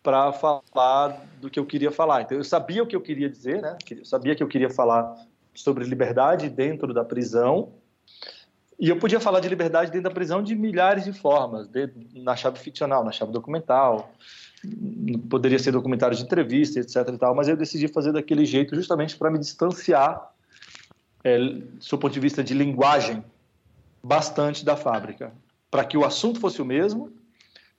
para 0.03 0.31
falar 0.31 1.19
do 1.41 1.49
que 1.49 1.59
eu 1.59 1.65
queria 1.65 1.91
falar. 1.91 2.21
Então 2.21 2.37
eu 2.37 2.43
sabia 2.43 2.83
o 2.83 2.87
que 2.87 2.95
eu 2.95 3.01
queria 3.01 3.29
dizer, 3.29 3.61
né? 3.61 3.77
Eu 3.89 4.05
sabia 4.05 4.35
que 4.35 4.43
eu 4.43 4.47
queria 4.47 4.69
falar 4.69 5.15
sobre 5.53 5.83
liberdade 5.83 6.49
dentro 6.49 6.93
da 6.93 7.03
prisão. 7.03 7.73
E 8.77 8.89
eu 8.89 8.97
podia 8.97 9.19
falar 9.19 9.39
de 9.39 9.47
liberdade 9.47 9.91
dentro 9.91 10.09
da 10.09 10.11
prisão 10.13 10.43
de 10.43 10.53
milhares 10.55 11.05
de 11.05 11.13
formas, 11.13 11.67
de, 11.67 11.89
na 12.13 12.35
chave 12.35 12.59
ficcional, 12.59 13.03
na 13.03 13.11
chave 13.11 13.31
documental, 13.31 14.11
poderia 15.29 15.59
ser 15.59 15.71
documentário 15.71 16.15
de 16.15 16.23
entrevista, 16.23 16.79
etc. 16.79 16.95
E 17.13 17.17
tal, 17.17 17.33
mas 17.33 17.47
eu 17.47 17.55
decidi 17.55 17.87
fazer 17.87 18.11
daquele 18.11 18.45
jeito 18.45 18.75
justamente 18.75 19.15
para 19.15 19.31
me 19.31 19.39
distanciar, 19.39 20.31
é, 21.23 21.39
do 21.39 21.97
ponto 21.97 22.09
de 22.09 22.19
vista 22.19 22.43
de 22.43 22.53
linguagem, 22.53 23.23
bastante 24.03 24.63
da 24.63 24.75
fábrica, 24.75 25.33
para 25.71 25.83
que 25.83 25.97
o 25.97 26.05
assunto 26.05 26.39
fosse 26.39 26.61
o 26.61 26.65
mesmo, 26.65 27.11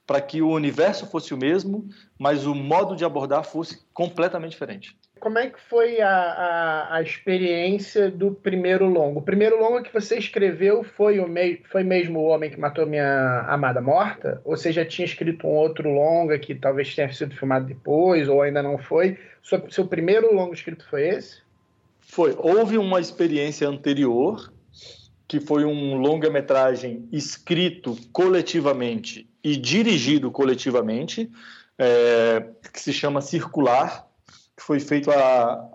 para 0.07 0.21
que 0.21 0.41
o 0.41 0.49
universo 0.49 1.07
fosse 1.07 1.35
o 1.35 1.37
mesmo, 1.37 1.89
mas 2.19 2.47
o 2.47 2.55
modo 2.55 2.97
de 2.97 3.05
abordar 3.05 3.45
fosse 3.45 3.81
completamente 3.93 4.53
diferente. 4.53 4.97
Como 5.19 5.39
é 5.39 5.49
que 5.49 5.59
foi 5.59 6.01
a, 6.01 6.11
a, 6.11 6.97
a 6.97 7.03
experiência 7.03 8.11
do 8.11 8.33
primeiro 8.33 8.87
longo? 8.87 9.21
O 9.21 9.23
primeiro 9.23 9.59
longo 9.59 9.83
que 9.83 9.93
você 9.93 10.19
escreveu 10.19 10.85
foi, 10.85 11.19
o 11.19 11.29
mei, 11.29 11.63
foi 11.71 11.83
mesmo 11.83 12.21
O 12.21 12.27
Homem 12.27 12.51
que 12.51 12.61
Matou 12.61 12.87
Minha 12.87 13.47
Amada 13.49 13.81
Morta? 13.81 14.41
Ou 14.45 14.57
você 14.57 14.71
já 14.71 14.85
tinha 14.85 15.07
escrito 15.07 15.47
um 15.47 15.51
outro 15.51 15.91
longa 15.91 16.39
que 16.39 16.55
talvez 16.55 16.95
tenha 16.95 17.13
sido 17.13 17.35
filmado 17.35 17.67
depois, 17.67 18.29
ou 18.29 18.43
ainda 18.43 18.63
não 18.63 18.77
foi? 18.77 19.19
Seu, 19.43 19.71
seu 19.71 19.87
primeiro 19.87 20.35
longo 20.35 20.53
escrito 20.53 20.87
foi 20.89 21.09
esse? 21.09 21.41
Foi. 22.01 22.35
Houve 22.39 22.79
uma 22.79 23.01
experiência 23.01 23.67
anterior 23.67 24.53
que 25.27 25.41
foi 25.41 25.65
um 25.65 25.97
longa-metragem 25.97 27.09
escrito 27.11 27.97
coletivamente 28.13 29.29
e 29.43 29.57
dirigido 29.57 30.31
coletivamente, 30.31 31.31
é, 31.79 32.47
que 32.73 32.81
se 32.81 32.93
chama 32.93 33.21
Circular, 33.21 34.06
que 34.57 34.63
foi 34.63 34.81
feito 34.81 35.11
a, 35.11 35.69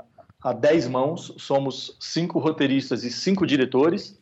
a 0.43 0.53
dez 0.53 0.87
mãos. 0.87 1.33
Somos 1.37 1.95
cinco 1.99 2.39
roteiristas 2.39 3.03
e 3.03 3.11
cinco 3.11 3.45
diretores. 3.45 4.17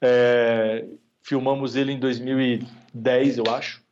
É, 0.00 0.84
filmamos 1.22 1.74
ele 1.74 1.92
em 1.92 1.98
2010, 1.98 3.38
eu 3.38 3.44
acho, 3.48 3.82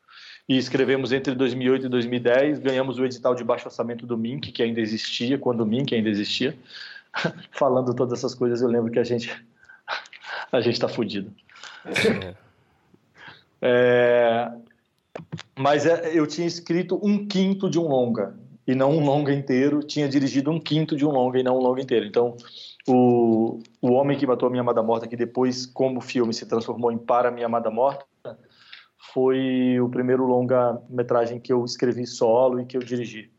e 0.49 0.59
escrevemos 0.59 1.11
entre 1.11 1.35
2008 1.35 1.87
e 1.87 1.89
2010. 1.89 2.59
Ganhamos 2.59 2.99
o 2.99 3.05
edital 3.05 3.35
de 3.35 3.43
baixo 3.43 3.67
orçamento 3.67 4.07
do 4.07 4.17
Mink, 4.17 4.53
que 4.53 4.63
ainda 4.63 4.81
existia, 4.81 5.39
quando 5.39 5.63
o 5.63 5.67
Mink 5.67 5.95
ainda 5.95 6.11
existia. 6.11 6.57
Falando 7.51 7.95
todas 7.95 8.19
essas 8.19 8.35
coisas, 8.35 8.61
eu 8.61 8.69
lembro 8.69 8.93
que 8.93 8.99
a 8.99 9.05
gente 9.05 9.35
a 10.53 10.61
gente 10.61 10.75
está 10.75 10.89
fudido. 10.89 11.33
É. 11.87 12.35
é, 13.61 14.53
mas 15.59 15.87
é, 15.87 16.19
eu 16.19 16.27
tinha 16.27 16.47
escrito 16.47 16.99
um 17.03 17.27
quinto 17.27 17.69
de 17.69 17.79
um 17.79 17.87
longa 17.89 18.35
e 18.67 18.75
não 18.75 18.91
um 18.93 19.05
longa 19.05 19.33
inteiro. 19.33 19.83
Tinha 19.83 20.09
dirigido 20.09 20.51
um 20.51 20.61
quinto 20.61 20.97
de 20.97 21.05
um 21.05 21.11
longa 21.11 21.39
e 21.39 21.43
não 21.43 21.57
um 21.57 21.61
longa 21.61 21.81
inteiro. 21.81 22.07
Então, 22.07 22.37
o, 22.87 23.61
o 23.81 23.93
Homem 23.93 24.17
que 24.17 24.27
Matou 24.27 24.49
a 24.49 24.51
Minha 24.51 24.63
Amada 24.63 24.83
Morta, 24.83 25.07
que 25.07 25.17
depois, 25.17 25.67
como 25.67 26.01
filme, 26.01 26.33
se 26.33 26.47
transformou 26.47 26.91
em 26.93 26.99
Para 26.99 27.29
a 27.29 27.33
Minha 27.33 27.47
Amada 27.47 27.71
Morta, 27.71 28.05
foi 29.13 29.79
o 29.81 29.89
primeiro 29.89 30.25
longa-metragem 30.25 31.39
que 31.39 31.53
eu 31.53 31.65
escrevi 31.65 32.07
solo 32.07 32.61
e 32.61 32.67
que 32.67 32.77
eu 32.77 32.83
dirigi. 32.83 33.31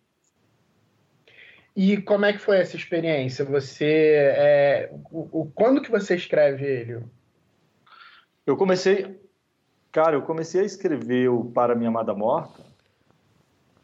E 1.75 1.97
como 1.97 2.23
é 2.23 2.31
que 2.31 2.39
foi 2.39 2.59
essa 2.59 2.77
experiência? 2.77 3.43
Você, 3.43 4.13
é, 4.37 4.89
o, 5.11 5.41
o, 5.41 5.51
quando 5.53 5.81
que 5.81 5.91
você 5.91 6.15
escreve 6.15 6.65
ele? 6.65 7.03
Eu 8.45 8.55
comecei, 8.55 9.19
cara, 9.91 10.15
eu 10.15 10.21
comecei 10.21 10.61
a 10.61 10.65
escrever 10.65 11.29
o 11.29 11.43
Para 11.43 11.75
Minha 11.75 11.89
Amada 11.89 12.13
Morta 12.13 12.63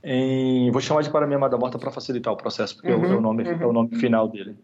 em, 0.03 0.71
vou 0.71 0.81
chamar 0.81 1.01
de 1.01 1.09
Para 1.09 1.25
Minha 1.25 1.37
Amada 1.37 1.57
Morta 1.57 1.77
para 1.77 1.91
facilitar 1.91 2.33
o 2.33 2.37
processo, 2.37 2.75
porque 2.75 2.91
uhum, 2.91 3.03
é, 3.03 3.07
o 3.07 3.15
uhum, 3.15 3.21
nome, 3.21 3.43
uhum. 3.43 3.61
é 3.61 3.65
o 3.65 3.73
nome 3.73 3.95
final 3.97 4.27
dele. 4.27 4.57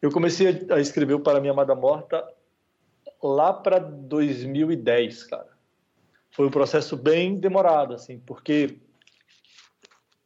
Eu 0.00 0.10
comecei 0.10 0.66
a 0.70 0.80
escrever 0.80 1.14
o 1.14 1.20
Para 1.20 1.40
Minha 1.40 1.52
Amada 1.52 1.74
Morta 1.74 2.26
lá 3.22 3.52
para 3.52 3.78
2010, 3.78 5.24
cara. 5.24 5.48
Foi 6.30 6.46
um 6.46 6.50
processo 6.50 6.96
bem 6.96 7.38
demorado, 7.38 7.94
assim, 7.94 8.18
porque 8.18 8.78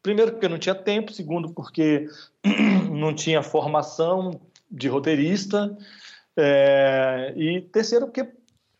Primeiro, 0.06 0.30
porque 0.30 0.48
não 0.48 0.56
tinha 0.56 0.72
tempo. 0.72 1.12
Segundo, 1.12 1.52
porque 1.52 2.06
não 2.92 3.12
tinha 3.12 3.42
formação 3.42 4.40
de 4.70 4.86
roteirista. 4.86 5.76
É, 6.36 7.34
e 7.34 7.60
terceiro, 7.60 8.06
porque 8.06 8.30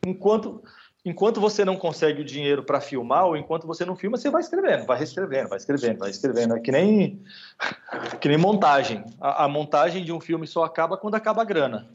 enquanto, 0.06 0.62
enquanto 1.06 1.40
você 1.40 1.64
não 1.64 1.76
consegue 1.76 2.20
o 2.20 2.24
dinheiro 2.24 2.62
para 2.62 2.80
filmar, 2.80 3.24
ou 3.24 3.36
enquanto 3.36 3.66
você 3.66 3.84
não 3.84 3.96
filma, 3.96 4.18
você 4.18 4.28
vai 4.28 4.42
escrevendo, 4.42 4.84
vai 4.84 4.98
reescrevendo, 4.98 5.48
vai 5.48 5.56
escrevendo, 5.56 5.98
vai 5.98 6.10
escrevendo. 6.10 6.56
É 6.56 6.60
que 6.60 6.70
nem, 6.70 7.22
que 8.20 8.28
nem 8.28 8.36
montagem. 8.36 9.04
A, 9.18 9.44
a 9.44 9.48
montagem 9.48 10.04
de 10.04 10.12
um 10.12 10.20
filme 10.20 10.46
só 10.46 10.64
acaba 10.64 10.98
quando 10.98 11.14
acaba 11.14 11.40
a 11.40 11.44
grana. 11.44 11.88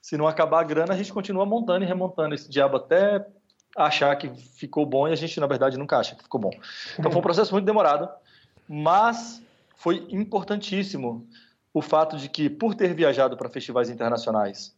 Se 0.00 0.16
não 0.16 0.26
acabar 0.26 0.60
a 0.60 0.64
grana, 0.64 0.94
a 0.94 0.96
gente 0.96 1.12
continua 1.12 1.44
montando 1.44 1.84
e 1.84 1.88
remontando 1.88 2.34
esse 2.34 2.48
diabo 2.48 2.76
até 2.76 3.26
achar 3.76 4.16
que 4.16 4.28
ficou 4.28 4.86
bom 4.86 5.06
e 5.06 5.12
a 5.12 5.16
gente, 5.16 5.38
na 5.38 5.46
verdade, 5.46 5.76
nunca 5.76 5.98
acha 5.98 6.14
que 6.14 6.22
ficou 6.22 6.40
bom. 6.40 6.52
Então 6.98 7.10
foi 7.10 7.18
um 7.18 7.22
processo 7.22 7.52
muito 7.52 7.66
demorado 7.66 8.08
mas 8.68 9.42
foi 9.76 10.06
importantíssimo 10.10 11.26
o 11.72 11.82
fato 11.82 12.16
de 12.16 12.28
que, 12.28 12.48
por 12.48 12.74
ter 12.74 12.94
viajado 12.94 13.36
para 13.36 13.48
festivais 13.48 13.90
internacionais, 13.90 14.74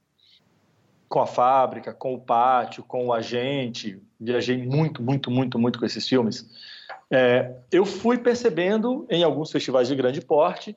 com 1.09 1.21
a 1.21 1.27
fábrica, 1.27 1.93
com 1.93 2.15
o 2.15 2.21
pátio, 2.21 2.83
com 2.83 3.07
o 3.07 3.13
agente, 3.13 4.01
viajei 4.21 4.59
muito, 4.59 5.03
muito, 5.03 5.31
muito, 5.31 5.59
muito 5.59 5.79
com 5.79 5.87
esses 5.87 6.07
filmes. 6.07 6.49
É, 7.11 7.55
eu 7.73 7.87
fui 7.87 8.19
percebendo 8.19 9.07
em 9.09 9.23
alguns 9.23 9.51
festivais 9.51 9.89
de 9.89 9.97
grande 9.97 10.21
porte 10.21 10.77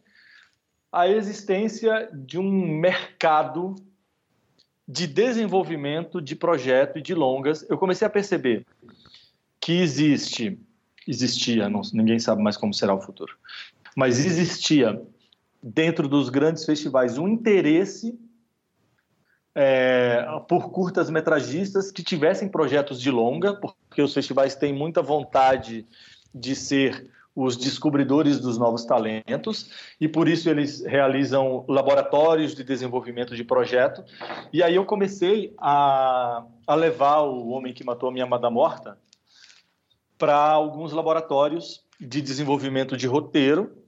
a 0.91 1.07
existência 1.07 2.09
de 2.13 2.37
um 2.37 2.51
mercado 2.79 3.75
de 4.87 5.07
desenvolvimento 5.07 6.21
de 6.21 6.35
projeto 6.35 6.97
e 6.97 7.01
de 7.01 7.13
longas. 7.13 7.65
Eu 7.69 7.77
comecei 7.77 8.05
a 8.05 8.09
perceber 8.09 8.65
que 9.59 9.73
existe 9.73 10.59
existia, 11.07 11.67
não, 11.67 11.81
ninguém 11.93 12.19
sabe 12.19 12.43
mais 12.43 12.55
como 12.55 12.73
será 12.73 12.93
o 12.93 13.01
futuro, 13.01 13.35
mas 13.95 14.23
existia 14.23 15.01
dentro 15.61 16.07
dos 16.07 16.29
grandes 16.29 16.63
festivais 16.65 17.17
um 17.17 17.27
interesse 17.27 18.17
é, 19.53 20.25
por 20.47 20.71
curtas 20.71 21.09
metragistas 21.09 21.91
que 21.91 22.03
tivessem 22.03 22.47
projetos 22.47 23.01
de 23.01 23.11
longa, 23.11 23.53
porque 23.53 24.01
os 24.01 24.13
festivais 24.13 24.55
têm 24.55 24.73
muita 24.73 25.01
vontade 25.01 25.85
de 26.33 26.55
ser 26.55 27.09
os 27.35 27.55
descobridores 27.55 28.39
dos 28.39 28.57
novos 28.57 28.83
talentos 28.83 29.69
e 29.99 30.07
por 30.07 30.27
isso 30.27 30.49
eles 30.49 30.83
realizam 30.83 31.63
laboratórios 31.67 32.53
de 32.53 32.63
desenvolvimento 32.63 33.35
de 33.35 33.43
projeto. 33.43 34.03
E 34.51 34.61
aí 34.61 34.75
eu 34.75 34.85
comecei 34.85 35.53
a, 35.57 36.43
a 36.67 36.75
levar 36.75 37.21
o 37.21 37.49
Homem 37.49 37.73
que 37.73 37.85
Matou 37.85 38.09
a 38.09 38.11
Minha 38.11 38.25
Amada 38.25 38.49
Morta 38.49 38.97
para 40.17 40.35
alguns 40.35 40.91
laboratórios 40.91 41.83
de 41.99 42.21
desenvolvimento 42.21 42.97
de 42.97 43.07
roteiro 43.07 43.80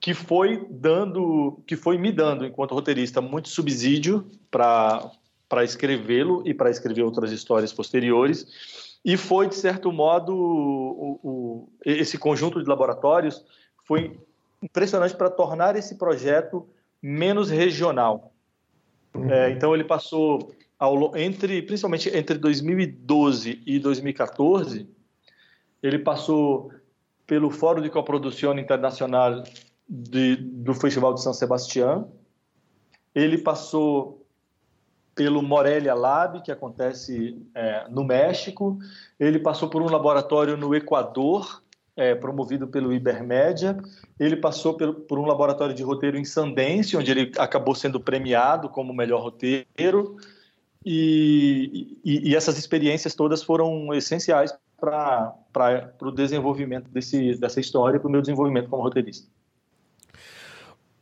que 0.00 0.12
foi 0.12 0.66
dando, 0.70 1.62
que 1.66 1.76
foi 1.76 1.96
me 1.96 2.12
dando 2.12 2.44
enquanto 2.44 2.74
roteirista 2.74 3.20
muito 3.20 3.48
subsídio 3.48 4.30
para 4.50 5.10
para 5.48 5.62
escrevê-lo 5.62 6.42
e 6.44 6.54
para 6.54 6.70
escrever 6.70 7.02
outras 7.02 7.30
histórias 7.30 7.72
posteriores 7.72 8.98
e 9.04 9.16
foi 9.16 9.46
de 9.46 9.54
certo 9.54 9.92
modo 9.92 10.34
o, 10.34 11.20
o, 11.22 11.68
esse 11.84 12.16
conjunto 12.16 12.62
de 12.62 12.68
laboratórios 12.68 13.44
foi 13.86 14.18
impressionante 14.62 15.14
para 15.14 15.30
tornar 15.30 15.76
esse 15.76 15.96
projeto 15.96 16.66
menos 17.02 17.50
regional. 17.50 18.32
Uhum. 19.14 19.30
É, 19.30 19.50
então 19.50 19.74
ele 19.74 19.84
passou 19.84 20.54
ao, 20.78 21.16
entre 21.16 21.60
principalmente 21.62 22.08
entre 22.08 22.38
2012 22.38 23.62
e 23.66 23.78
2014 23.78 24.88
ele 25.82 25.98
passou 25.98 26.72
pelo 27.26 27.50
Fórum 27.50 27.82
de 27.82 27.90
Coprodução 27.90 28.58
Internacional 28.58 29.44
de, 29.88 30.36
do 30.36 30.74
Festival 30.74 31.14
de 31.14 31.22
São 31.22 31.32
Sebastião. 31.32 32.10
Ele 33.14 33.38
passou 33.38 34.24
pelo 35.14 35.42
Morelia 35.42 35.94
Lab, 35.94 36.42
que 36.42 36.50
acontece 36.50 37.40
é, 37.54 37.86
no 37.88 38.04
México. 38.04 38.78
Ele 39.18 39.38
passou 39.38 39.68
por 39.68 39.80
um 39.80 39.86
laboratório 39.86 40.56
no 40.56 40.74
Equador, 40.74 41.62
é, 41.96 42.14
promovido 42.14 42.66
pelo 42.66 42.92
Ibermédia. 42.92 43.78
Ele 44.18 44.36
passou 44.36 44.74
por, 44.74 44.94
por 44.94 45.18
um 45.18 45.26
laboratório 45.26 45.74
de 45.74 45.82
roteiro 45.82 46.18
em 46.18 46.24
Sundance, 46.24 46.96
onde 46.96 47.10
ele 47.10 47.32
acabou 47.38 47.74
sendo 47.74 48.00
premiado 48.00 48.68
como 48.68 48.92
melhor 48.92 49.22
roteiro. 49.22 50.16
E, 50.84 51.96
e, 52.04 52.30
e 52.30 52.36
essas 52.36 52.58
experiências 52.58 53.14
todas 53.14 53.42
foram 53.42 53.94
essenciais 53.94 54.52
para 54.78 55.32
o 56.02 56.10
desenvolvimento 56.10 56.90
desse, 56.90 57.36
dessa 57.36 57.60
história, 57.60 57.98
para 57.98 58.08
o 58.08 58.10
meu 58.10 58.20
desenvolvimento 58.20 58.68
como 58.68 58.82
roteirista. 58.82 59.28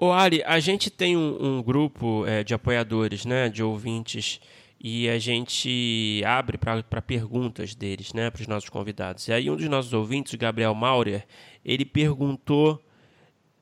Ô 0.05 0.11
Ali, 0.11 0.43
a 0.45 0.59
gente 0.59 0.91
tem 0.91 1.17
um, 1.17 1.59
um 1.59 1.63
grupo 1.63 2.27
é, 2.27 2.43
de 2.43 2.53
apoiadores, 2.53 3.25
né, 3.25 3.49
de 3.49 3.63
ouvintes, 3.63 4.41
e 4.83 5.09
a 5.09 5.17
gente 5.17 6.21
abre 6.27 6.59
para 6.59 7.01
perguntas 7.01 7.73
deles, 7.73 8.13
né, 8.13 8.29
para 8.29 8.41
os 8.41 8.49
nossos 8.49 8.69
convidados. 8.69 9.29
E 9.29 9.33
aí 9.33 9.49
um 9.49 9.55
dos 9.55 9.69
nossos 9.69 9.93
ouvintes, 9.93 10.33
o 10.33 10.37
Gabriel 10.37 10.75
Maurer, 10.75 11.25
ele 11.65 11.85
perguntou, 11.85 12.83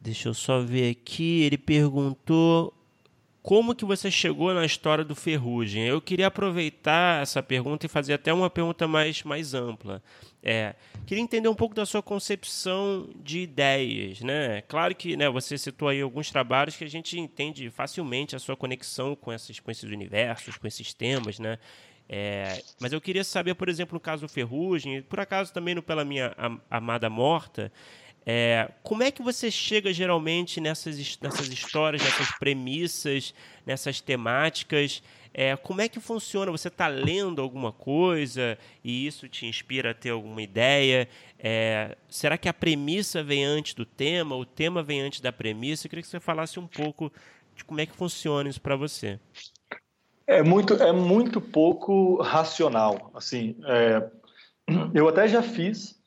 deixa 0.01 0.31
eu 0.31 0.33
só 0.33 0.63
ver 0.63 0.93
aqui, 0.93 1.43
ele 1.43 1.59
perguntou 1.59 2.73
como 3.43 3.75
que 3.75 3.85
você 3.85 4.11
chegou 4.11 4.53
na 4.53 4.67
história 4.67 5.05
do 5.05 5.15
Ferrugem? 5.15 5.87
Eu 5.87 6.01
queria 6.01 6.27
aproveitar 6.27 7.23
essa 7.23 7.43
pergunta 7.43 7.87
e 7.87 7.89
fazer 7.89 8.15
até 8.15 8.33
uma 8.33 8.51
pergunta 8.51 8.87
mais, 8.87 9.23
mais 9.23 9.55
ampla. 9.55 10.03
É, 10.43 10.75
queria 11.07 11.23
entender 11.23 11.49
um 11.49 11.55
pouco 11.55 11.75
da 11.75 11.87
sua 11.87 12.03
concepção 12.03 13.09
de 13.17 13.41
ideias, 13.41 14.21
né? 14.21 14.63
Claro 14.63 14.95
que 14.95 15.17
né, 15.17 15.29
você 15.29 15.57
citou 15.57 15.89
aí 15.89 16.01
alguns 16.03 16.31
trabalhos 16.31 16.77
que 16.77 16.85
a 16.85 16.89
gente 16.89 17.19
entende 17.19 17.71
facilmente 17.71 18.37
a 18.37 18.39
sua 18.39 18.57
conexão 18.57 19.17
com 19.17 19.33
esses, 19.33 19.59
com 19.59 19.71
esses 19.71 19.91
universos, 19.91 20.59
com 20.59 20.67
esses 20.67 20.93
temas, 20.93 21.39
né? 21.39 21.59
É, 22.13 22.61
mas 22.81 22.93
eu 22.93 23.01
queria 23.01 23.23
saber, 23.23 23.55
por 23.55 23.69
exemplo, 23.69 23.95
no 23.95 24.01
caso 24.01 24.23
do 24.23 24.29
Ferrugem, 24.29 25.01
por 25.01 25.21
acaso 25.21 25.53
também 25.53 25.77
no 25.77 25.83
Pela 25.83 26.05
Minha 26.05 26.35
Amada 26.69 27.09
Morta, 27.09 27.73
é, 28.27 28.71
como 28.83 29.03
é 29.03 29.11
que 29.11 29.23
você 29.23 29.51
chega 29.51 29.93
geralmente 29.93 30.61
nessas, 30.61 31.19
nessas 31.21 31.49
histórias, 31.49 32.03
nessas 32.03 32.31
premissas, 32.39 33.35
nessas 33.65 34.01
temáticas? 34.01 35.03
É, 35.33 35.57
como 35.57 35.81
é 35.81 35.89
que 35.89 36.01
funciona? 36.01 36.51
Você 36.51 36.69
está 36.69 36.89
lendo 36.89 37.41
alguma 37.41 37.73
coisa 37.73 38.59
e 38.85 39.07
isso 39.07 39.29
te 39.29 39.47
inspira 39.47 39.93
a 39.93 39.95
ter 39.95 40.11
alguma 40.11 40.43
ideia? 40.43 41.09
É, 41.39 41.97
será 42.09 42.37
que 42.37 42.49
a 42.49 42.53
premissa 42.55 43.23
vem 43.23 43.45
antes 43.45 43.75
do 43.75 43.87
tema? 43.87 44.37
O 44.37 44.45
tema 44.45 44.83
vem 44.83 45.01
antes 45.01 45.21
da 45.21 45.33
premissa? 45.33 45.87
Eu 45.87 45.91
queria 45.91 46.03
que 46.03 46.09
você 46.09 46.21
falasse 46.21 46.59
um 46.59 46.67
pouco 46.67 47.13
de 47.55 47.65
como 47.65 47.81
é 47.81 47.87
que 47.87 47.95
funciona 47.95 48.51
isso 48.51 48.61
para 48.61 48.77
você. 48.77 49.19
É 50.27 50.43
muito, 50.43 50.75
é 50.75 50.93
muito 50.93 51.41
pouco 51.41 52.21
racional. 52.23 53.11
Assim, 53.15 53.57
é, 53.65 54.11
eu 54.95 55.09
até 55.09 55.27
já 55.27 55.43
fiz 55.43 56.00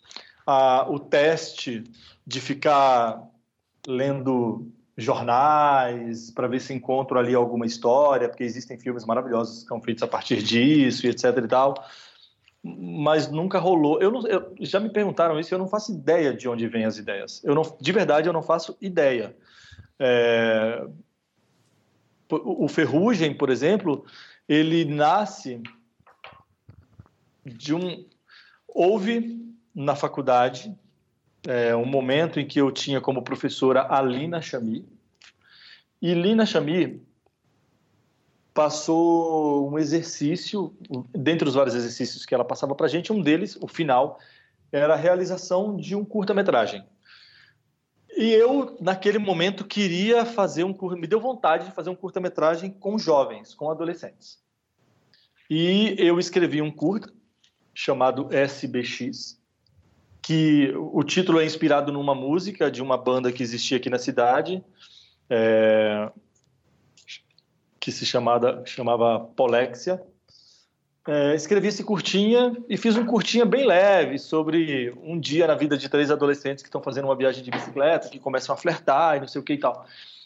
o 0.45 0.99
teste 0.99 1.83
de 2.25 2.41
ficar 2.41 3.21
lendo 3.87 4.71
jornais 4.95 6.29
para 6.31 6.47
ver 6.47 6.61
se 6.61 6.73
encontro 6.73 7.17
ali 7.17 7.33
alguma 7.33 7.65
história, 7.65 8.29
porque 8.29 8.43
existem 8.43 8.77
filmes 8.77 9.05
maravilhosos 9.05 9.63
que 9.63 9.69
são 9.69 9.81
feitos 9.81 10.03
a 10.03 10.07
partir 10.07 10.41
disso 10.43 11.05
e 11.05 11.09
etc 11.09 11.37
e 11.37 11.47
tal, 11.47 11.73
mas 12.63 13.29
nunca 13.29 13.59
rolou. 13.59 14.01
Eu, 14.01 14.11
não, 14.11 14.27
eu 14.27 14.53
já 14.59 14.79
me 14.79 14.89
perguntaram 14.89 15.39
isso, 15.39 15.53
eu 15.53 15.59
não 15.59 15.67
faço 15.67 15.91
ideia 15.91 16.33
de 16.33 16.47
onde 16.47 16.67
vêm 16.67 16.85
as 16.85 16.97
ideias. 16.97 17.43
Eu 17.43 17.55
não, 17.55 17.63
de 17.79 17.91
verdade, 17.91 18.27
eu 18.27 18.33
não 18.33 18.43
faço 18.43 18.77
ideia. 18.79 19.35
É, 19.99 20.85
o 22.29 22.67
Ferrugem, 22.67 23.35
por 23.35 23.49
exemplo, 23.49 24.05
ele 24.47 24.85
nasce 24.85 25.61
de 27.45 27.73
um 27.73 28.05
houve 28.67 29.52
na 29.74 29.95
faculdade 29.95 30.76
é, 31.47 31.76
um 31.76 31.86
momento 31.86 32.39
em 32.39 32.47
que 32.47 32.59
eu 32.59 32.71
tinha 32.71 33.01
como 33.01 33.21
professora 33.21 33.88
a 33.89 34.01
Lina 34.01 34.41
Chami. 34.41 34.88
E 36.01 36.13
Lina 36.13 36.45
Chami 36.45 37.01
passou 38.53 39.69
um 39.69 39.80
exercício, 39.80 40.76
dentre 41.13 41.47
os 41.47 41.55
vários 41.55 41.76
exercícios 41.76 42.26
que 42.26 42.34
ela 42.34 42.45
passava 42.45 42.76
para 42.76 42.86
a 42.86 42.89
gente, 42.89 43.11
um 43.11 43.21
deles, 43.21 43.57
o 43.59 43.67
final, 43.67 44.19
era 44.71 44.93
a 44.93 44.97
realização 44.97 45.76
de 45.76 45.95
um 45.95 46.05
curta-metragem. 46.05 46.86
E 48.15 48.32
eu, 48.32 48.78
naquele 48.80 49.17
momento, 49.17 49.65
queria 49.65 50.24
fazer 50.24 50.63
um 50.63 50.76
me 50.95 51.07
deu 51.07 51.19
vontade 51.19 51.65
de 51.65 51.71
fazer 51.71 51.89
um 51.89 51.95
curta-metragem 51.95 52.69
com 52.71 52.97
jovens, 52.97 53.55
com 53.55 53.71
adolescentes. 53.71 54.39
E 55.49 55.95
eu 55.97 56.19
escrevi 56.19 56.61
um 56.61 56.71
curta 56.71 57.11
chamado 57.74 58.30
SBX, 58.32 59.39
que 60.24 60.74
o 60.76 61.03
título 61.03 61.39
é 61.39 61.45
inspirado 61.45 61.91
numa 61.91 62.15
música 62.15 62.71
de 62.71 62.82
uma 62.82 62.97
banda 62.97 63.32
que 63.32 63.43
existia 63.43 63.76
aqui 63.76 63.89
na 63.89 63.99
cidade, 63.99 64.63
é, 65.30 66.09
que 67.78 67.91
se 67.91 68.05
chamada, 68.05 68.63
chamava 68.65 69.19
Polexia. 69.19 70.01
É, 71.05 71.36
escrevi 71.36 71.67
esse 71.67 71.84
curtinha 71.84 72.55
e 72.69 72.78
fiz 72.78 72.95
um 72.95 73.05
curtinha 73.05 73.45
bem 73.45 73.65
leve 73.65 74.17
sobre 74.17 74.93
um 75.03 75.19
dia 75.19 75.45
na 75.45 75.55
vida 75.55 75.78
de 75.78 75.89
três 75.89 76.09
adolescentes 76.09 76.63
que 76.63 76.69
estão 76.69 76.82
fazendo 76.82 77.05
uma 77.05 77.15
viagem 77.17 77.43
de 77.43 77.51
bicicleta, 77.51 78.07
que 78.07 78.17
começam 78.17 78.55
a 78.55 78.57
flertar 78.57 79.17
e 79.17 79.19
não 79.19 79.28
sei 79.28 79.41
o 79.41 79.43
que 79.43 79.53
e 79.53 79.59
tal. 79.59 79.86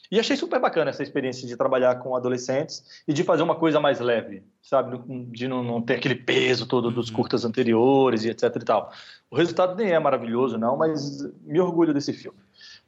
E 0.10 0.20
achei 0.20 0.36
super 0.36 0.60
bacana 0.60 0.90
essa 0.90 1.04
experiência 1.04 1.48
de 1.48 1.58
trabalhar 1.58 1.96
com 1.96 2.16
adolescentes 2.16 3.04
e 3.08 3.14
de 3.14 3.24
fazer 3.24 3.44
uma 3.44 3.56
coisa 3.56 3.80
mais 3.80 4.00
leve, 4.00 4.44
sabe? 4.62 4.98
De 5.32 5.48
não, 5.48 5.64
não 5.64 5.82
ter 5.82 5.96
aquele 5.96 6.16
peso 6.16 6.66
todo 6.66 6.90
dos 6.90 7.10
uhum. 7.10 7.16
curtas 7.16 7.44
anteriores 7.44 8.24
e 8.24 8.30
etc 8.30 8.44
e 8.56 8.66
tal. 8.66 8.92
O 9.30 9.36
resultado 9.36 9.76
nem 9.76 9.92
é 9.92 10.00
maravilhoso, 10.00 10.58
não, 10.58 10.78
mas 10.78 11.22
me 11.44 11.60
orgulho 11.60 11.94
desse 11.94 12.14
filme. 12.14 12.38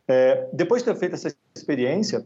É, 0.08 0.50
depois 0.54 0.82
de 0.82 0.92
ter 0.92 0.98
feito 0.98 1.16
essa 1.16 1.36
experiência 1.56 2.26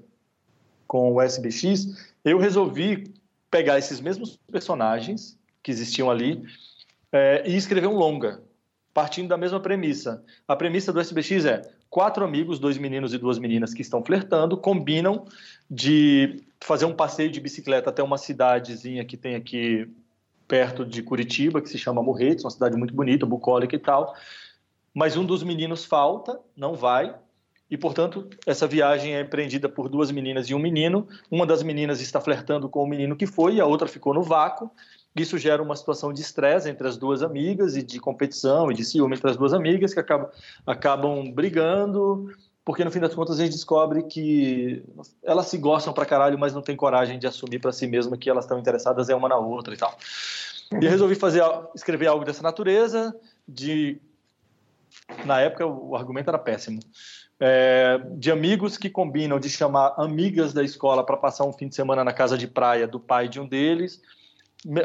com 0.87 1.11
o 1.13 1.21
SBX, 1.21 2.13
eu 2.23 2.37
resolvi 2.37 3.11
pegar 3.49 3.77
esses 3.77 3.99
mesmos 3.99 4.39
personagens 4.51 5.37
que 5.61 5.71
existiam 5.71 6.09
ali 6.09 6.43
é, 7.11 7.43
e 7.45 7.55
escrever 7.55 7.87
um 7.87 7.95
longa, 7.95 8.41
partindo 8.93 9.29
da 9.29 9.37
mesma 9.37 9.59
premissa. 9.59 10.23
A 10.47 10.55
premissa 10.55 10.93
do 10.93 10.99
SBX 10.99 11.45
é 11.45 11.61
quatro 11.93 12.25
amigos, 12.25 12.57
dois 12.57 12.75
meninos 12.79 13.13
e 13.13 13.19
duas 13.19 13.37
meninas 13.37 13.71
que 13.71 13.83
estão 13.83 14.03
flertando, 14.03 14.57
combinam 14.57 15.27
de 15.69 16.41
fazer 16.59 16.85
um 16.85 16.95
passeio 16.95 17.29
de 17.29 17.39
bicicleta 17.39 17.91
até 17.91 18.01
uma 18.01 18.17
cidadezinha 18.17 19.05
que 19.05 19.15
tem 19.15 19.35
aqui 19.35 19.87
perto 20.47 20.83
de 20.83 21.03
Curitiba, 21.03 21.61
que 21.61 21.69
se 21.69 21.77
chama 21.77 22.01
Morretes, 22.01 22.43
uma 22.43 22.49
cidade 22.49 22.75
muito 22.75 22.95
bonita, 22.95 23.27
bucólica 23.27 23.75
e 23.75 23.79
tal. 23.79 24.15
Mas 24.91 25.15
um 25.15 25.23
dos 25.23 25.43
meninos 25.43 25.85
falta, 25.85 26.39
não 26.57 26.73
vai, 26.73 27.13
e, 27.69 27.77
portanto, 27.77 28.27
essa 28.45 28.67
viagem 28.67 29.15
é 29.15 29.21
empreendida 29.21 29.69
por 29.69 29.89
duas 29.89 30.11
meninas 30.11 30.47
e 30.47 30.53
um 30.53 30.59
menino. 30.59 31.07
Uma 31.29 31.45
das 31.45 31.63
meninas 31.63 32.01
está 32.01 32.21
flertando 32.21 32.69
com 32.69 32.83
o 32.83 32.87
menino 32.87 33.15
que 33.15 33.25
foi 33.25 33.55
e 33.55 33.61
a 33.61 33.65
outra 33.65 33.87
ficou 33.87 34.13
no 34.13 34.21
vácuo. 34.21 34.69
Isso 35.15 35.37
gera 35.37 35.61
uma 35.61 35.75
situação 35.75 36.11
de 36.11 36.21
estresse 36.21 36.69
entre 36.69 36.87
as 36.87 36.97
duas 36.97 37.21
amigas 37.21 37.75
e 37.75 37.83
de 37.83 37.99
competição 37.99 38.71
e 38.71 38.73
de 38.73 38.83
ciúme 38.83 39.15
entre 39.15 39.29
as 39.29 39.37
duas 39.37 39.53
amigas 39.53 39.93
que 39.93 39.99
acabam, 39.99 40.29
acabam 40.65 41.31
brigando, 41.31 42.33
porque 42.65 42.83
no 42.83 42.89
fim 42.89 42.99
das 42.99 43.13
contas 43.13 43.39
a 43.39 43.43
gente 43.43 43.53
descobre 43.53 44.03
que 44.03 44.83
elas 45.21 45.47
se 45.47 45.57
gostam 45.57 45.93
pra 45.93 46.05
caralho, 46.05 46.39
mas 46.39 46.53
não 46.53 46.63
tem 46.63 46.75
coragem 46.75 47.19
de 47.19 47.27
assumir 47.27 47.59
para 47.59 47.71
si 47.71 47.85
mesma 47.85 48.17
que 48.17 48.29
elas 48.29 48.45
estão 48.45 48.57
interessadas 48.57 49.07
é 49.07 49.15
uma 49.15 49.29
na 49.29 49.37
outra 49.37 49.73
e 49.73 49.77
tal. 49.77 49.95
E 50.81 50.87
resolvi 50.87 51.13
fazer 51.13 51.43
escrever 51.75 52.07
algo 52.07 52.25
dessa 52.25 52.41
natureza, 52.41 53.15
de 53.47 54.01
na 55.25 55.39
época 55.41 55.65
o 55.67 55.95
argumento 55.95 56.29
era 56.29 56.39
péssimo. 56.39 56.79
É, 57.39 58.01
de 58.15 58.31
amigos 58.31 58.77
que 58.77 58.89
combinam 58.89 59.39
de 59.39 59.49
chamar 59.49 59.93
amigas 59.97 60.53
da 60.53 60.63
escola 60.63 61.05
para 61.05 61.17
passar 61.17 61.45
um 61.45 61.53
fim 61.53 61.67
de 61.67 61.75
semana 61.75 62.03
na 62.03 62.13
casa 62.13 62.37
de 62.37 62.47
praia 62.47 62.87
do 62.87 62.99
pai 62.99 63.27
de 63.27 63.39
um 63.39 63.47
deles 63.47 64.01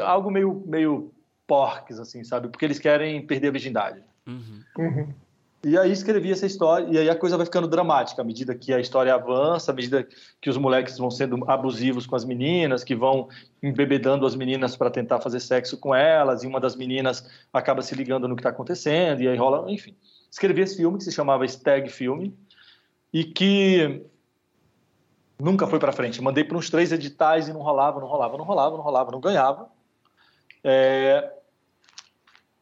algo 0.01 0.29
meio, 0.31 0.63
meio 0.65 1.11
porques, 1.47 1.99
assim, 1.99 2.23
sabe? 2.23 2.47
Porque 2.49 2.65
eles 2.65 2.79
querem 2.79 3.25
perder 3.25 3.47
a 3.47 3.51
virgindade. 3.51 4.03
Uhum. 4.27 4.61
Uhum. 4.77 5.13
E 5.61 5.77
aí 5.77 5.91
escrevi 5.91 6.31
essa 6.31 6.45
história, 6.45 6.87
e 6.89 6.97
aí 6.97 7.09
a 7.09 7.15
coisa 7.15 7.35
vai 7.35 7.45
ficando 7.45 7.67
dramática 7.67 8.21
à 8.21 8.25
medida 8.25 8.55
que 8.55 8.73
a 8.73 8.79
história 8.79 9.13
avança, 9.13 9.71
à 9.71 9.75
medida 9.75 10.07
que 10.39 10.49
os 10.49 10.55
moleques 10.55 10.97
vão 10.97 11.11
sendo 11.11 11.43
abusivos 11.51 12.05
com 12.05 12.15
as 12.15 12.23
meninas, 12.23 12.81
que 12.81 12.95
vão 12.95 13.27
embebedando 13.61 14.25
as 14.25 14.35
meninas 14.35 14.77
para 14.77 14.89
tentar 14.89 15.19
fazer 15.19 15.41
sexo 15.41 15.77
com 15.77 15.93
elas, 15.93 16.43
e 16.43 16.47
uma 16.47 16.61
das 16.61 16.77
meninas 16.77 17.29
acaba 17.51 17.81
se 17.81 17.93
ligando 17.93 18.25
no 18.25 18.37
que 18.37 18.39
está 18.39 18.51
acontecendo, 18.51 19.21
e 19.21 19.27
aí 19.27 19.35
rola, 19.35 19.69
enfim. 19.69 19.93
Escrevi 20.31 20.61
esse 20.61 20.77
filme 20.77 20.97
que 20.97 21.03
se 21.03 21.11
chamava 21.11 21.45
Stag 21.45 21.89
Filme, 21.89 22.33
e 23.11 23.25
que 23.25 24.01
Nunca 25.39 25.65
foi 25.65 25.79
para 25.79 25.93
frente. 25.93 26.21
Mandei 26.21 26.43
para 26.43 26.57
uns 26.57 26.69
três 26.69 26.91
editais 26.91 27.47
e 27.47 27.53
não 27.53 27.61
rolava, 27.61 27.99
não 27.99 28.07
rolava, 28.07 28.37
não 28.37 28.43
rolava, 28.43 28.75
não 28.75 28.83
rolava, 28.83 29.11
não 29.11 29.21
ganhava. 29.21 29.69
É... 30.63 31.31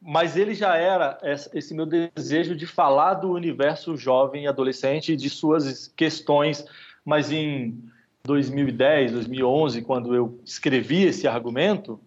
Mas 0.00 0.36
ele 0.36 0.54
já 0.54 0.76
era 0.76 1.18
esse 1.52 1.74
meu 1.74 1.84
desejo 1.84 2.54
de 2.54 2.66
falar 2.66 3.14
do 3.14 3.32
universo 3.32 3.96
jovem 3.96 4.44
e 4.44 4.46
adolescente 4.46 5.16
de 5.16 5.28
suas 5.28 5.88
questões. 5.88 6.64
Mas 7.04 7.32
em 7.32 7.82
2010, 8.22 9.10
2011, 9.10 9.82
quando 9.82 10.14
eu 10.14 10.38
escrevi 10.44 11.02
esse 11.02 11.26
argumento, 11.26 11.98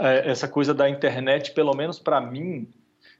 é, 0.00 0.30
essa 0.30 0.46
coisa 0.46 0.74
da 0.74 0.88
internet, 0.90 1.52
pelo 1.52 1.74
menos 1.74 1.98
para 1.98 2.20
mim, 2.20 2.68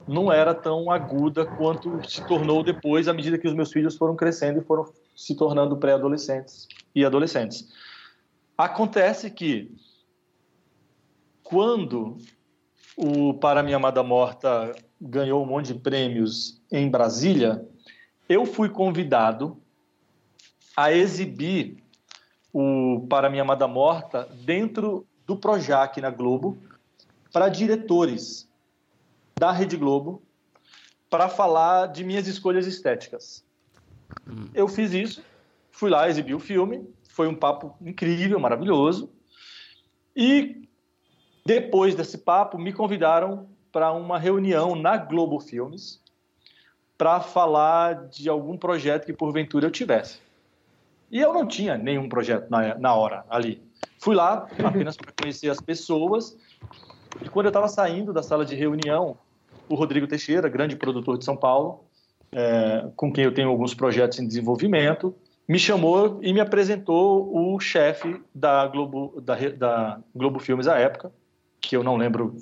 não 0.06 0.30
era 0.30 0.52
tão 0.54 0.90
aguda 0.90 1.46
quanto 1.46 2.06
se 2.06 2.24
tornou 2.26 2.62
depois, 2.62 3.08
à 3.08 3.14
medida 3.14 3.38
que 3.38 3.48
os 3.48 3.54
meus 3.54 3.72
filhos 3.72 3.96
foram 3.96 4.14
crescendo 4.14 4.60
e 4.60 4.64
foram 4.64 4.86
se 5.18 5.34
tornando 5.34 5.76
pré-adolescentes 5.76 6.68
e 6.94 7.04
adolescentes. 7.04 7.68
Acontece 8.56 9.28
que 9.28 9.76
quando 11.42 12.16
o 12.96 13.34
Para 13.34 13.60
Minha 13.60 13.78
Amada 13.78 14.00
Morta 14.04 14.72
ganhou 15.00 15.42
um 15.42 15.46
monte 15.46 15.72
de 15.72 15.80
prêmios 15.80 16.62
em 16.70 16.88
Brasília, 16.88 17.66
eu 18.28 18.46
fui 18.46 18.68
convidado 18.68 19.60
a 20.76 20.92
exibir 20.92 21.82
o 22.52 23.04
Para 23.10 23.28
Minha 23.28 23.42
Amada 23.42 23.66
Morta 23.66 24.28
dentro 24.44 25.04
do 25.26 25.36
Projac 25.36 26.00
na 26.00 26.10
Globo 26.10 26.56
para 27.32 27.48
diretores 27.48 28.48
da 29.36 29.50
Rede 29.50 29.76
Globo 29.76 30.22
para 31.10 31.28
falar 31.28 31.86
de 31.86 32.04
minhas 32.04 32.28
escolhas 32.28 32.68
estéticas. 32.68 33.47
Eu 34.54 34.68
fiz 34.68 34.92
isso, 34.92 35.22
fui 35.70 35.90
lá, 35.90 36.08
exibi 36.08 36.34
o 36.34 36.40
filme, 36.40 36.88
foi 37.08 37.28
um 37.28 37.34
papo 37.34 37.74
incrível, 37.80 38.38
maravilhoso. 38.38 39.10
E 40.14 40.68
depois 41.44 41.94
desse 41.94 42.18
papo, 42.18 42.58
me 42.58 42.72
convidaram 42.72 43.48
para 43.72 43.92
uma 43.92 44.18
reunião 44.18 44.74
na 44.74 44.96
Globo 44.96 45.40
Filmes 45.40 46.00
para 46.96 47.20
falar 47.20 48.08
de 48.08 48.28
algum 48.28 48.56
projeto 48.56 49.06
que 49.06 49.12
porventura 49.12 49.66
eu 49.66 49.70
tivesse. 49.70 50.20
E 51.10 51.20
eu 51.20 51.32
não 51.32 51.46
tinha 51.46 51.78
nenhum 51.78 52.08
projeto 52.08 52.50
na, 52.50 52.74
na 52.76 52.94
hora 52.94 53.24
ali. 53.30 53.62
Fui 53.98 54.14
lá 54.14 54.46
apenas 54.64 54.96
para 54.96 55.12
conhecer 55.12 55.48
as 55.48 55.60
pessoas. 55.60 56.36
E 57.22 57.28
quando 57.28 57.46
eu 57.46 57.50
estava 57.50 57.68
saindo 57.68 58.12
da 58.12 58.22
sala 58.22 58.44
de 58.44 58.54
reunião, 58.54 59.16
o 59.68 59.74
Rodrigo 59.74 60.06
Teixeira, 60.06 60.48
grande 60.48 60.76
produtor 60.76 61.16
de 61.16 61.24
São 61.24 61.36
Paulo, 61.36 61.84
é, 62.32 62.86
com 62.96 63.12
quem 63.12 63.24
eu 63.24 63.32
tenho 63.32 63.48
alguns 63.48 63.74
projetos 63.74 64.18
em 64.18 64.26
desenvolvimento, 64.26 65.14
me 65.48 65.58
chamou 65.58 66.18
e 66.22 66.32
me 66.32 66.40
apresentou 66.40 67.34
o 67.34 67.58
chefe 67.58 68.20
da 68.34 68.66
Globo, 68.66 69.20
da, 69.20 69.34
da 69.36 70.00
Globo 70.14 70.38
Filmes 70.38 70.68
à 70.68 70.78
época, 70.78 71.10
que 71.60 71.76
eu 71.76 71.82
não 71.82 71.96
lembro 71.96 72.36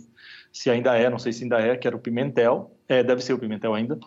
se 0.52 0.70
ainda 0.70 0.96
é, 0.96 1.08
não 1.08 1.18
sei 1.18 1.32
se 1.32 1.44
ainda 1.44 1.60
é, 1.60 1.76
que 1.76 1.86
era 1.86 1.96
o 1.96 2.00
Pimentel, 2.00 2.70
é, 2.88 3.02
deve 3.02 3.22
ser 3.22 3.32
o 3.32 3.38
Pimentel 3.38 3.74
ainda. 3.74 3.98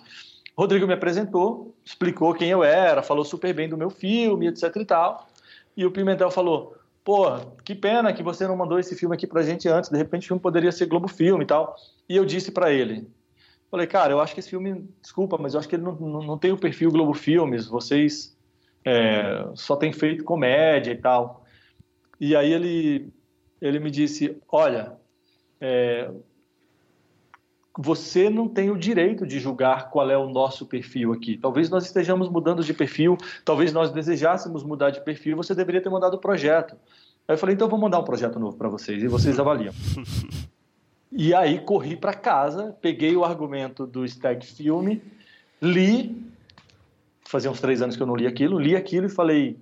Rodrigo 0.57 0.85
me 0.85 0.93
apresentou, 0.93 1.73
explicou 1.85 2.33
quem 2.33 2.49
eu 2.49 2.63
era, 2.63 3.01
falou 3.01 3.23
super 3.23 3.53
bem 3.53 3.69
do 3.69 3.77
meu 3.77 3.89
filme, 3.89 4.47
etc 4.47 4.75
e 4.75 4.85
tal. 4.85 5.29
E 5.77 5.85
o 5.85 5.91
Pimentel 5.91 6.29
falou: 6.29 6.75
pô, 7.03 7.37
que 7.63 7.73
pena 7.73 8.11
que 8.11 8.21
você 8.21 8.45
não 8.45 8.57
mandou 8.57 8.77
esse 8.77 8.95
filme 8.95 9.15
aqui 9.15 9.25
pra 9.25 9.43
gente 9.43 9.69
antes, 9.69 9.89
de 9.89 9.97
repente 9.97 10.23
o 10.23 10.27
filme 10.27 10.41
poderia 10.41 10.71
ser 10.71 10.87
Globo 10.87 11.07
Filme 11.07 11.43
e 11.43 11.47
tal. 11.47 11.75
E 12.09 12.15
eu 12.15 12.25
disse 12.25 12.51
para 12.51 12.73
ele, 12.73 13.07
falei, 13.69 13.87
cara, 13.87 14.13
eu 14.13 14.19
acho 14.19 14.33
que 14.33 14.39
esse 14.39 14.49
filme, 14.49 14.87
desculpa, 15.01 15.37
mas 15.37 15.53
eu 15.53 15.59
acho 15.59 15.69
que 15.69 15.75
ele 15.75 15.83
não, 15.83 15.95
não, 15.95 16.21
não 16.21 16.37
tem 16.37 16.51
o 16.51 16.57
perfil 16.57 16.91
Globo 16.91 17.13
Filmes, 17.13 17.67
vocês 17.67 18.35
é, 18.83 19.47
só 19.55 19.75
têm 19.75 19.93
feito 19.93 20.23
comédia 20.23 20.91
e 20.91 20.97
tal. 20.97 21.45
E 22.19 22.35
aí 22.35 22.51
ele, 22.51 23.13
ele 23.61 23.79
me 23.79 23.91
disse, 23.91 24.37
olha, 24.49 24.97
é, 25.61 26.11
você 27.77 28.29
não 28.29 28.47
tem 28.47 28.71
o 28.71 28.77
direito 28.77 29.25
de 29.25 29.39
julgar 29.39 29.89
qual 29.89 30.09
é 30.09 30.17
o 30.17 30.29
nosso 30.29 30.65
perfil 30.65 31.13
aqui. 31.13 31.37
Talvez 31.37 31.69
nós 31.69 31.85
estejamos 31.85 32.27
mudando 32.27 32.63
de 32.63 32.73
perfil, 32.73 33.17
talvez 33.45 33.71
nós 33.71 33.91
desejássemos 33.91 34.63
mudar 34.63 34.89
de 34.89 35.01
perfil, 35.01 35.37
você 35.37 35.55
deveria 35.55 35.81
ter 35.81 35.89
mandado 35.89 36.15
o 36.15 36.19
projeto. 36.19 36.75
Aí 37.27 37.35
eu 37.35 37.37
falei, 37.37 37.55
então 37.55 37.67
eu 37.67 37.71
vou 37.71 37.79
mandar 37.79 37.99
um 37.99 38.03
projeto 38.03 38.39
novo 38.39 38.57
para 38.57 38.67
vocês 38.67 39.01
e 39.01 39.07
vocês 39.07 39.39
avaliam. 39.39 39.73
e 41.11 41.33
aí 41.33 41.59
corri 41.59 41.95
para 41.95 42.13
casa, 42.13 42.75
peguei 42.81 43.15
o 43.15 43.25
argumento 43.25 43.87
do 43.87 44.05
Stag 44.05 44.45
Filme, 44.45 45.01
li, 45.59 46.31
fazia 47.27 47.49
uns 47.49 47.59
três 47.59 47.81
anos 47.81 47.95
que 47.95 48.03
eu 48.03 48.07
não 48.07 48.15
li 48.15 48.27
aquilo, 48.27 48.59
li 48.59 48.75
aquilo 48.75 49.07
e 49.07 49.09
falei, 49.09 49.59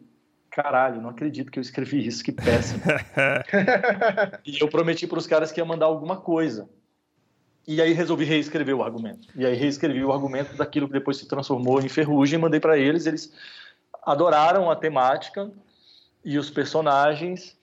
caralho, 0.51 1.01
não 1.01 1.09
acredito 1.09 1.49
que 1.49 1.57
eu 1.57 1.61
escrevi 1.61 2.05
isso, 2.05 2.23
que 2.23 2.33
péssimo. 2.33 2.81
e 4.45 4.59
eu 4.59 4.67
prometi 4.67 5.07
para 5.07 5.19
os 5.19 5.27
caras 5.27 5.51
que 5.51 5.61
ia 5.61 5.65
mandar 5.65 5.85
alguma 5.85 6.17
coisa. 6.17 6.69
E 7.65 7.81
aí 7.81 7.93
resolvi 7.93 8.25
reescrever 8.25 8.75
o 8.75 8.83
argumento. 8.83 9.27
E 9.35 9.45
aí 9.45 9.55
reescrevi 9.55 10.03
o 10.03 10.11
argumento 10.11 10.55
daquilo 10.55 10.87
que 10.87 10.93
depois 10.93 11.17
se 11.17 11.27
transformou 11.27 11.79
em 11.79 11.89
Ferrugem, 11.89 12.39
mandei 12.39 12.59
para 12.59 12.77
eles, 12.77 13.05
eles 13.05 13.33
adoraram 14.03 14.69
a 14.69 14.75
temática 14.75 15.49
e 16.25 16.37
os 16.37 16.49
personagens, 16.49 17.57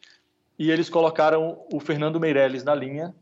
e 0.59 0.70
eles 0.70 0.89
colocaram 0.89 1.59
o 1.72 1.80
Fernando 1.80 2.20
Meirelles 2.20 2.64
na 2.64 2.74
linha 2.74 3.14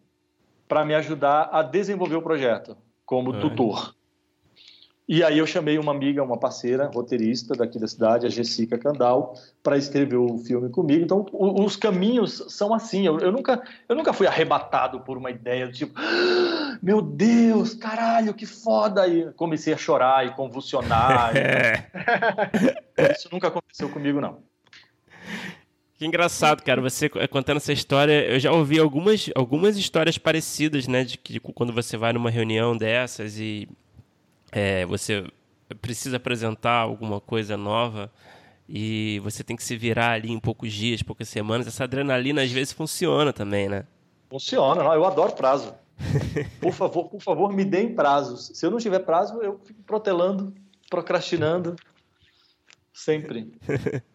para 0.73 0.87
me 0.87 0.95
ajudar 0.95 1.51
a 1.53 1.62
desenvolver 1.62 2.16
o 2.16 2.23
projeto 2.23 2.75
como 3.05 3.37
é. 3.37 3.41
tutor. 3.41 3.95
E 5.07 5.23
aí 5.23 5.37
eu 5.37 5.47
chamei 5.47 5.79
uma 5.79 5.93
amiga, 5.93 6.23
uma 6.23 6.39
parceira, 6.39 6.91
roteirista 6.95 7.55
daqui 7.55 7.79
da 7.79 7.87
cidade, 7.87 8.25
a 8.25 8.31
Jessica 8.31 8.79
Candal, 8.79 9.35
para 9.62 9.77
escrever 9.77 10.16
o 10.16 10.39
filme 10.39 10.70
comigo. 10.70 11.05
Então, 11.05 11.27
o, 11.31 11.62
os 11.62 11.77
caminhos 11.77 12.47
são 12.49 12.73
assim. 12.73 13.07
Eu, 13.07 13.18
eu, 13.18 13.31
nunca, 13.31 13.62
eu 13.87 13.95
nunca 13.95 14.14
fui 14.14 14.27
arrebatado 14.27 15.01
por 15.01 15.18
uma 15.18 15.31
ideia 15.31 15.66
do 15.66 15.75
tipo, 15.75 15.93
ah, 15.95 16.79
meu 16.83 17.03
Deus, 17.03 17.75
caralho, 17.75 18.33
que 18.33 18.47
foda! 18.47 19.07
E 19.07 19.31
comecei 19.33 19.75
a 19.75 19.77
chorar 19.77 20.27
e 20.27 20.35
convulsionar. 20.35 21.35
e... 21.37 23.12
Isso 23.12 23.29
nunca 23.31 23.49
aconteceu 23.49 23.91
comigo, 23.91 24.23
não. 24.23 24.39
Que 26.03 26.07
engraçado, 26.07 26.64
cara. 26.64 26.80
Você 26.80 27.09
contando 27.09 27.59
essa 27.59 27.72
história, 27.72 28.26
eu 28.28 28.40
já 28.40 28.50
ouvi 28.50 28.76
algumas, 28.76 29.30
algumas 29.36 29.76
histórias 29.76 30.18
parecidas, 30.18 30.88
né? 30.88 31.05
De 31.05 31.16
que 31.16 31.38
quando 31.38 31.72
você 31.72 31.96
vai 31.96 32.12
numa 32.12 32.28
reunião 32.28 32.76
dessas 32.76 33.38
e 33.38 33.68
é, 34.50 34.84
você 34.84 35.24
precisa 35.80 36.16
apresentar 36.16 36.78
alguma 36.78 37.20
coisa 37.20 37.57
nova 37.57 38.11
e 38.68 39.20
você 39.22 39.44
tem 39.44 39.55
que 39.55 39.62
se 39.62 39.76
virar 39.76 40.11
ali 40.14 40.32
em 40.32 40.40
poucos 40.40 40.72
dias, 40.72 41.05
poucas 41.05 41.28
semanas. 41.28 41.68
Essa 41.68 41.84
adrenalina 41.84 42.42
às 42.42 42.50
vezes 42.50 42.72
funciona 42.72 43.32
também, 43.32 43.68
né? 43.68 43.84
Funciona, 44.28 44.82
não, 44.82 44.92
eu 44.92 45.05
adoro 45.05 45.34
prazo. 45.34 45.72
Por 46.61 46.72
favor, 46.72 47.11
por 47.11 47.22
favor, 47.22 47.53
me 47.53 47.64
deem 47.64 47.94
prazos. 47.94 48.50
Se 48.55 48.66
eu 48.66 48.72
não 48.72 48.78
tiver 48.78 48.98
prazo, 48.98 49.40
eu 49.40 49.61
fico 49.61 49.80
protelando, 49.84 50.53
procrastinando 50.90 51.76
sempre. 52.92 53.53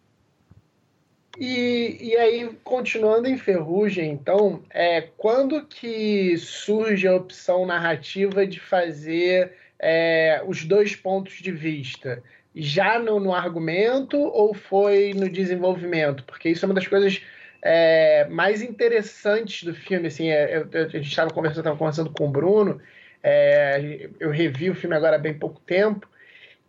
E, 1.39 1.97
e 2.01 2.17
aí, 2.17 2.49
continuando 2.63 3.27
em 3.27 3.37
Ferrugem, 3.37 4.11
então, 4.11 4.63
é, 4.71 5.01
quando 5.17 5.63
que 5.65 6.35
surge 6.37 7.07
a 7.07 7.15
opção 7.15 7.63
narrativa 7.63 8.45
de 8.45 8.59
fazer 8.59 9.53
é, 9.79 10.41
os 10.47 10.65
dois 10.65 10.95
pontos 10.95 11.35
de 11.35 11.51
vista? 11.51 12.23
Já 12.55 12.97
no, 12.97 13.19
no, 13.19 13.35
argumento 13.35 14.17
ou 14.17 14.55
foi 14.55 15.13
no 15.13 15.29
desenvolvimento? 15.29 16.23
Porque 16.23 16.49
isso 16.49 16.65
é 16.65 16.67
uma 16.67 16.73
das 16.73 16.87
coisas 16.87 17.21
é, 17.61 18.25
mais 18.29 18.63
interessantes 18.63 19.61
do 19.61 19.75
filme. 19.75 20.07
Assim, 20.07 20.31
é, 20.31 20.57
eu, 20.57 20.85
a 20.85 20.87
gente 20.87 21.07
estava 21.07 21.29
conversando, 21.29 21.77
conversando 21.77 22.09
com 22.09 22.25
o 22.25 22.31
Bruno, 22.31 22.81
é, 23.21 24.09
eu 24.19 24.31
revi 24.31 24.71
o 24.71 24.75
filme 24.75 24.95
agora 24.95 25.17
há 25.17 25.19
bem 25.19 25.35
pouco 25.35 25.59
tempo, 25.59 26.09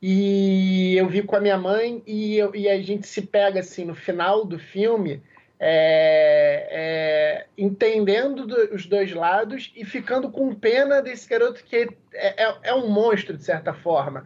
e 0.01 0.97
eu 0.97 1.09
vi 1.09 1.23
com 1.23 1.35
a 1.37 1.41
minha 1.41 1.59
mãe 1.59 2.03
e, 2.07 2.37
eu, 2.37 2.55
e 2.55 2.69
a 2.69 2.81
gente 2.81 3.07
se 3.07 3.23
pega 3.23 3.61
assim 3.61 3.85
no 3.85 3.95
final 3.95 4.45
do 4.45 4.59
filme 4.59 5.23
é, 5.61 6.69
é, 6.71 7.47
entendendo 7.57 8.47
do, 8.47 8.75
os 8.75 8.87
dois 8.87 9.13
lados 9.13 9.73
e 9.75 9.85
ficando 9.85 10.31
com 10.31 10.55
pena 10.55 11.03
desse 11.03 11.29
garoto 11.29 11.65
que 11.65 11.89
é, 12.15 12.45
é, 12.45 12.55
é, 12.63 12.75
um 12.75 12.89
monstro, 12.89 13.37
de 13.37 13.45
certa 13.45 13.73
forma. 13.73 14.23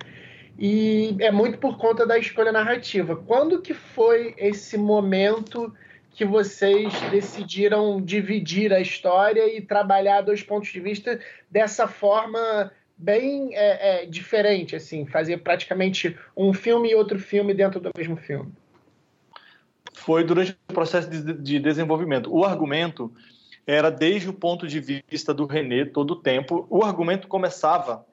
E 0.58 1.16
é 1.18 1.30
muito 1.30 1.58
por 1.58 1.78
conta 1.78 2.06
da 2.06 2.18
escolha 2.18 2.52
narrativa. 2.52 3.16
Quando 3.16 3.62
que 3.62 3.72
foi 3.72 4.34
esse 4.36 4.76
momento 4.76 5.74
que 6.10 6.26
vocês 6.26 6.92
decidiram 7.10 8.00
dividir 8.00 8.70
a 8.70 8.78
história 8.78 9.56
e 9.56 9.62
trabalhar 9.62 10.20
dois 10.20 10.42
pontos 10.42 10.70
de 10.70 10.78
vista 10.78 11.18
dessa 11.50 11.88
forma 11.88 12.70
bem 13.02 13.54
é, 13.54 14.04
é, 14.04 14.06
diferente, 14.06 14.76
assim, 14.76 15.04
fazer 15.06 15.38
praticamente 15.38 16.16
um 16.36 16.52
filme 16.52 16.90
e 16.90 16.94
outro 16.94 17.18
filme 17.18 17.52
dentro 17.52 17.80
do 17.80 17.90
mesmo 17.96 18.16
filme? 18.16 18.52
foi 20.02 20.24
durante 20.24 20.58
o 20.68 20.72
processo 20.72 21.08
de, 21.08 21.32
de 21.34 21.60
desenvolvimento. 21.60 22.32
O 22.34 22.44
argumento 22.44 23.12
era 23.66 23.90
desde 23.90 24.28
o 24.28 24.32
ponto 24.32 24.66
de 24.66 24.80
vista 24.80 25.32
do 25.32 25.46
René 25.46 25.84
todo 25.84 26.12
o 26.12 26.16
tempo. 26.16 26.66
O 26.68 26.84
argumento 26.84 27.28
começava 27.28 28.04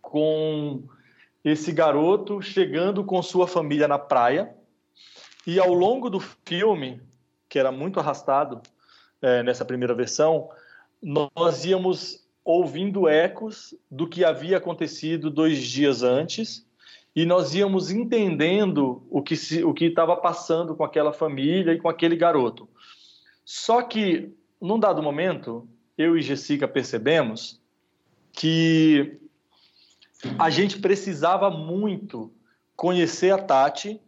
com 0.00 0.84
esse 1.44 1.72
garoto 1.72 2.40
chegando 2.40 3.04
com 3.04 3.20
sua 3.22 3.48
família 3.48 3.88
na 3.88 3.98
praia 3.98 4.54
e 5.46 5.58
ao 5.58 5.72
longo 5.72 6.08
do 6.08 6.20
filme, 6.20 7.00
que 7.48 7.58
era 7.58 7.72
muito 7.72 7.98
arrastado 7.98 8.60
é, 9.20 9.42
nessa 9.42 9.64
primeira 9.64 9.94
versão, 9.94 10.48
nós 11.02 11.64
íamos 11.64 12.25
ouvindo 12.46 13.08
ecos 13.08 13.74
do 13.90 14.06
que 14.06 14.24
havia 14.24 14.58
acontecido 14.58 15.28
dois 15.28 15.58
dias 15.58 16.04
antes 16.04 16.64
e 17.14 17.26
nós 17.26 17.52
íamos 17.56 17.90
entendendo 17.90 19.04
o 19.10 19.20
que 19.20 19.34
se, 19.34 19.64
o 19.64 19.74
que 19.74 19.86
estava 19.86 20.16
passando 20.16 20.76
com 20.76 20.84
aquela 20.84 21.12
família 21.12 21.72
e 21.72 21.80
com 21.80 21.88
aquele 21.88 22.14
garoto. 22.14 22.68
Só 23.44 23.82
que 23.82 24.32
num 24.60 24.78
dado 24.78 25.02
momento, 25.02 25.68
eu 25.98 26.16
e 26.16 26.22
Jessica 26.22 26.68
percebemos 26.68 27.60
que 28.32 29.18
a 30.38 30.48
gente 30.48 30.78
precisava 30.78 31.50
muito 31.50 32.32
conhecer 32.76 33.32
a 33.32 33.38
Tati, 33.38 34.00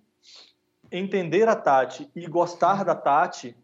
entender 0.92 1.48
a 1.48 1.56
Tati 1.56 2.08
e 2.14 2.24
gostar 2.28 2.84
da 2.84 2.94
Tati 2.94 3.56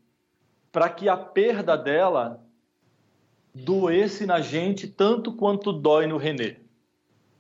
para 0.73 0.89
que 0.89 1.09
a 1.09 1.17
perda 1.17 1.77
dela 1.77 2.45
doesse 3.55 4.27
na 4.27 4.41
gente 4.41 4.89
tanto 4.89 5.33
quanto 5.33 5.73
dói 5.73 6.07
no 6.07 6.17
Renê. 6.17 6.57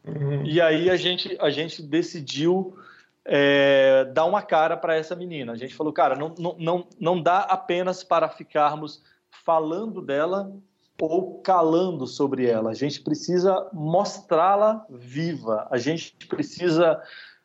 Uhum. 0.06 0.44
E 0.44 0.60
aí 0.60 0.88
a 0.88 0.96
gente, 0.96 1.36
a 1.40 1.50
gente 1.50 1.82
decidiu 1.82 2.76
é, 3.24 4.04
dar 4.12 4.26
uma 4.26 4.42
cara 4.42 4.76
para 4.76 4.94
essa 4.94 5.16
menina. 5.16 5.52
A 5.52 5.56
gente 5.56 5.74
falou, 5.74 5.92
cara, 5.92 6.14
não, 6.14 6.34
não, 6.38 6.56
não, 6.58 6.86
não 7.00 7.22
dá 7.22 7.40
apenas 7.40 8.04
para 8.04 8.28
ficarmos 8.28 9.02
falando 9.44 10.00
dela 10.00 10.52
ou 11.00 11.40
calando 11.40 12.06
sobre 12.06 12.46
ela. 12.46 12.70
A 12.70 12.74
gente 12.74 13.00
precisa 13.00 13.68
mostrá-la 13.72 14.86
viva. 14.88 15.66
A 15.70 15.78
gente 15.78 16.14
precisa 16.28 17.02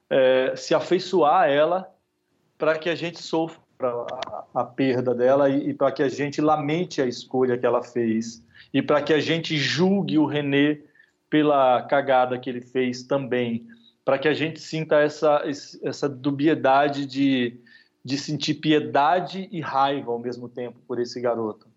é, 0.10 0.54
se 0.56 0.76
afeiçoar 0.76 1.44
a 1.44 1.48
ela 1.48 1.90
para 2.58 2.78
que 2.78 2.90
a 2.90 2.96
gente 2.96 3.24
sofra 3.24 3.62
a, 3.82 4.46
a 4.54 4.64
perda 4.64 5.16
dela 5.16 5.50
e, 5.50 5.70
e 5.70 5.74
para 5.74 5.92
que 5.92 6.04
a 6.04 6.10
gente 6.10 6.42
lamente 6.42 7.02
a 7.02 7.06
escolha 7.06 7.58
que 7.58 7.66
ela 7.66 7.82
fez 7.82 8.44
e 8.74 8.82
para 8.82 9.02
que 9.02 9.14
a 9.14 9.20
gente 9.20 9.58
julgue 9.58 10.18
o 10.18 10.26
René 10.26 10.80
pela 11.30 11.82
cagada 11.84 12.38
que 12.38 12.50
ele 12.50 12.62
fez 12.62 13.04
também, 13.04 13.66
para 14.04 14.18
que 14.18 14.28
a 14.28 14.34
gente 14.34 14.60
sinta 14.60 15.00
essa, 15.00 15.44
essa 15.84 16.10
dubiedade 16.10 17.06
de, 17.06 17.60
de 18.04 18.18
sentir 18.18 18.56
piedade 18.56 19.48
e 19.52 19.62
raiva 19.62 20.12
ao 20.12 20.20
mesmo 20.20 20.50
tempo 20.50 20.78
por 20.88 21.00
esse 21.00 21.22
garoto. 21.22 21.68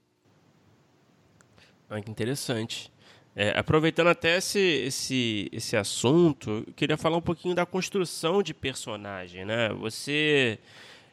Ah, 1.89 2.01
que 2.01 2.11
interessante. 2.11 2.91
É, 3.37 3.59
aproveitando 3.59 4.09
até 4.09 4.39
esse, 4.39 4.59
esse, 4.59 5.49
esse 5.53 5.77
assunto, 5.77 6.65
eu 6.67 6.75
queria 6.75 6.97
falar 6.97 7.17
um 7.17 7.23
pouquinho 7.23 7.55
da 7.55 7.65
construção 7.65 8.43
de 8.43 8.53
personagem. 8.53 9.45
Né? 9.45 9.69
Você, 9.75 10.59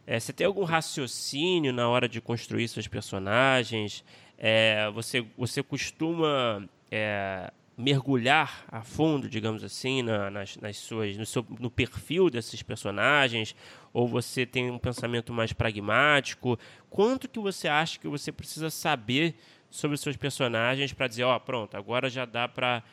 é, 0.06 0.20
você 0.20 0.34
tem 0.34 0.48
algum 0.48 0.64
raciocínio 0.64 1.72
na 1.72 1.88
hora 1.88 2.10
de 2.10 2.20
construir 2.20 2.68
seus 2.68 2.88
personagens? 2.88 4.04
É, 4.38 4.90
você, 4.92 5.26
você 5.38 5.62
costuma 5.62 6.68
é, 6.90 7.52
mergulhar 7.78 8.66
a 8.70 8.82
fundo, 8.82 9.30
digamos 9.30 9.64
assim, 9.64 10.02
na, 10.02 10.30
nas, 10.30 10.58
nas, 10.58 10.78
suas, 10.78 11.16
no, 11.16 11.26
seu, 11.26 11.46
no 11.60 11.70
perfil 11.70 12.30
desses 12.30 12.62
personagens? 12.62 13.56
Ou 13.94 14.08
você 14.08 14.46
tem 14.46 14.70
um 14.72 14.78
pensamento 14.78 15.32
mais 15.32 15.54
pragmático? 15.54 16.60
Quanto 16.90 17.30
que 17.30 17.40
você 17.40 17.68
acha 17.68 18.00
que 18.00 18.08
você 18.08 18.32
precisa 18.32 18.70
saber 18.70 19.36
sobre 19.70 19.96
os 19.96 20.02
seus 20.02 20.18
personagens 20.18 20.92
para 20.92 21.08
dizer, 21.08 21.24
ó, 21.24 21.36
oh, 21.36 21.40
pronto, 21.40 21.78
agora 21.78 22.10
já 22.10 22.26
dá 22.26 22.48
para 22.48 22.84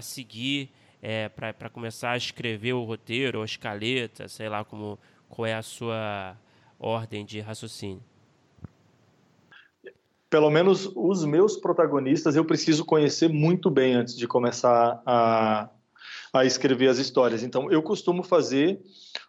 seguir, 0.00 0.70
é, 1.02 1.28
para 1.28 1.70
começar 1.70 2.12
a 2.12 2.16
escrever 2.16 2.74
o 2.74 2.84
roteiro, 2.84 3.38
ou 3.38 3.42
a 3.42 3.46
escaleta, 3.46 4.28
sei 4.28 4.48
lá 4.48 4.64
como, 4.64 4.98
qual 5.28 5.46
é 5.46 5.54
a 5.54 5.62
sua 5.62 6.36
ordem 6.78 7.24
de 7.24 7.40
raciocínio? 7.40 8.02
Pelo 10.30 10.50
menos 10.50 10.90
os 10.94 11.24
meus 11.24 11.56
protagonistas 11.56 12.36
eu 12.36 12.44
preciso 12.44 12.84
conhecer 12.84 13.28
muito 13.28 13.70
bem 13.70 13.94
antes 13.94 14.16
de 14.16 14.26
começar 14.26 15.02
a, 15.06 15.70
a 16.32 16.44
escrever 16.44 16.88
as 16.88 16.98
histórias. 16.98 17.42
Então, 17.42 17.70
eu 17.72 17.82
costumo 17.82 18.22
fazer 18.22 18.80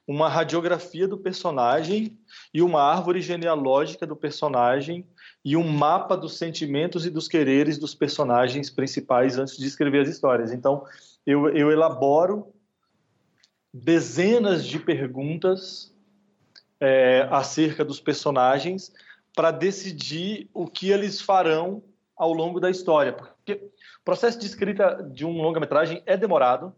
uma 0.05 0.27
radiografia 0.27 1.07
do 1.07 1.17
personagem 1.17 2.17
e 2.53 2.61
uma 2.61 2.81
árvore 2.81 3.21
genealógica 3.21 4.05
do 4.05 4.15
personagem 4.15 5.05
e 5.43 5.55
um 5.55 5.67
mapa 5.67 6.17
dos 6.17 6.37
sentimentos 6.37 7.05
e 7.05 7.09
dos 7.09 7.27
quereres 7.27 7.77
dos 7.77 7.95
personagens 7.95 8.69
principais 8.69 9.37
antes 9.37 9.57
de 9.57 9.65
escrever 9.65 10.01
as 10.01 10.09
histórias. 10.09 10.51
Então, 10.51 10.83
eu, 11.25 11.47
eu 11.49 11.71
elaboro 11.71 12.47
dezenas 13.73 14.65
de 14.65 14.79
perguntas 14.79 15.93
é, 16.79 17.27
acerca 17.29 17.83
dos 17.83 17.99
personagens 17.99 18.91
para 19.35 19.51
decidir 19.51 20.49
o 20.53 20.67
que 20.67 20.89
eles 20.91 21.21
farão 21.21 21.83
ao 22.15 22.33
longo 22.33 22.59
da 22.59 22.69
história. 22.69 23.13
Porque 23.13 23.53
o 23.53 24.03
processo 24.03 24.39
de 24.39 24.45
escrita 24.45 25.01
de 25.13 25.25
um 25.25 25.31
longa-metragem 25.41 26.01
é 26.05 26.17
demorado. 26.17 26.73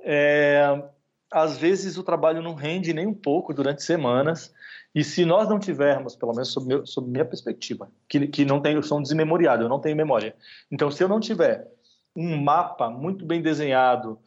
É, 0.00 0.82
às 1.30 1.58
vezes 1.58 1.96
o 1.96 2.02
trabalho 2.02 2.42
não 2.42 2.54
rende 2.54 2.92
nem 2.92 3.06
um 3.06 3.14
pouco 3.14 3.52
durante 3.54 3.82
semanas. 3.82 4.52
E 4.94 5.04
se 5.04 5.24
nós 5.24 5.48
não 5.48 5.60
tivermos, 5.60 6.16
pelo 6.16 6.32
menos 6.32 6.52
sob, 6.52 6.66
meu, 6.66 6.86
sob 6.86 7.08
minha 7.08 7.24
perspectiva, 7.24 7.90
que, 8.08 8.26
que 8.26 8.44
não 8.44 8.60
tenho, 8.60 8.82
sou 8.82 8.98
um 8.98 9.02
desmemoriado, 9.02 9.62
eu 9.62 9.68
não 9.68 9.80
tenho 9.80 9.96
memória. 9.96 10.34
Então, 10.70 10.90
se 10.90 11.02
eu 11.04 11.08
não 11.08 11.20
tiver 11.20 11.68
um 12.16 12.36
mapa 12.42 12.90
muito 12.90 13.24
bem 13.24 13.40
desenhado 13.40 14.18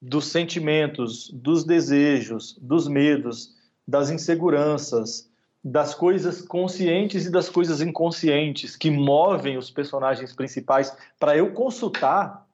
dos 0.00 0.26
sentimentos, 0.26 1.30
dos 1.30 1.64
desejos, 1.64 2.56
dos 2.60 2.86
medos, 2.86 3.54
das 3.86 4.10
inseguranças, 4.10 5.30
das 5.64 5.94
coisas 5.94 6.42
conscientes 6.42 7.26
e 7.26 7.30
das 7.30 7.48
coisas 7.48 7.80
inconscientes 7.80 8.76
que 8.76 8.90
movem 8.90 9.56
os 9.56 9.70
personagens 9.70 10.34
principais 10.34 10.96
para 11.18 11.36
eu 11.36 11.52
consultar, 11.52 12.46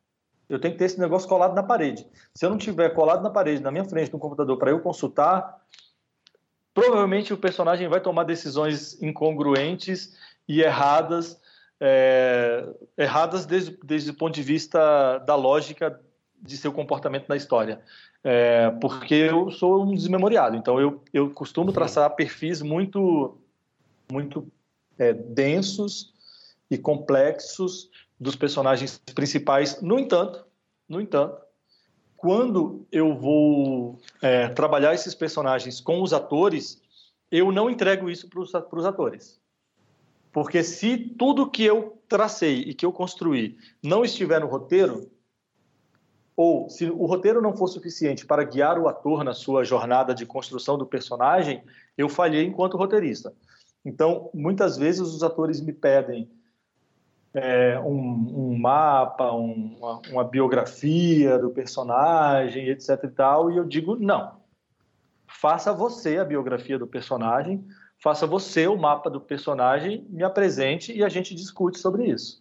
eu 0.48 0.58
tenho 0.58 0.72
que 0.72 0.78
ter 0.78 0.86
esse 0.86 1.00
negócio 1.00 1.28
colado 1.28 1.54
na 1.54 1.62
parede. 1.62 2.06
Se 2.34 2.44
eu 2.44 2.50
não 2.50 2.58
tiver 2.58 2.90
colado 2.90 3.22
na 3.22 3.30
parede, 3.30 3.62
na 3.62 3.70
minha 3.70 3.84
frente, 3.84 4.12
no 4.12 4.18
computador, 4.18 4.58
para 4.58 4.70
eu 4.70 4.80
consultar, 4.80 5.62
provavelmente 6.74 7.32
o 7.32 7.38
personagem 7.38 7.88
vai 7.88 8.00
tomar 8.00 8.24
decisões 8.24 9.00
incongruentes 9.02 10.16
e 10.46 10.60
erradas, 10.62 11.38
é, 11.80 12.66
erradas 12.96 13.46
desde, 13.46 13.78
desde 13.82 14.10
o 14.10 14.14
ponto 14.14 14.34
de 14.34 14.42
vista 14.42 15.18
da 15.18 15.34
lógica 15.34 16.00
de 16.40 16.56
seu 16.56 16.72
comportamento 16.72 17.28
na 17.28 17.36
história. 17.36 17.80
É, 18.24 18.70
porque 18.80 19.14
eu 19.14 19.50
sou 19.50 19.84
um 19.84 19.94
desmemoriado, 19.94 20.56
então 20.56 20.80
eu, 20.80 21.02
eu 21.12 21.30
costumo 21.30 21.72
traçar 21.72 22.14
perfis 22.16 22.60
muito, 22.60 23.38
muito 24.10 24.46
é, 24.98 25.12
densos 25.12 26.12
e 26.70 26.76
complexos 26.76 27.88
dos 28.18 28.34
personagens 28.34 28.98
principais. 29.14 29.80
No 29.80 29.98
entanto, 29.98 30.44
no 30.88 31.00
entanto, 31.00 31.40
quando 32.16 32.84
eu 32.90 33.14
vou 33.14 34.00
é, 34.20 34.48
trabalhar 34.48 34.92
esses 34.94 35.14
personagens 35.14 35.80
com 35.80 36.02
os 36.02 36.12
atores, 36.12 36.82
eu 37.30 37.52
não 37.52 37.70
entrego 37.70 38.10
isso 38.10 38.28
para 38.28 38.40
os 38.40 38.84
atores. 38.84 39.40
Porque 40.32 40.62
se 40.62 40.98
tudo 40.98 41.48
que 41.48 41.62
eu 41.62 41.98
tracei 42.08 42.60
e 42.60 42.74
que 42.74 42.84
eu 42.84 42.92
construí 42.92 43.56
não 43.82 44.04
estiver 44.04 44.40
no 44.40 44.46
roteiro, 44.46 45.10
ou 46.38 46.70
se 46.70 46.88
o 46.88 47.04
roteiro 47.04 47.42
não 47.42 47.52
for 47.52 47.66
suficiente 47.66 48.24
para 48.24 48.44
guiar 48.44 48.78
o 48.78 48.86
ator 48.86 49.24
na 49.24 49.34
sua 49.34 49.64
jornada 49.64 50.14
de 50.14 50.24
construção 50.24 50.78
do 50.78 50.86
personagem, 50.86 51.64
eu 51.96 52.08
falhei 52.08 52.46
enquanto 52.46 52.76
roteirista. 52.76 53.34
Então, 53.84 54.30
muitas 54.32 54.76
vezes 54.76 55.00
os 55.00 55.24
atores 55.24 55.60
me 55.60 55.72
pedem 55.72 56.30
é, 57.34 57.76
um, 57.80 58.52
um, 58.52 58.56
mapa, 58.56 59.32
um, 59.32 59.76
uma, 59.78 60.00
uma, 60.12 60.24
biografia 60.24 61.36
do 61.40 61.50
personagem, 61.50 62.68
etc 62.68 63.02
e 63.02 63.08
tal, 63.08 63.50
e 63.50 63.56
eu 63.56 63.64
digo 63.64 63.96
não. 63.96 64.38
Faça 65.26 65.72
você 65.72 66.18
a 66.18 66.24
biografia 66.24 66.78
do 66.78 66.86
personagem, 66.86 67.66
faça 68.00 68.28
você 68.28 68.68
o 68.68 68.76
mapa 68.76 69.10
do 69.10 69.20
personagem, 69.20 70.06
me 70.08 70.22
apresente 70.22 70.96
e 70.96 71.02
a 71.02 71.08
gente 71.08 71.34
discute 71.34 71.80
sobre 71.80 72.06
isso. 72.06 72.40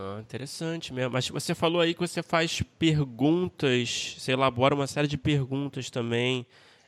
Ah, 0.00 0.20
interessante 0.20 0.94
mesmo. 0.94 1.12
Mas 1.12 1.28
você 1.28 1.56
falou 1.56 1.80
aí 1.80 1.92
que 1.92 1.98
você 1.98 2.22
faz 2.22 2.62
perguntas, 2.78 4.14
você 4.16 4.30
elabora 4.30 4.72
uma 4.72 4.86
série 4.86 5.08
de 5.08 5.18
perguntas 5.18 5.90
também 5.90 6.46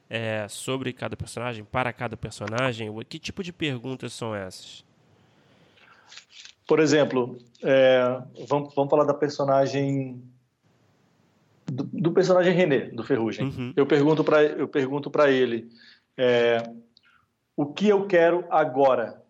é, 0.09 0.47
sobre 0.49 0.93
cada 0.93 1.17
personagem, 1.17 1.65
para 1.65 1.93
cada 1.93 2.17
personagem. 2.17 2.89
Que 3.09 3.19
tipo 3.19 3.43
de 3.43 3.53
perguntas 3.53 4.13
são 4.13 4.33
essas? 4.33 4.85
Por 6.69 6.79
exemplo, 6.79 7.37
é, 7.61 8.23
vamos, 8.47 8.73
vamos 8.77 8.89
falar 8.89 9.03
da 9.03 9.15
personagem 9.15 10.23
do, 11.67 11.83
do, 11.93 12.13
personagem 12.13 12.55
René 12.55 12.91
do 12.91 13.03
Ferrugem. 13.03 13.47
Uhum. 13.47 13.73
Eu 13.75 13.87
pergunto 13.87 14.23
para 14.23 14.41
eu 14.45 14.69
pergunto 14.69 15.11
para 15.11 15.33
ele 15.33 15.69
é, 16.17 16.63
o 17.57 17.67
que 17.67 17.89
eu 17.89 18.07
quero 18.07 18.45
agora. 18.51 19.21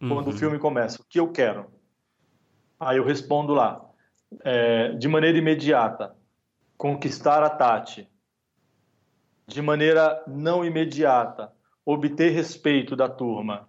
Uhum. 0.00 0.08
Quando 0.08 0.26
o 0.28 0.30
uhum. 0.30 0.36
filme 0.36 0.58
começa, 0.58 1.00
o 1.00 1.04
que 1.04 1.20
eu 1.20 1.30
quero? 1.30 1.66
Aí 2.78 2.98
eu 2.98 3.04
respondo 3.04 3.54
lá, 3.54 3.84
é, 4.44 4.90
de 4.90 5.08
maneira 5.08 5.38
imediata, 5.38 6.14
conquistar 6.76 7.42
a 7.42 7.50
Tati. 7.50 8.08
De 9.46 9.62
maneira 9.62 10.22
não 10.26 10.64
imediata, 10.64 11.52
obter 11.84 12.32
respeito 12.32 12.96
da 12.96 13.08
turma 13.08 13.68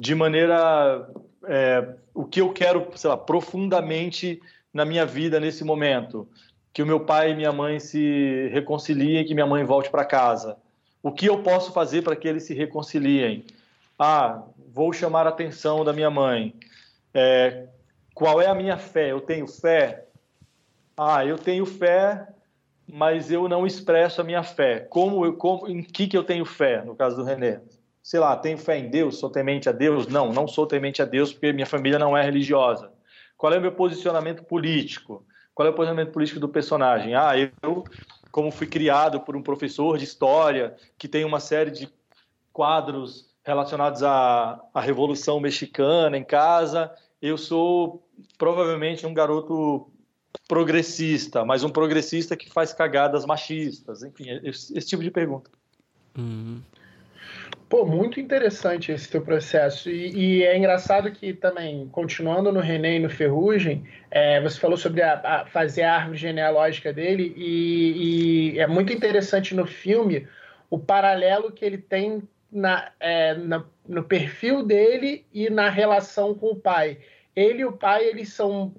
de 0.00 0.14
maneira 0.14 1.06
é, 1.46 1.94
o 2.14 2.24
que 2.24 2.40
eu 2.40 2.52
quero, 2.52 2.88
sei 2.96 3.10
lá, 3.10 3.16
profundamente 3.16 4.40
na 4.72 4.84
minha 4.84 5.04
vida 5.04 5.38
nesse 5.38 5.62
momento, 5.62 6.26
que 6.72 6.82
o 6.82 6.86
meu 6.86 7.00
pai 7.00 7.32
e 7.32 7.36
minha 7.36 7.52
mãe 7.52 7.78
se 7.78 8.48
reconciliem, 8.50 9.24
que 9.24 9.34
minha 9.34 9.46
mãe 9.46 9.62
volte 9.62 9.90
para 9.90 10.04
casa. 10.04 10.56
O 11.02 11.12
que 11.12 11.26
eu 11.26 11.42
posso 11.42 11.72
fazer 11.72 12.02
para 12.02 12.16
que 12.16 12.26
eles 12.26 12.44
se 12.44 12.54
reconciliem? 12.54 13.44
Ah, 13.98 14.42
vou 14.72 14.92
chamar 14.92 15.26
a 15.26 15.30
atenção 15.30 15.84
da 15.84 15.92
minha 15.92 16.10
mãe. 16.10 16.54
É, 17.12 17.66
qual 18.14 18.40
é 18.40 18.46
a 18.46 18.54
minha 18.54 18.76
fé? 18.76 19.10
Eu 19.10 19.20
tenho 19.20 19.46
fé? 19.46 20.06
Ah, 20.96 21.24
eu 21.24 21.38
tenho 21.38 21.66
fé, 21.66 22.28
mas 22.86 23.30
eu 23.30 23.48
não 23.48 23.66
expresso 23.66 24.20
a 24.20 24.24
minha 24.24 24.42
fé. 24.42 24.80
Como 24.80 25.24
eu, 25.24 25.34
como, 25.34 25.68
em 25.68 25.82
que 25.82 26.06
que 26.06 26.16
eu 26.16 26.24
tenho 26.24 26.44
fé? 26.44 26.84
No 26.84 26.94
caso 26.94 27.16
do 27.16 27.24
René, 27.24 27.60
sei 28.02 28.20
lá, 28.20 28.36
tenho 28.36 28.58
fé 28.58 28.78
em 28.78 28.88
Deus, 28.88 29.18
sou 29.18 29.30
temente 29.30 29.68
a 29.68 29.72
Deus? 29.72 30.06
Não, 30.06 30.32
não 30.32 30.46
sou 30.46 30.66
temente 30.66 31.02
a 31.02 31.04
Deus 31.04 31.32
porque 31.32 31.52
minha 31.52 31.66
família 31.66 31.98
não 31.98 32.16
é 32.16 32.22
religiosa. 32.22 32.92
Qual 33.36 33.52
é 33.52 33.58
o 33.58 33.60
meu 33.60 33.72
posicionamento 33.72 34.44
político? 34.44 35.24
Qual 35.54 35.66
é 35.66 35.70
o 35.70 35.74
posicionamento 35.74 36.12
político 36.12 36.38
do 36.38 36.48
personagem? 36.48 37.14
Ah, 37.14 37.32
eu 37.36 37.84
como 38.30 38.50
fui 38.50 38.66
criado 38.66 39.20
por 39.20 39.34
um 39.34 39.42
professor 39.42 39.98
de 39.98 40.04
história 40.04 40.76
que 40.96 41.08
tem 41.08 41.24
uma 41.24 41.40
série 41.40 41.70
de 41.70 41.88
quadros 42.52 43.29
relacionados 43.44 44.02
à, 44.02 44.60
à 44.74 44.80
Revolução 44.80 45.40
Mexicana 45.40 46.16
em 46.16 46.24
casa. 46.24 46.92
Eu 47.20 47.36
sou 47.36 48.06
provavelmente 48.38 49.06
um 49.06 49.14
garoto 49.14 49.90
progressista, 50.46 51.44
mas 51.44 51.64
um 51.64 51.70
progressista 51.70 52.36
que 52.36 52.50
faz 52.50 52.72
cagadas 52.72 53.24
machistas, 53.24 54.02
enfim, 54.02 54.40
esse, 54.44 54.76
esse 54.76 54.88
tipo 54.88 55.02
de 55.02 55.10
pergunta. 55.10 55.50
Uhum. 56.16 56.60
Pô, 57.68 57.86
muito 57.86 58.18
interessante 58.18 58.90
esse 58.90 59.08
teu 59.08 59.22
processo. 59.22 59.88
E, 59.88 60.40
e, 60.40 60.42
é 60.42 60.58
engraçado 60.58 61.12
que 61.12 61.32
também, 61.32 61.88
continuando 61.92 62.50
no 62.50 62.58
René 62.58 62.96
e 62.96 62.98
no 62.98 63.08
Ferrugem, 63.08 63.84
é, 64.10 64.40
você 64.40 64.58
falou 64.58 64.76
sobre 64.76 65.02
a, 65.02 65.20
a 65.22 65.46
fazer 65.46 65.82
a 65.82 65.94
árvore 65.94 66.18
genealógica 66.18 66.92
dele, 66.92 67.32
e, 67.36 68.54
e, 68.54 68.58
é 68.58 68.66
muito 68.66 68.92
interessante 68.92 69.54
no 69.54 69.66
filme 69.66 70.26
o 70.68 70.80
paralelo 70.80 71.52
que 71.52 71.64
ele 71.64 71.78
tem 71.78 72.28
na, 72.52 72.90
é, 72.98 73.34
na, 73.34 73.64
no 73.86 74.02
perfil 74.04 74.62
dele 74.62 75.26
e 75.32 75.48
na 75.50 75.68
relação 75.68 76.34
com 76.34 76.48
o 76.48 76.56
pai. 76.56 76.98
Ele 77.34 77.60
e 77.60 77.64
o 77.64 77.72
pai, 77.72 78.04
eles 78.04 78.32
são, 78.32 78.74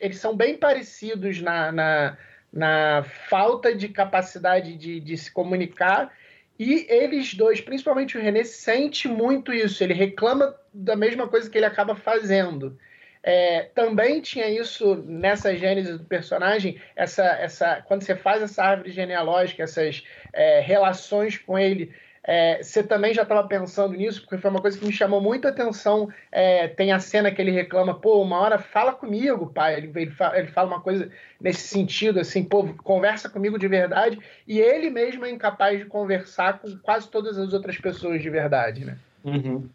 eles 0.00 0.18
são 0.18 0.36
bem 0.36 0.56
parecidos 0.56 1.40
na, 1.40 1.72
na, 1.72 2.18
na 2.52 3.04
falta 3.28 3.74
de 3.74 3.88
capacidade 3.88 4.76
de, 4.76 5.00
de 5.00 5.16
se 5.16 5.30
comunicar 5.30 6.12
e 6.58 6.86
eles 6.88 7.34
dois, 7.34 7.60
principalmente 7.60 8.16
o 8.16 8.20
René, 8.20 8.44
sente 8.44 9.08
muito 9.08 9.52
isso. 9.52 9.82
Ele 9.82 9.94
reclama 9.94 10.54
da 10.72 10.94
mesma 10.94 11.26
coisa 11.26 11.50
que 11.50 11.58
ele 11.58 11.66
acaba 11.66 11.96
fazendo. 11.96 12.78
É, 13.20 13.62
também 13.74 14.20
tinha 14.20 14.48
isso 14.48 14.96
nessa 15.06 15.56
gênese 15.56 15.92
do 15.92 16.04
personagem, 16.04 16.80
essa, 16.96 17.24
essa, 17.24 17.82
quando 17.82 18.02
você 18.02 18.16
faz 18.16 18.42
essa 18.42 18.64
árvore 18.64 18.90
genealógica, 18.90 19.62
essas 19.62 20.04
é, 20.32 20.60
relações 20.60 21.38
com 21.38 21.56
ele, 21.56 21.92
é, 22.24 22.62
você 22.62 22.84
também 22.84 23.12
já 23.12 23.22
estava 23.22 23.46
pensando 23.48 23.94
nisso, 23.94 24.20
porque 24.20 24.38
foi 24.38 24.50
uma 24.50 24.60
coisa 24.60 24.78
que 24.78 24.86
me 24.86 24.92
chamou 24.92 25.20
muita 25.20 25.48
atenção. 25.48 26.08
É, 26.30 26.68
tem 26.68 26.92
a 26.92 27.00
cena 27.00 27.32
que 27.32 27.42
ele 27.42 27.50
reclama, 27.50 27.94
pô, 27.94 28.22
uma 28.22 28.38
hora 28.38 28.58
fala 28.58 28.92
comigo, 28.92 29.50
pai. 29.52 29.76
Ele, 29.76 29.90
ele, 29.94 30.10
fala, 30.12 30.38
ele 30.38 30.48
fala 30.48 30.68
uma 30.68 30.80
coisa 30.80 31.10
nesse 31.40 31.66
sentido, 31.66 32.20
assim, 32.20 32.44
pô, 32.44 32.68
conversa 32.84 33.28
comigo 33.28 33.58
de 33.58 33.66
verdade. 33.66 34.20
E 34.46 34.60
ele 34.60 34.88
mesmo 34.88 35.24
é 35.24 35.30
incapaz 35.30 35.80
de 35.80 35.84
conversar 35.86 36.60
com 36.60 36.76
quase 36.78 37.08
todas 37.08 37.36
as 37.36 37.52
outras 37.52 37.76
pessoas 37.76 38.22
de 38.22 38.30
verdade, 38.30 38.84
né? 38.84 38.96
Uhum. 39.24 39.68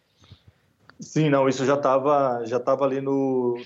Sim, 0.99 1.29
não, 1.29 1.49
isso 1.49 1.65
já 1.65 1.75
estava 1.75 2.43
já 2.45 2.59
tava 2.59 2.85
ali 2.85 3.01
no, 3.01 3.61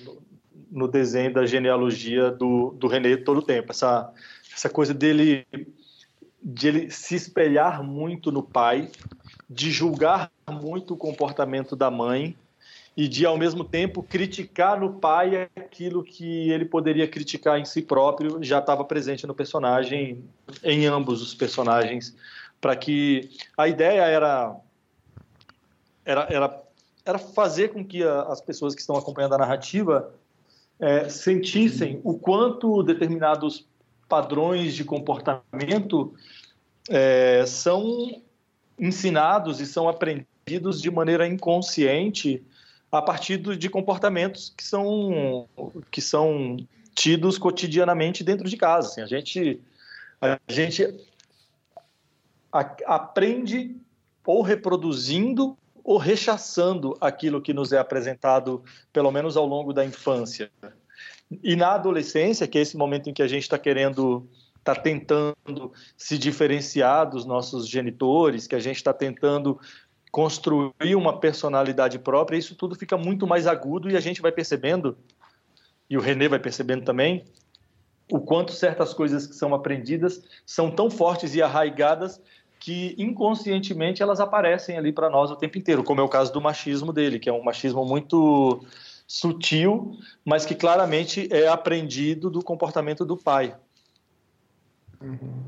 no 0.71 0.87
desenho 0.87 1.31
da 1.31 1.45
genealogia 1.45 2.31
do, 2.31 2.71
do 2.71 2.87
René 2.87 3.15
todo 3.15 3.37
o 3.37 3.43
tempo. 3.43 3.71
Essa, 3.71 4.11
essa 4.53 4.69
coisa 4.69 4.93
dele 4.93 5.45
de 6.41 6.67
ele 6.67 6.91
se 6.91 7.15
espelhar 7.15 7.83
muito 7.83 8.31
no 8.31 8.41
pai, 8.41 8.89
de 9.49 9.69
julgar 9.69 10.31
muito 10.49 10.93
o 10.93 10.97
comportamento 10.97 11.75
da 11.75 11.91
mãe 11.91 12.35
e 12.95 13.07
de 13.07 13.25
ao 13.25 13.37
mesmo 13.37 13.63
tempo 13.63 14.03
criticar 14.03 14.79
no 14.79 14.93
pai 14.93 15.49
aquilo 15.55 16.03
que 16.03 16.49
ele 16.49 16.65
poderia 16.65 17.07
criticar 17.07 17.57
em 17.57 17.65
si 17.65 17.81
próprio 17.81 18.43
já 18.43 18.59
estava 18.59 18.83
presente 18.83 19.25
no 19.25 19.33
personagem 19.33 20.23
em 20.63 20.85
ambos 20.87 21.21
os 21.21 21.33
personagens 21.33 22.15
para 22.59 22.75
que 22.75 23.29
a 23.57 23.67
ideia 23.67 24.01
era 24.01 24.55
era, 26.03 26.27
era, 26.29 26.63
era 27.05 27.17
fazer 27.17 27.69
com 27.69 27.85
que 27.85 28.03
as 28.03 28.41
pessoas 28.41 28.75
que 28.75 28.81
estão 28.81 28.95
acompanhando 28.95 29.35
a 29.35 29.37
narrativa 29.37 30.13
é, 30.79 31.07
sentissem 31.07 32.01
o 32.03 32.17
quanto 32.17 32.83
determinados 32.83 33.65
padrões 34.11 34.73
de 34.73 34.83
comportamento 34.83 36.13
é, 36.89 37.45
são 37.47 38.21
ensinados 38.77 39.61
e 39.61 39.65
são 39.65 39.87
aprendidos 39.87 40.81
de 40.81 40.91
maneira 40.91 41.25
inconsciente 41.25 42.43
a 42.91 43.01
partir 43.01 43.37
de 43.37 43.69
comportamentos 43.69 44.53
que 44.57 44.65
são, 44.65 45.47
que 45.89 46.01
são 46.01 46.57
tidos 46.93 47.37
cotidianamente 47.37 48.21
dentro 48.21 48.49
de 48.49 48.57
casa. 48.57 48.89
Assim, 48.89 49.01
a 49.01 49.05
gente, 49.05 49.61
a 50.19 50.37
gente 50.49 50.93
a, 52.51 52.59
aprende 52.87 53.77
ou 54.25 54.41
reproduzindo 54.41 55.57
ou 55.85 55.97
rechaçando 55.97 56.97
aquilo 56.99 57.41
que 57.41 57.53
nos 57.53 57.71
é 57.71 57.79
apresentado, 57.79 58.61
pelo 58.91 59.09
menos 59.09 59.37
ao 59.37 59.45
longo 59.45 59.71
da 59.71 59.85
infância. 59.85 60.51
E 61.43 61.55
na 61.55 61.73
adolescência, 61.73 62.47
que 62.47 62.57
é 62.57 62.61
esse 62.61 62.75
momento 62.75 63.09
em 63.09 63.13
que 63.13 63.23
a 63.23 63.27
gente 63.27 63.43
está 63.43 63.57
querendo, 63.57 64.27
está 64.57 64.75
tentando 64.75 65.71
se 65.95 66.17
diferenciar 66.17 67.09
dos 67.09 67.25
nossos 67.25 67.67
genitores, 67.67 68.47
que 68.47 68.55
a 68.55 68.59
gente 68.59 68.77
está 68.77 68.93
tentando 68.93 69.59
construir 70.11 70.95
uma 70.95 71.19
personalidade 71.19 71.97
própria, 71.97 72.37
isso 72.37 72.53
tudo 72.53 72.75
fica 72.75 72.97
muito 72.97 73.25
mais 73.25 73.47
agudo 73.47 73.89
e 73.89 73.95
a 73.95 74.01
gente 74.01 74.21
vai 74.21 74.31
percebendo, 74.31 74.97
e 75.89 75.97
o 75.97 76.01
René 76.01 76.27
vai 76.27 76.39
percebendo 76.39 76.83
também, 76.83 77.23
o 78.11 78.19
quanto 78.19 78.51
certas 78.51 78.93
coisas 78.93 79.25
que 79.25 79.33
são 79.33 79.55
aprendidas 79.55 80.21
são 80.45 80.69
tão 80.69 80.91
fortes 80.91 81.33
e 81.33 81.41
arraigadas 81.41 82.21
que 82.59 82.93
inconscientemente 82.97 84.03
elas 84.03 84.19
aparecem 84.19 84.77
ali 84.77 84.91
para 84.91 85.09
nós 85.09 85.31
o 85.31 85.35
tempo 85.35 85.57
inteiro, 85.57 85.83
como 85.83 86.01
é 86.01 86.03
o 86.03 86.09
caso 86.09 86.31
do 86.33 86.41
machismo 86.41 86.91
dele, 86.91 87.17
que 87.17 87.29
é 87.29 87.33
um 87.33 87.41
machismo 87.41 87.85
muito 87.85 88.63
sutil, 89.11 89.91
mas 90.23 90.45
que 90.45 90.55
claramente 90.55 91.27
é 91.33 91.45
aprendido 91.45 92.29
do 92.29 92.41
comportamento 92.41 93.03
do 93.03 93.17
pai. 93.17 93.53
Uhum. 95.01 95.43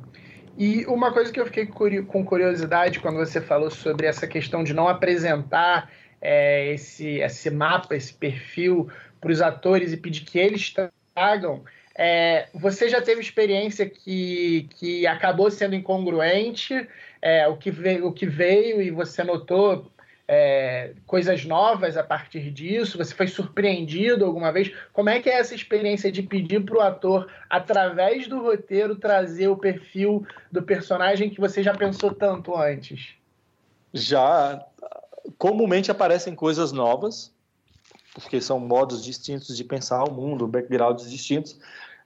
E 0.57 0.85
uma 0.85 1.13
coisa 1.13 1.31
que 1.31 1.39
eu 1.39 1.45
fiquei 1.45 1.65
com 1.65 2.25
curiosidade 2.25 2.99
quando 2.99 3.15
você 3.15 3.39
falou 3.39 3.71
sobre 3.71 4.05
essa 4.05 4.27
questão 4.27 4.65
de 4.65 4.73
não 4.73 4.89
apresentar 4.89 5.89
é, 6.21 6.73
esse, 6.73 7.19
esse 7.19 7.49
mapa, 7.49 7.95
esse 7.95 8.13
perfil 8.13 8.89
para 9.21 9.31
os 9.31 9.41
atores 9.41 9.93
e 9.93 9.97
pedir 9.97 10.25
que 10.25 10.37
eles 10.37 10.75
tragam, 11.15 11.63
é, 11.95 12.49
você 12.53 12.89
já 12.89 13.01
teve 13.01 13.21
experiência 13.21 13.89
que, 13.89 14.67
que 14.75 15.07
acabou 15.07 15.49
sendo 15.49 15.73
incongruente, 15.73 16.85
é, 17.21 17.47
o, 17.47 17.55
que 17.55 17.71
veio, 17.71 18.07
o 18.07 18.11
que 18.11 18.25
veio 18.25 18.81
e 18.81 18.91
você 18.91 19.23
notou 19.23 19.89
é, 20.27 20.93
coisas 21.05 21.45
novas 21.45 21.97
a 21.97 22.03
partir 22.03 22.51
disso? 22.51 22.97
Você 22.97 23.13
foi 23.13 23.27
surpreendido 23.27 24.25
alguma 24.25 24.51
vez? 24.51 24.71
Como 24.91 25.09
é 25.09 25.19
que 25.19 25.29
é 25.29 25.39
essa 25.39 25.53
experiência 25.53 26.11
de 26.11 26.21
pedir 26.21 26.63
para 26.63 26.77
o 26.77 26.81
ator, 26.81 27.29
através 27.49 28.27
do 28.27 28.41
roteiro, 28.41 28.95
trazer 28.95 29.47
o 29.49 29.57
perfil 29.57 30.25
do 30.51 30.63
personagem 30.63 31.29
que 31.29 31.39
você 31.39 31.61
já 31.61 31.73
pensou 31.73 32.13
tanto 32.13 32.55
antes? 32.55 33.15
Já. 33.93 34.65
Comumente 35.37 35.91
aparecem 35.91 36.35
coisas 36.35 36.71
novas, 36.71 37.33
porque 38.13 38.39
são 38.41 38.59
modos 38.59 39.03
distintos 39.03 39.55
de 39.55 39.63
pensar 39.63 40.03
o 40.03 40.11
mundo, 40.11 40.47
backgrounds 40.47 41.09
distintos. 41.09 41.59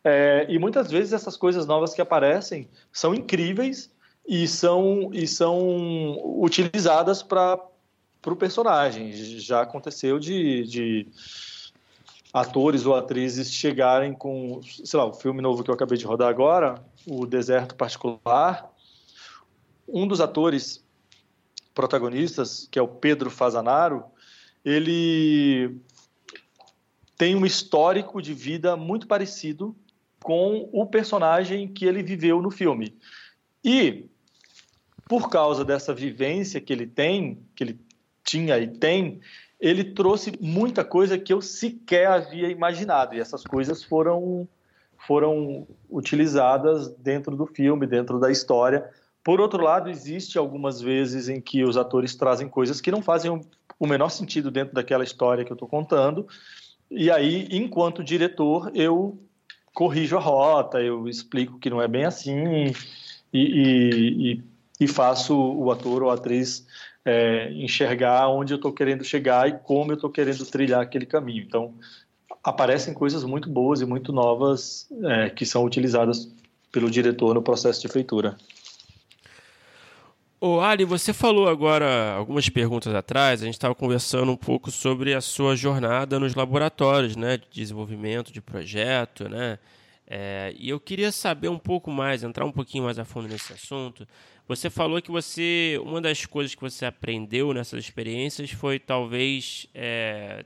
É, 0.03 0.45
e 0.47 0.57
muitas 0.57 0.89
vezes 0.89 1.13
essas 1.13 1.35
coisas 1.35 1.65
novas 1.65 1.93
que 1.93 2.01
aparecem 2.01 2.69
são 2.91 3.13
incríveis 3.13 3.91
e 4.27 4.47
são, 4.47 5.09
e 5.13 5.27
são 5.27 6.39
utilizadas 6.41 7.23
para 7.23 7.57
para 8.27 8.33
o 8.33 8.37
personagem. 8.37 9.13
Já 9.13 9.61
aconteceu 9.61 10.19
de, 10.19 10.63
de 10.63 11.07
atores 12.33 12.85
ou 12.85 12.93
atrizes 12.93 13.53
chegarem 13.53 14.11
com, 14.11 14.59
sei 14.61 14.99
lá, 14.99 15.05
o 15.05 15.13
filme 15.13 15.41
novo 15.41 15.63
que 15.63 15.69
eu 15.69 15.73
acabei 15.73 15.97
de 15.97 16.05
rodar 16.05 16.27
agora, 16.27 16.83
O 17.05 17.25
Deserto 17.25 17.73
Particular. 17.73 18.69
Um 19.87 20.05
dos 20.05 20.19
atores 20.19 20.83
protagonistas, 21.73 22.67
que 22.69 22.77
é 22.77 22.81
o 22.81 22.87
Pedro 22.89 23.29
Fazanaro, 23.29 24.03
ele 24.65 25.77
tem 27.17 27.33
um 27.33 27.45
histórico 27.45 28.21
de 28.21 28.33
vida 28.33 28.75
muito 28.75 29.07
parecido 29.07 29.73
com 30.21 30.67
o 30.73 30.85
personagem 30.85 31.65
que 31.65 31.85
ele 31.85 32.03
viveu 32.03 32.41
no 32.41 32.51
filme. 32.51 32.93
E 33.63 34.09
por 35.07 35.29
causa 35.29 35.63
dessa 35.63 35.93
vivência 35.93 36.59
que 36.59 36.73
ele 36.73 36.85
tem, 36.85 37.39
que 37.55 37.63
ele 37.63 37.86
tinha 38.27 38.59
e 38.59 38.67
tem, 38.67 39.19
ele 39.59 39.83
trouxe 39.83 40.37
muita 40.39 40.83
coisa 40.83 41.17
que 41.17 41.33
eu 41.33 41.41
sequer 41.41 42.07
havia 42.07 42.49
imaginado. 42.49 43.15
E 43.15 43.19
essas 43.19 43.43
coisas 43.43 43.83
foram, 43.83 44.47
foram 45.07 45.65
utilizadas 45.89 46.89
dentro 46.97 47.35
do 47.35 47.45
filme, 47.45 47.87
dentro 47.87 48.19
da 48.19 48.29
história. 48.29 48.87
Por 49.23 49.41
outro 49.41 49.63
lado, 49.63 49.89
existe 49.89 50.37
algumas 50.37 50.79
vezes 50.81 51.29
em 51.29 51.41
que 51.41 51.63
os 51.63 51.77
atores 51.77 52.15
trazem 52.15 52.47
coisas 52.47 52.79
que 52.79 52.91
não 52.91 53.01
fazem 53.01 53.41
o 53.79 53.87
menor 53.87 54.09
sentido 54.09 54.51
dentro 54.51 54.75
daquela 54.75 55.03
história 55.03 55.43
que 55.43 55.51
eu 55.51 55.55
estou 55.55 55.67
contando. 55.67 56.27
E 56.89 57.09
aí, 57.09 57.47
enquanto 57.51 58.03
diretor, 58.03 58.71
eu 58.73 59.17
corrijo 59.73 60.17
a 60.17 60.19
rota, 60.19 60.81
eu 60.81 61.07
explico 61.07 61.59
que 61.59 61.69
não 61.69 61.81
é 61.81 61.87
bem 61.87 62.05
assim 62.05 62.73
e, 63.31 63.39
e, 63.39 64.43
e, 64.79 64.87
faço 64.87 65.37
o 65.37 65.71
ator 65.71 66.01
ou 66.01 66.09
a 66.09 66.15
atriz 66.15 66.65
é, 67.07 67.49
enxergar 67.53 68.27
onde 68.27 68.53
eu 68.53 68.57
estou 68.57 68.73
querendo 68.73 69.01
chegar 69.01 69.47
e 69.47 69.53
como 69.53 69.93
eu 69.93 69.95
estou 69.95 70.09
querendo 70.09 70.45
trilhar 70.45 70.81
aquele 70.81 71.05
caminho. 71.05 71.41
Então, 71.41 71.73
aparecem 72.43 72.93
coisas 72.93 73.23
muito 73.23 73.49
boas 73.49 73.79
e 73.79 73.85
muito 73.85 74.11
novas 74.11 74.89
é, 75.05 75.29
que 75.29 75.45
são 75.45 75.63
utilizadas 75.63 76.29
pelo 76.69 76.91
diretor 76.91 77.33
no 77.33 77.41
processo 77.41 77.81
de 77.81 77.87
feitura. 77.87 78.35
Ô 80.41 80.59
Ali, 80.59 80.83
você 80.83 81.13
falou 81.13 81.47
agora, 81.47 82.11
algumas 82.11 82.49
perguntas 82.49 82.93
atrás, 82.93 83.41
a 83.41 83.45
gente 83.45 83.55
estava 83.55 83.73
conversando 83.73 84.29
um 84.29 84.37
pouco 84.37 84.69
sobre 84.69 85.13
a 85.13 85.21
sua 85.21 85.55
jornada 85.55 86.19
nos 86.19 86.35
laboratórios, 86.35 87.15
né, 87.15 87.37
de 87.37 87.45
desenvolvimento 87.49 88.33
de 88.33 88.41
projeto, 88.41 89.27
né, 89.29 89.57
é, 90.09 90.53
e 90.57 90.69
eu 90.69 90.79
queria 90.79 91.11
saber 91.11 91.49
um 91.49 91.57
pouco 91.57 91.91
mais, 91.91 92.23
entrar 92.23 92.45
um 92.45 92.51
pouquinho 92.51 92.85
mais 92.85 92.97
a 92.97 93.03
fundo 93.03 93.27
nesse 93.27 93.51
assunto. 93.51 94.07
Você 94.47 94.69
falou 94.69 95.01
que 95.01 95.11
você, 95.11 95.77
uma 95.83 95.99
das 95.99 96.25
coisas 96.25 96.55
que 96.55 96.61
você 96.61 96.85
aprendeu 96.85 97.53
nessas 97.53 97.83
experiências 97.83 98.49
foi 98.49 98.79
talvez 98.79 99.67
é, 99.73 100.45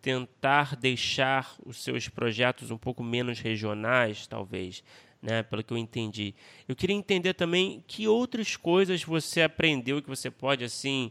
tentar 0.00 0.76
deixar 0.76 1.52
os 1.66 1.82
seus 1.82 2.08
projetos 2.08 2.70
um 2.70 2.78
pouco 2.78 3.02
menos 3.02 3.40
regionais, 3.40 4.28
talvez, 4.28 4.84
né, 5.20 5.42
pelo 5.42 5.64
que 5.64 5.72
eu 5.72 5.78
entendi. 5.78 6.32
Eu 6.68 6.76
queria 6.76 6.94
entender 6.94 7.34
também 7.34 7.82
que 7.88 8.06
outras 8.06 8.54
coisas 8.54 9.02
você 9.02 9.42
aprendeu 9.42 10.00
que 10.00 10.08
você 10.08 10.30
pode 10.30 10.62
assim, 10.62 11.10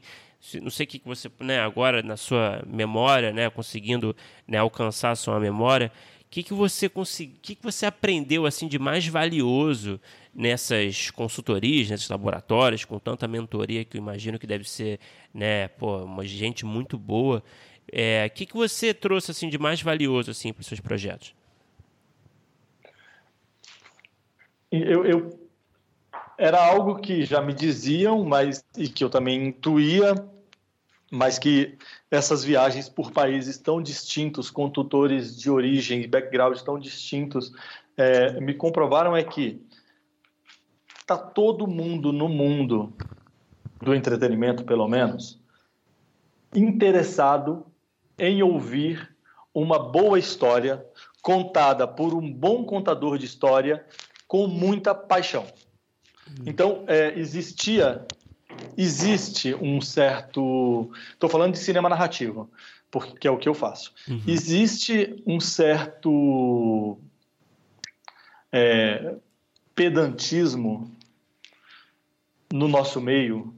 não 0.61 0.69
sei 0.69 0.86
o 0.86 0.88
que 0.88 1.01
você, 1.03 1.30
né, 1.41 1.59
agora 1.59 2.01
na 2.01 2.15
sua 2.15 2.63
memória, 2.65 3.34
né, 3.34 3.49
conseguindo 3.49 4.15
né, 4.47 4.59
alcançar 4.59 5.11
a 5.11 5.15
sua 5.15 5.41
memória, 5.41 5.91
que, 6.34 6.41
que 6.41 6.53
você 6.55 6.89
consegui, 6.89 7.38
que, 7.39 7.53
que 7.53 7.61
você 7.61 7.86
aprendeu 7.86 8.47
assim 8.47 8.67
de 8.67 8.79
mais 8.79 9.05
valioso 9.05 10.01
nessas 10.34 11.11
consultorias, 11.11 11.91
nesses 11.91 12.09
laboratórios, 12.09 12.84
com 12.84 12.97
tanta 12.97 13.27
mentoria 13.27 13.86
que 13.86 13.97
eu 13.97 14.01
imagino 14.01 14.39
que 14.39 14.47
deve 14.47 14.67
ser, 14.67 14.99
né, 15.31 15.67
pô, 15.67 15.97
uma 15.97 16.25
gente 16.25 16.65
muito 16.65 16.97
boa. 16.97 17.43
É, 17.91 18.25
o 18.25 18.34
que, 18.34 18.47
que 18.47 18.55
você 18.55 18.95
trouxe 18.95 19.29
assim 19.29 19.47
de 19.47 19.59
mais 19.59 19.79
valioso 19.79 20.31
assim 20.31 20.51
para 20.51 20.61
os 20.61 20.65
seus 20.65 20.79
projetos? 20.79 21.36
Eu, 24.71 25.05
eu, 25.05 25.49
era 26.36 26.65
algo 26.65 26.95
que 26.95 27.25
já 27.25 27.43
me 27.43 27.53
diziam, 27.53 28.25
mas 28.25 28.65
e 28.75 28.89
que 28.89 29.03
eu 29.03 29.09
também 29.11 29.49
intuía, 29.49 30.15
mas 31.14 31.38
que 31.38 31.78
essas 32.09 32.43
viagens 32.43 32.89
por 32.89 33.11
países 33.11 33.59
tão 33.59 33.80
distintos, 33.80 34.49
com 34.49 34.68
tutores 34.68 35.38
de 35.38 35.47
origem 35.47 36.01
e 36.01 36.07
background 36.07 36.57
tão 36.61 36.80
distintos, 36.80 37.53
é, 37.95 38.39
me 38.41 38.55
comprovaram 38.55 39.16
é 39.16 39.24
que 39.24 39.64
tá 41.05 41.16
todo 41.16 41.68
mundo 41.68 42.11
no 42.11 42.28
mundo 42.28 42.91
do 43.80 43.93
entretenimento, 43.93 44.64
pelo 44.64 44.88
menos, 44.88 45.39
interessado 46.51 47.64
em 48.18 48.41
ouvir 48.41 49.16
uma 49.53 49.78
boa 49.78 50.18
história 50.18 50.84
contada 51.22 51.88
por 51.88 52.16
um 52.16 52.34
bom 52.34 52.66
contador 52.66 53.20
de 53.20 53.28
história 53.28 53.86
com 54.28 54.47
muita 54.47 54.95
paixão. 54.95 55.45
Hum. 56.28 56.43
Então, 56.47 56.84
é, 56.88 57.14
existia, 57.20 58.03
existe 58.78 59.53
um 59.55 59.82
certo. 59.82 60.91
Estou 61.11 61.30
falando 61.30 61.53
de 61.53 61.59
cinema 61.59 61.89
narrativo, 61.89 62.49
porque 62.89 63.28
é 63.28 63.32
o 63.32 63.38
que 63.38 63.49
eu 63.49 63.53
faço. 63.53 63.93
Uhum. 64.07 64.21
Existe 64.28 65.21
um 65.26 65.39
certo 65.39 66.97
é, 68.51 69.15
pedantismo 69.74 70.91
no 72.51 72.67
nosso 72.67 73.01
meio 73.01 73.55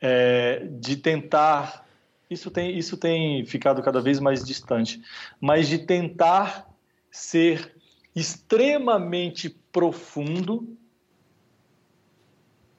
é, 0.00 0.66
de 0.70 0.96
tentar. 0.96 1.86
Isso 2.28 2.50
tem, 2.50 2.78
isso 2.78 2.96
tem 2.96 3.44
ficado 3.46 3.82
cada 3.82 4.00
vez 4.00 4.18
mais 4.18 4.44
distante, 4.44 5.02
mas 5.40 5.68
de 5.68 5.78
tentar 5.78 6.66
ser 7.10 7.74
extremamente 8.14 9.48
profundo, 9.70 10.76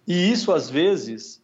e 0.07 0.31
isso 0.31 0.51
às 0.51 0.69
vezes 0.69 1.41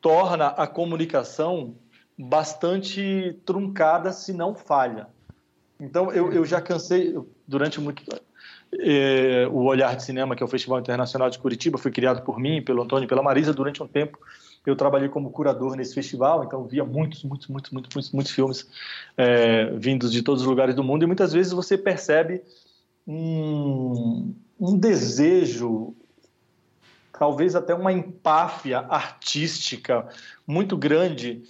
torna 0.00 0.48
a 0.48 0.66
comunicação 0.66 1.74
bastante 2.16 3.38
truncada, 3.44 4.12
se 4.12 4.32
não 4.32 4.54
falha. 4.54 5.08
Então 5.80 6.12
eu, 6.12 6.32
eu 6.32 6.44
já 6.44 6.60
cansei 6.60 7.14
durante 7.46 7.80
muito 7.80 8.02
é, 8.72 9.46
o 9.50 9.64
Olhar 9.64 9.94
de 9.96 10.02
Cinema, 10.02 10.34
que 10.34 10.42
é 10.42 10.46
o 10.46 10.48
Festival 10.48 10.78
Internacional 10.78 11.30
de 11.30 11.38
Curitiba, 11.38 11.78
foi 11.78 11.90
criado 11.90 12.22
por 12.22 12.38
mim, 12.38 12.62
pelo 12.62 12.82
Antônio 12.82 13.04
e 13.04 13.08
pela 13.08 13.22
Marisa 13.22 13.52
durante 13.52 13.82
um 13.82 13.86
tempo. 13.86 14.18
Eu 14.64 14.74
trabalhei 14.74 15.08
como 15.08 15.30
curador 15.30 15.76
nesse 15.76 15.94
festival, 15.94 16.42
então 16.42 16.64
via 16.64 16.84
muitos, 16.84 17.22
muitos, 17.22 17.46
muitos, 17.46 17.70
muitos, 17.70 17.94
muitos, 17.94 18.12
muitos 18.12 18.32
filmes 18.32 18.68
é, 19.16 19.66
vindos 19.76 20.10
de 20.10 20.22
todos 20.22 20.42
os 20.42 20.48
lugares 20.48 20.74
do 20.74 20.82
mundo 20.82 21.04
e 21.04 21.06
muitas 21.06 21.32
vezes 21.32 21.52
você 21.52 21.78
percebe 21.78 22.42
um, 23.06 24.34
um 24.58 24.76
desejo, 24.76 25.94
talvez 27.18 27.54
até 27.54 27.74
uma 27.74 27.92
empáfia 27.92 28.80
artística 28.88 30.06
muito 30.46 30.76
grande 30.76 31.42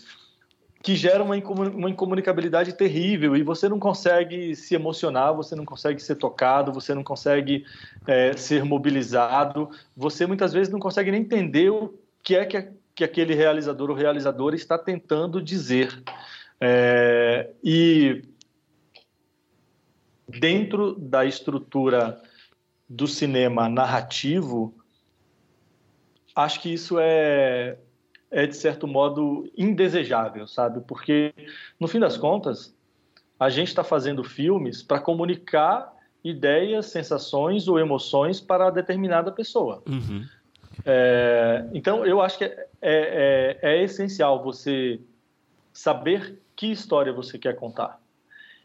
que 0.83 0.95
gera 0.95 1.25
uma, 1.25 1.37
incomunicabilidade 1.37 2.73
terrível 2.75 3.37
e 3.37 3.43
você 3.43 3.69
não 3.69 3.77
consegue 3.77 4.55
se 4.55 4.73
emocionar, 4.73 5.35
você 5.35 5.57
não 5.57 5.65
consegue 5.65 6.01
ser 6.01 6.15
tocado, 6.15 6.73
você 6.73 6.95
não 6.95 7.03
consegue 7.03 7.67
é, 8.07 8.37
ser 8.37 8.65
mobilizado, 8.65 9.69
você 9.97 10.27
muitas 10.27 10.53
vezes 10.53 10.73
não 10.73 10.79
consegue 10.79 11.11
nem 11.11 11.23
entender 11.23 11.71
o 11.71 11.93
que 12.23 12.37
é 12.37 12.45
que, 12.45 12.69
que 12.95 13.03
aquele 13.03 13.35
realizador 13.35 13.91
ou 13.91 13.97
realizadora 13.97 14.55
está 14.55 14.79
tentando 14.79 15.43
dizer. 15.43 16.01
É, 16.61 17.51
e 17.65 18.23
dentro 20.29 20.95
da 20.95 21.25
estrutura 21.25 22.23
do 22.89 23.09
cinema 23.09 23.69
narrativo, 23.69 24.73
acho 26.37 26.61
que 26.61 26.73
isso 26.73 26.99
é, 27.01 27.79
é 28.31 28.47
de 28.47 28.55
certo 28.55 28.87
modo 28.87 29.51
indesejável, 29.57 30.47
sabe? 30.47 30.83
Porque 30.87 31.33
no 31.81 31.89
fim 31.89 31.99
das 31.99 32.19
contas, 32.19 32.77
a 33.41 33.49
gente 33.49 33.69
está 33.69 33.83
fazendo 33.83 34.23
filmes 34.23 34.83
para 34.83 35.01
comunicar 35.01 35.95
ideias, 36.23 36.87
sensações 36.87 37.67
ou 37.67 37.79
emoções 37.79 38.41
para 38.41 38.69
determinada 38.69 39.33
pessoa. 39.33 39.83
Uhum. 39.89 40.25
É, 40.85 41.67
então, 41.73 42.05
eu 42.05 42.21
acho 42.21 42.37
que 42.37 42.45
é, 42.45 42.69
é, 42.83 43.59
é, 43.63 43.79
é 43.79 43.83
essencial 43.83 44.43
você 44.43 45.01
saber 45.73 46.39
que 46.55 46.71
história 46.71 47.13
você 47.13 47.39
quer 47.39 47.57
contar 47.57 48.01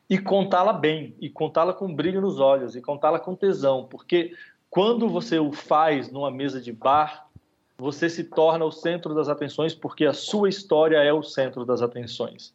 e 0.09 0.17
contá-la 0.17 0.73
bem, 0.73 1.15
e 1.21 1.29
contá-la 1.29 1.71
com 1.71 1.93
brilho 1.93 2.19
nos 2.19 2.37
olhos, 2.37 2.75
e 2.75 2.81
contá-la 2.81 3.17
com 3.17 3.33
tesão, 3.33 3.87
porque 3.89 4.35
quando 4.69 5.07
você 5.07 5.39
o 5.39 5.53
faz 5.53 6.11
numa 6.11 6.29
mesa 6.29 6.59
de 6.59 6.73
bar, 6.73 7.30
você 7.81 8.07
se 8.07 8.25
torna 8.25 8.63
o 8.63 8.71
centro 8.71 9.15
das 9.15 9.27
atenções, 9.27 9.73
porque 9.73 10.05
a 10.05 10.13
sua 10.13 10.47
história 10.47 10.97
é 10.97 11.11
o 11.11 11.23
centro 11.23 11.65
das 11.65 11.81
atenções. 11.81 12.53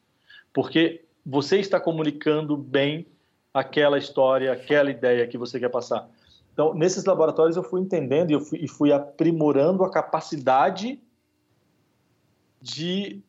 Porque 0.55 1.05
você 1.25 1.59
está 1.59 1.81
comunicando 1.81 2.57
bem 2.57 3.09
aquela 3.53 3.99
história, 3.99 4.53
aquela 4.53 4.89
ideia 4.89 5.27
que 5.27 5.37
você 5.37 5.59
quer 5.59 5.69
passar. 5.69 6.09
Então, 6.53 6.73
nesses 6.75 7.05
laboratórios 7.05 7.57
eu 7.57 7.65
fui 7.65 7.81
entendendo 7.81 8.31
e, 8.31 8.41
fui, 8.41 8.69
fui 8.69 8.93
aprimorando 8.93 9.83
a 9.83 9.91
capacidade 9.91 11.01
de 12.63 13.21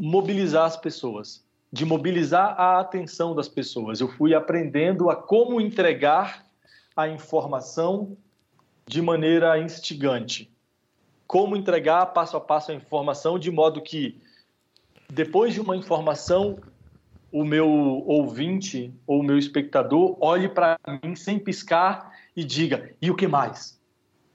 mobilizar 0.00 0.66
as 0.66 0.76
pessoas 0.76 1.44
de 1.74 1.86
mobilizar 1.86 2.60
a 2.60 2.80
atenção 2.80 3.34
das 3.34 3.48
pessoas. 3.48 3.98
Eu 3.98 4.06
fui 4.06 4.34
aprendendo 4.34 5.08
a 5.08 5.16
como 5.16 5.58
entregar 5.58 6.44
a 6.94 7.08
informação 7.08 8.14
de 8.86 9.00
maneira 9.00 9.58
instigante. 9.58 10.51
Como 11.32 11.56
entregar 11.56 12.04
passo 12.12 12.36
a 12.36 12.40
passo 12.40 12.72
a 12.72 12.74
informação 12.74 13.38
de 13.38 13.50
modo 13.50 13.80
que, 13.80 14.20
depois 15.08 15.54
de 15.54 15.62
uma 15.62 15.74
informação, 15.74 16.58
o 17.32 17.42
meu 17.42 17.66
ouvinte 17.66 18.92
ou 19.06 19.20
o 19.20 19.22
meu 19.22 19.38
espectador 19.38 20.14
olhe 20.20 20.46
para 20.46 20.78
mim 21.02 21.16
sem 21.16 21.38
piscar 21.38 22.12
e 22.36 22.44
diga: 22.44 22.94
e 23.00 23.10
o 23.10 23.16
que 23.16 23.26
mais? 23.26 23.80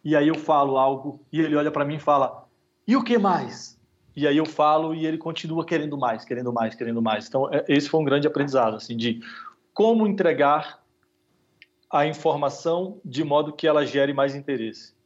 E 0.04 0.16
aí 0.16 0.28
eu 0.28 0.34
falo 0.34 0.76
algo 0.76 1.22
e 1.32 1.40
ele 1.40 1.56
olha 1.56 1.70
para 1.70 1.86
mim 1.86 1.98
e 1.98 2.00
fala: 2.00 2.48
e 2.88 2.96
o 2.96 3.04
que 3.04 3.20
mais? 3.20 3.78
e 4.16 4.26
aí 4.26 4.36
eu 4.36 4.48
falo 4.48 4.96
e 4.96 5.06
ele 5.06 5.20
continua 5.20 5.64
querendo 5.64 5.96
mais, 5.96 6.26
querendo 6.26 6.52
mais, 6.52 6.74
querendo 6.74 7.00
mais. 7.00 7.28
Então, 7.28 7.54
é, 7.54 7.64
esse 7.68 7.88
foi 7.88 8.02
um 8.02 8.04
grande 8.04 8.26
aprendizado, 8.26 8.76
assim, 8.76 8.98
de 8.98 9.22
como 9.72 10.08
entregar 10.08 10.84
a 11.88 12.08
informação 12.08 13.00
de 13.06 13.24
modo 13.24 13.54
que 13.54 13.68
ela 13.68 13.86
gere 13.86 14.16
mais 14.16 14.34
interesse. 14.34 14.97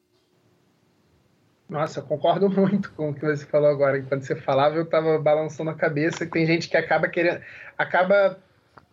Nossa, 1.71 2.01
eu 2.01 2.03
concordo 2.03 2.49
muito 2.51 2.91
com 2.91 3.09
o 3.09 3.13
que 3.13 3.25
você 3.25 3.45
falou 3.45 3.69
agora. 3.69 3.97
Enquanto 3.97 4.23
você 4.23 4.35
falava, 4.35 4.75
eu 4.75 4.83
estava 4.83 5.17
balançando 5.17 5.69
a 5.69 5.73
cabeça 5.73 6.25
que 6.25 6.31
tem 6.33 6.45
gente 6.45 6.67
que 6.67 6.75
acaba 6.75 7.07
querendo, 7.07 7.41
acaba 7.77 8.37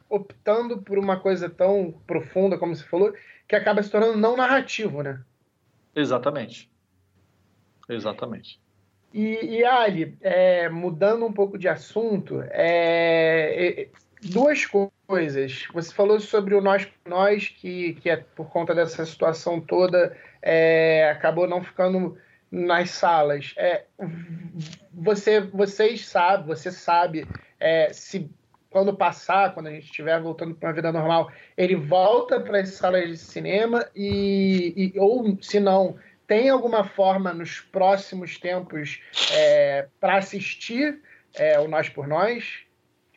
optando 0.08 0.80
por 0.80 0.96
uma 0.96 1.18
coisa 1.18 1.50
tão 1.50 1.92
profunda, 2.06 2.56
como 2.56 2.74
você 2.74 2.84
falou, 2.84 3.12
que 3.48 3.56
acaba 3.56 3.82
se 3.82 3.90
tornando 3.90 4.16
não 4.16 4.36
narrativo, 4.36 5.02
né? 5.02 5.20
Exatamente. 5.92 6.70
Exatamente. 7.88 8.60
E, 9.12 9.56
e 9.56 9.64
Ali, 9.64 10.16
é, 10.20 10.68
mudando 10.68 11.26
um 11.26 11.32
pouco 11.32 11.58
de 11.58 11.66
assunto, 11.66 12.44
é, 12.48 13.88
duas 14.22 14.64
coisas. 14.66 15.66
Você 15.74 15.92
falou 15.92 16.20
sobre 16.20 16.54
o 16.54 16.60
Nós 16.60 16.84
por 16.84 17.10
Nós, 17.10 17.48
que, 17.48 17.94
que 17.94 18.08
é 18.08 18.18
por 18.18 18.50
conta 18.50 18.72
dessa 18.72 19.04
situação 19.04 19.60
toda, 19.60 20.16
é, 20.40 21.10
acabou 21.10 21.48
não 21.48 21.64
ficando 21.64 22.16
nas 22.50 22.90
salas. 22.90 23.54
É, 23.56 23.84
você, 24.92 25.40
vocês 25.40 26.06
sabem, 26.06 26.46
você 26.46 26.70
sabe 26.70 27.26
é, 27.60 27.92
se 27.92 28.30
quando 28.70 28.94
passar, 28.94 29.54
quando 29.54 29.68
a 29.68 29.70
gente 29.70 29.86
estiver 29.86 30.20
voltando 30.20 30.54
para 30.54 30.68
uma 30.68 30.74
vida 30.74 30.92
normal, 30.92 31.30
ele 31.56 31.74
volta 31.74 32.38
para 32.40 32.60
as 32.60 32.70
salas 32.70 33.08
de 33.08 33.16
cinema 33.16 33.86
e, 33.94 34.92
e, 34.94 34.98
ou 34.98 35.38
se 35.40 35.58
não 35.58 35.96
tem 36.26 36.50
alguma 36.50 36.84
forma 36.84 37.32
nos 37.32 37.60
próximos 37.60 38.38
tempos 38.38 39.00
é, 39.32 39.88
para 39.98 40.18
assistir 40.18 41.00
é, 41.34 41.58
o 41.58 41.66
Nós 41.66 41.88
por 41.88 42.06
Nós? 42.06 42.60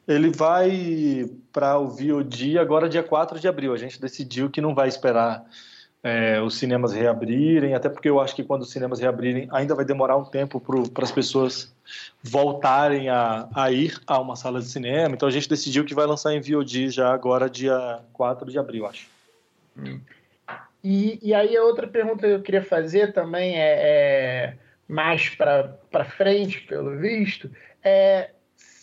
Ele 0.08 0.32
vai 0.32 1.30
para 1.52 1.78
o 1.78 1.88
VOD 1.90 2.58
agora, 2.58 2.90
dia 2.90 3.04
4 3.04 3.40
de 3.40 3.48
abril. 3.48 3.74
A 3.74 3.78
gente 3.78 4.00
decidiu 4.02 4.50
que 4.50 4.62
não 4.62 4.74
vai 4.74 4.88
esperar 4.88 5.46
é, 6.04 6.42
os 6.42 6.56
cinemas 6.56 6.94
reabrirem, 6.94 7.76
até 7.76 7.88
porque 7.88 8.10
eu 8.10 8.20
acho 8.20 8.36
que 8.36 8.44
quando 8.44 8.64
os 8.64 8.72
cinemas 8.72 9.00
reabrirem 9.00 9.48
ainda 9.52 9.76
vai 9.76 9.86
demorar 9.86 10.18
um 10.18 10.26
tempo 10.26 10.60
para 10.92 11.04
as 11.04 11.12
pessoas 11.12 11.74
voltarem 12.24 13.10
a, 13.10 13.48
a, 13.54 13.72
ir 13.72 14.00
a 14.08 14.20
uma 14.20 14.36
sala 14.36 14.60
de 14.60 14.66
cinema. 14.66 15.14
Então 15.14 15.28
a 15.28 15.32
gente 15.32 15.48
decidiu 15.48 15.86
que 15.86 15.94
vai 15.94 16.06
lançar 16.06 16.34
em 16.34 16.42
VOD 16.42 16.90
já 16.90 17.14
agora, 17.14 17.50
dia 17.50 18.00
4 18.14 18.50
de 18.50 18.58
abril, 18.58 18.88
acho. 18.88 19.08
Hum. 19.78 20.00
E, 20.84 21.20
e 21.22 21.34
aí 21.34 21.56
a 21.56 21.64
outra 21.64 21.88
pergunta 21.88 22.28
que 22.28 22.34
eu 22.34 22.42
queria 22.42 22.64
fazer 22.64 23.14
também 23.14 23.56
é, 23.56 23.78
é 23.80 24.54
mais 24.88 25.30
para 25.30 26.06
frente, 26.18 26.62
pelo 26.62 26.98
visto, 26.98 27.50
é 27.84 28.32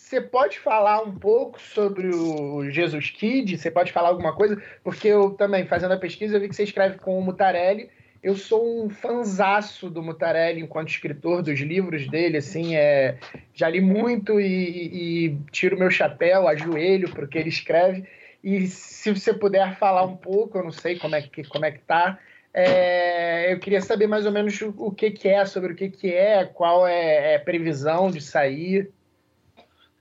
você 0.09 0.19
pode 0.19 0.57
falar 0.57 1.03
um 1.03 1.11
pouco 1.11 1.61
sobre 1.61 2.07
o 2.07 2.67
Jesus 2.71 3.11
Kid? 3.11 3.55
Você 3.55 3.69
pode 3.69 3.91
falar 3.91 4.09
alguma 4.09 4.33
coisa? 4.33 4.59
Porque 4.83 5.07
eu 5.07 5.29
também, 5.29 5.67
fazendo 5.67 5.93
a 5.93 5.97
pesquisa, 5.97 6.35
eu 6.35 6.41
vi 6.41 6.49
que 6.49 6.55
você 6.55 6.63
escreve 6.63 6.97
com 6.97 7.19
o 7.19 7.21
Mutarelli. 7.21 7.91
Eu 8.23 8.35
sou 8.35 8.83
um 8.83 8.89
fanzaço 8.89 9.87
do 9.87 10.01
Mutarelli 10.01 10.61
enquanto 10.61 10.89
escritor 10.89 11.43
dos 11.43 11.59
livros 11.59 12.07
dele, 12.07 12.37
assim, 12.37 12.75
é, 12.75 13.19
já 13.53 13.69
li 13.69 13.81
muito 13.81 14.41
e, 14.41 15.27
e 15.27 15.37
tiro 15.51 15.77
meu 15.77 15.91
chapéu, 15.91 16.47
ajoelho 16.47 17.11
para 17.11 17.25
o 17.25 17.27
que 17.27 17.37
ele 17.37 17.49
escreve. 17.49 18.03
E 18.43 18.65
se 18.65 19.13
você 19.13 19.31
puder 19.31 19.77
falar 19.77 20.05
um 20.05 20.17
pouco, 20.17 20.57
eu 20.57 20.63
não 20.63 20.71
sei 20.71 20.97
como 20.97 21.15
é 21.15 21.21
que, 21.21 21.43
como 21.43 21.65
é 21.65 21.71
que 21.71 21.81
tá, 21.81 22.17
é, 22.51 23.53
eu 23.53 23.59
queria 23.59 23.79
saber 23.79 24.07
mais 24.07 24.25
ou 24.25 24.31
menos 24.31 24.59
o, 24.59 24.91
que, 24.91 25.11
que 25.11 25.27
é, 25.27 25.45
sobre 25.45 25.73
o 25.73 25.75
que, 25.75 25.87
que 25.87 26.11
é, 26.11 26.45
qual 26.45 26.87
é, 26.87 27.33
é 27.33 27.35
a 27.35 27.39
previsão 27.39 28.09
de 28.09 28.21
sair. 28.21 28.91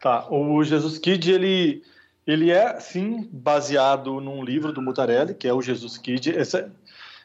Tá, 0.00 0.26
o 0.30 0.62
Jesus 0.62 0.98
Kid, 0.98 1.30
ele, 1.30 1.82
ele 2.26 2.50
é, 2.50 2.78
sim, 2.78 3.28
baseado 3.32 4.20
num 4.20 4.44
livro 4.44 4.72
do 4.72 4.80
Mutarelli, 4.80 5.34
que 5.34 5.48
é 5.48 5.52
o 5.52 5.60
Jesus 5.60 5.98
Kid. 5.98 6.36
Essa, 6.36 6.70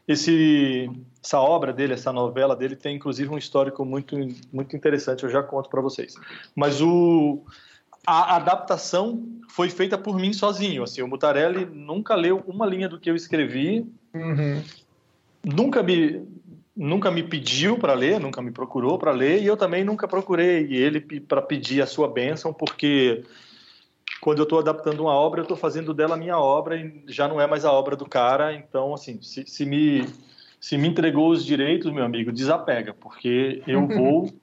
esse, 0.07 0.89
essa 1.24 1.39
obra 1.39 1.71
dele, 1.71 1.93
essa 1.93 2.11
novela 2.11 2.55
dele, 2.55 2.76
tem 2.76 2.95
inclusive 2.95 3.30
um 3.30 3.38
histórico 3.38 3.86
muito, 3.86 4.15
muito 4.51 4.76
interessante, 4.76 5.24
eu 5.24 5.30
já 5.30 5.43
conto 5.43 5.69
para 5.69 5.82
vocês. 5.82 6.15
Mas 6.55 6.82
o, 6.82 7.43
a 8.05 8.36
adaptação 8.36 9.24
foi 9.49 9.69
feita 9.69 9.97
por 9.97 10.17
mim 10.17 10.34
sozinho. 10.34 10.84
Assim, 10.84 11.01
o 11.01 11.07
Mutarelli 11.07 11.65
nunca 11.65 12.15
leu 12.15 12.43
uma 12.47 12.65
linha 12.65 12.89
do 12.89 12.99
que 12.99 13.09
eu 13.09 13.15
escrevi, 13.15 13.88
uhum. 14.13 14.63
nunca 15.43 15.84
me 15.84 16.26
nunca 16.76 17.11
me 17.11 17.24
pediu 17.24 17.78
para 17.78 17.93
ler, 17.93 18.19
nunca 18.19 18.41
me 18.41 18.51
procurou 18.51 18.97
para 18.97 19.11
ler, 19.11 19.41
e 19.41 19.45
eu 19.45 19.55
também 19.55 19.84
nunca 19.84 20.07
procurei 20.07 20.74
ele 20.74 20.99
para 20.99 21.41
pedir 21.41 21.82
a 21.82 21.86
sua 21.86 22.07
bênção, 22.07 22.53
porque 22.53 23.24
quando 24.19 24.39
eu 24.39 24.43
estou 24.43 24.59
adaptando 24.59 25.01
uma 25.01 25.13
obra, 25.13 25.41
eu 25.41 25.43
estou 25.43 25.57
fazendo 25.57 25.93
dela 25.93 26.17
minha 26.17 26.38
obra 26.38 26.78
e 26.78 27.03
já 27.07 27.28
não 27.28 27.39
é 27.39 27.45
mais 27.45 27.65
a 27.65 27.71
obra 27.71 27.95
do 27.95 28.05
cara. 28.05 28.53
Então, 28.53 28.93
assim, 28.93 29.21
se, 29.21 29.45
se 29.45 29.65
me 29.65 30.05
se 30.59 30.78
me 30.78 30.88
entregou 30.88 31.30
os 31.30 31.45
direitos, 31.45 31.91
meu 31.91 32.05
amigo, 32.05 32.32
desapega, 32.32 32.93
porque 32.93 33.61
eu 33.67 33.86
vou 33.86 34.34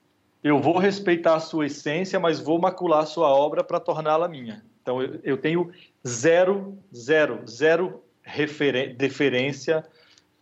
eu 0.45 0.61
vou 0.61 0.79
respeitar 0.79 1.35
a 1.35 1.41
sua 1.41 1.67
essência, 1.67 2.21
mas 2.21 2.41
vou 2.41 2.59
macular 2.59 3.01
a 3.01 3.07
sua 3.07 3.29
obra 3.29 3.65
para 3.65 3.81
torná-la 3.81 4.29
minha. 4.29 4.63
Então, 4.83 5.03
eu, 5.03 5.21
eu 5.23 5.37
tenho 5.37 5.71
zero, 6.07 6.79
zero, 6.95 7.41
zero 7.47 8.03
deferência 8.97 9.85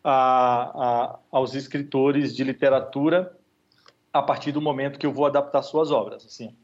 a, 0.03 0.73
a, 0.75 1.19
aos 1.31 1.55
escritores 1.55 2.35
de 2.35 2.45
literatura 2.45 3.37
a 4.13 4.23
partir 4.23 4.53
do 4.53 4.61
momento 4.61 4.99
que 4.99 5.07
eu 5.07 5.13
vou 5.13 5.27
adaptar 5.27 5.63
suas 5.63 5.91
obras. 5.91 6.25
Assim, 6.25 6.55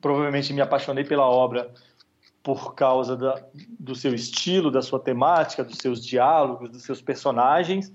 provavelmente 0.00 0.52
me 0.52 0.60
apaixonei 0.60 1.04
pela 1.04 1.26
obra 1.26 1.70
por 2.42 2.74
causa 2.74 3.16
da, 3.16 3.42
do 3.78 3.94
seu 3.94 4.14
estilo, 4.14 4.70
da 4.70 4.80
sua 4.80 4.98
temática, 4.98 5.62
dos 5.62 5.78
seus 5.78 6.04
diálogos, 6.04 6.70
dos 6.70 6.82
seus 6.82 7.02
personagens. 7.02 7.92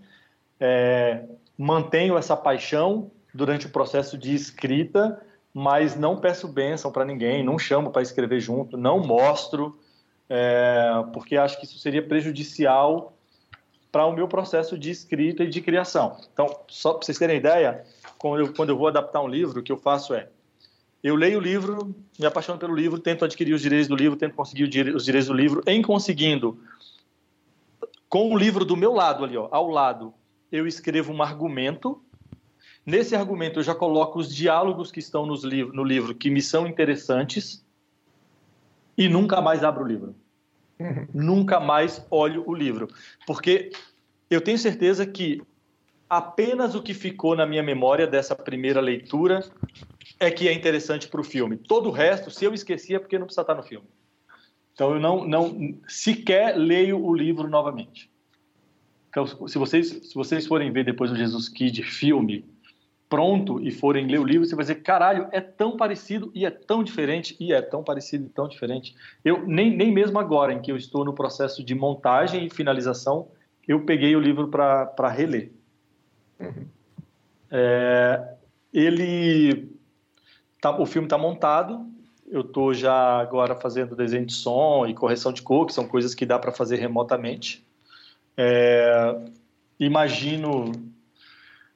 É, 0.59 1.26
mantenho 1.57 2.17
essa 2.17 2.38
paixão 2.38 3.11
durante 3.34 3.65
o 3.65 3.69
processo 3.69 4.17
de 4.17 4.34
escrita, 4.34 5.21
mas 5.53 5.95
não 5.95 6.17
peço 6.17 6.47
bênção 6.47 6.91
para 6.91 7.05
ninguém, 7.05 7.43
não 7.43 7.57
chamo 7.57 7.91
para 7.91 8.01
escrever 8.01 8.39
junto, 8.39 8.78
não 8.78 8.99
mostro, 8.99 9.78
é, 10.30 11.03
porque 11.11 11.38
acho 11.38 11.59
que 11.59 11.65
isso 11.65 11.78
seria 11.80 12.05
prejudicial 12.05 13.14
para 13.96 14.06
o 14.06 14.12
meu 14.12 14.28
processo 14.28 14.78
de 14.78 14.91
escrita 14.91 15.46
e 15.46 15.48
de 15.48 15.62
criação. 15.62 16.18
Então, 16.34 16.54
só 16.68 16.91
para 16.91 17.06
vocês 17.06 17.18
terem 17.18 17.38
ideia, 17.38 17.86
quando 18.18 18.41
eu, 18.41 18.54
quando 18.54 18.70
eu 18.72 18.78
vou 18.78 18.89
adaptar 18.89 19.22
um 19.22 19.28
livro, 19.30 19.62
o 19.62 19.64
que 19.64 19.72
eu 19.72 19.78
faço 19.78 20.14
é 20.14 20.28
eu 21.02 21.16
leio 21.16 21.39
o 21.39 21.41
livro, 21.41 21.96
me 22.20 22.26
apaixono 22.26 22.60
pelo 22.60 22.76
livro, 22.76 23.00
tento 23.00 23.24
adquirir 23.24 23.54
os 23.54 23.62
direitos 23.62 23.88
do 23.88 23.96
livro, 23.96 24.18
tento 24.18 24.36
conseguir 24.36 24.66
os 24.66 25.06
direitos 25.06 25.28
do 25.28 25.34
livro. 25.34 25.64
Em 25.66 25.82
conseguindo, 25.82 26.60
com 28.10 28.34
o 28.34 28.38
livro 28.38 28.66
do 28.66 28.76
meu 28.76 28.91
lado 28.91 29.24
ali, 29.24 29.38
ó, 29.38 29.48
ao 29.50 29.70
lado, 29.70 30.14
eu 30.52 30.68
escrevo 30.68 31.14
um 31.14 31.24
argumento. 31.24 32.04
Nesse 32.86 33.16
argumento, 33.16 33.60
eu 33.60 33.64
já 33.64 33.74
coloco 33.74 34.20
os 34.20 34.36
diálogos 34.36 34.91
que 34.91 35.00
estão 35.00 35.26
nos 35.26 35.46
liv 35.46 35.72
no 35.72 35.86
livro 35.86 36.14
que 36.14 36.30
me 36.30 36.41
são 36.41 36.68
interessantes 36.68 37.66
e 38.98 39.08
nunca 39.08 39.39
mais 39.39 39.64
abro 39.64 39.86
o 39.86 39.88
livro. 39.88 40.14
Nunca 41.13 41.59
mais 41.59 42.05
olho 42.09 42.43
o 42.45 42.53
livro. 42.53 42.88
Porque 43.26 43.71
eu 44.30 44.41
tenho 44.41 44.57
certeza 44.57 45.05
que 45.05 45.41
apenas 46.09 46.76
o 46.76 46.82
que 46.82 46.93
ficou 46.93 47.36
na 47.36 47.45
minha 47.45 47.63
memória 47.63 48.05
dessa 48.05 48.36
primeira 48.36 48.82
leitura 48.82 49.43
é 50.19 50.30
que 50.30 50.47
é 50.47 50.53
interessante 50.53 51.07
para 51.07 51.21
o 51.21 51.23
filme. 51.23 51.57
Todo 51.57 51.89
o 51.89 51.91
resto, 51.91 52.30
se 52.30 52.45
eu 52.45 52.53
esqueci, 52.53 52.95
é 52.95 52.99
porque 52.99 53.17
não 53.17 53.26
precisa 53.26 53.41
estar 53.41 53.55
no 53.55 53.63
filme. 53.63 53.88
Então 54.73 54.93
eu 54.93 54.99
não, 54.99 55.26
não 55.26 55.78
sequer 55.88 56.57
leio 56.57 57.03
o 57.03 57.15
livro 57.15 57.49
novamente. 57.49 58.11
Então, 59.09 59.26
se 59.47 59.57
vocês, 59.57 59.88
se 59.88 60.13
vocês 60.13 60.45
forem 60.45 60.71
ver 60.73 60.84
depois 60.84 61.09
o 61.09 61.15
Jesus 61.15 61.47
Kid 61.47 61.82
filme, 61.84 62.43
pronto 63.10 63.60
e 63.62 63.72
forem 63.72 64.07
ler 64.07 64.19
o 64.19 64.23
livro, 64.23 64.45
você 64.45 64.56
vai 64.56 64.64
dizer, 64.64 64.76
caralho, 64.76 65.27
é 65.32 65.40
tão 65.40 65.77
parecido 65.77 66.32
e 66.34 66.45
é 66.45 66.49
tão 66.49 66.84
diferente, 66.84 67.36
e 67.40 67.53
é 67.53 67.61
tão 67.61 67.84
parecido 67.84 68.26
e 68.26 68.30
tão 68.30 68.48
diferente. 68.48 68.95
Eu 69.23 69.45
nem, 69.48 69.76
nem 69.76 69.91
mesmo 69.91 70.19
agora, 70.19 70.53
em 70.53 70.61
que 70.61 70.72
eu 70.72 70.77
estou 70.77 71.06
no 71.06 71.14
processo 71.14 71.64
de 71.64 71.76
montagem 71.76 72.45
e 72.45 72.49
finalização, 72.49 73.27
eu 73.68 73.86
peguei 73.86 74.15
o 74.15 74.19
livro 74.19 74.48
para 74.48 75.10
reler. 75.10 75.52
Uhum. 76.40 76.65
É, 77.52 78.34
ele, 78.73 79.69
tá, 80.60 80.77
o 80.80 80.86
filme 80.86 81.06
está 81.06 81.18
montado, 81.18 81.86
eu 82.27 82.41
estou 82.41 82.73
já 82.73 83.19
agora 83.19 83.56
fazendo 83.56 83.95
desenho 83.95 84.26
de 84.26 84.34
som 84.34 84.86
e 84.88 84.94
correção 84.94 85.32
de 85.32 85.41
cor, 85.41 85.68
que 85.68 85.73
são 85.73 85.88
coisas 85.88 86.15
que 86.15 86.26
dá 86.26 86.40
para 86.40 86.52
fazer 86.52 86.77
remotamente. 86.77 87.64
É, 88.36 89.15
imagino 89.80 90.72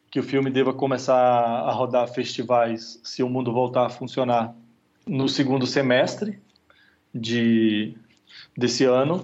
que 0.09 0.19
o 0.19 0.23
filme 0.23 0.49
deva 0.49 0.73
começar 0.73 1.15
a 1.15 1.71
rodar 1.71 2.07
festivais 2.07 2.99
se 3.03 3.21
o 3.21 3.29
mundo 3.29 3.53
voltar 3.53 3.85
a 3.85 3.89
funcionar 3.89 4.55
no 5.07 5.29
segundo 5.29 5.67
semestre 5.67 6.39
de 7.13 7.95
desse 8.55 8.85
ano. 8.85 9.23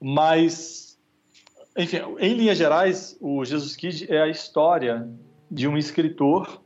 Mas, 0.00 0.98
enfim, 1.76 1.98
em 2.18 2.34
linhas 2.34 2.58
gerais, 2.58 3.16
o 3.20 3.44
Jesus 3.44 3.76
Kid 3.76 4.12
é 4.12 4.22
a 4.22 4.28
história 4.28 5.08
de 5.50 5.68
um 5.68 5.76
escritor 5.76 6.62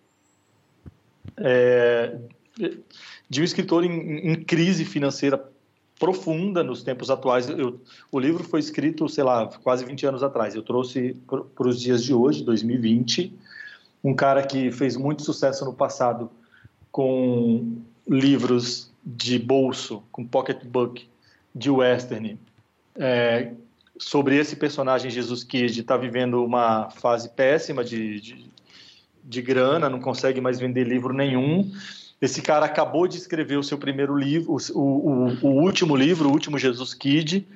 é, 1.37 2.17
de 3.29 3.41
um 3.41 3.45
escritor 3.45 3.85
em, 3.85 4.31
em 4.31 4.43
crise 4.43 4.85
financeira 4.85 5.53
profunda 5.99 6.63
nos 6.63 6.83
tempos 6.83 7.11
atuais. 7.11 7.49
Eu, 7.49 7.81
o 8.11 8.19
livro 8.19 8.45
foi 8.45 8.61
escrito, 8.61 9.09
sei 9.09 9.25
lá, 9.25 9.47
quase 9.63 9.85
20 9.85 10.07
anos 10.07 10.23
atrás. 10.23 10.55
Eu 10.55 10.63
trouxe 10.63 11.17
para 11.27 11.69
os 11.69 11.81
dias 11.81 12.03
de 12.03 12.15
hoje, 12.15 12.45
2020, 12.45 13.37
um 14.03 14.15
cara 14.15 14.43
que 14.43 14.71
fez 14.71 14.97
muito 14.97 15.23
sucesso 15.23 15.65
no 15.65 15.73
passado 15.73 16.31
com 16.93 17.77
livros 18.07 18.91
de 19.05 19.39
bolso, 19.39 20.03
com 20.13 20.25
pocketbook, 20.25 21.09
de 21.55 21.71
western, 21.71 22.39
é, 22.95 23.53
sobre 23.99 24.37
esse 24.37 24.55
personagem 24.55 25.11
Jesus 25.11 25.43
Kid 25.43 25.81
está 25.81 25.97
vivendo 25.97 26.45
uma 26.45 26.89
fase 26.91 27.29
péssima 27.31 27.83
de, 27.83 28.21
de, 28.21 28.51
de 29.25 29.43
grana, 29.43 29.89
não 29.89 30.01
consegue 30.01 30.41
mais 30.41 30.59
vender 30.59 30.85
livro 30.85 31.13
nenhum 31.13 31.71
Esse 32.21 32.43
cara 32.43 32.67
acabou 32.67 33.07
de 33.07 33.17
escrever 33.17 33.57
o 33.57 33.63
seu 33.63 33.79
primeiro 33.79 34.17
livro, 34.17 34.57
o, 34.75 34.81
o, 34.81 35.47
o 35.47 35.63
último 35.63 35.95
livro, 35.95 36.29
o 36.29 36.33
último 36.33 36.59
Jesus 36.59 36.93
Kid. 36.93 37.47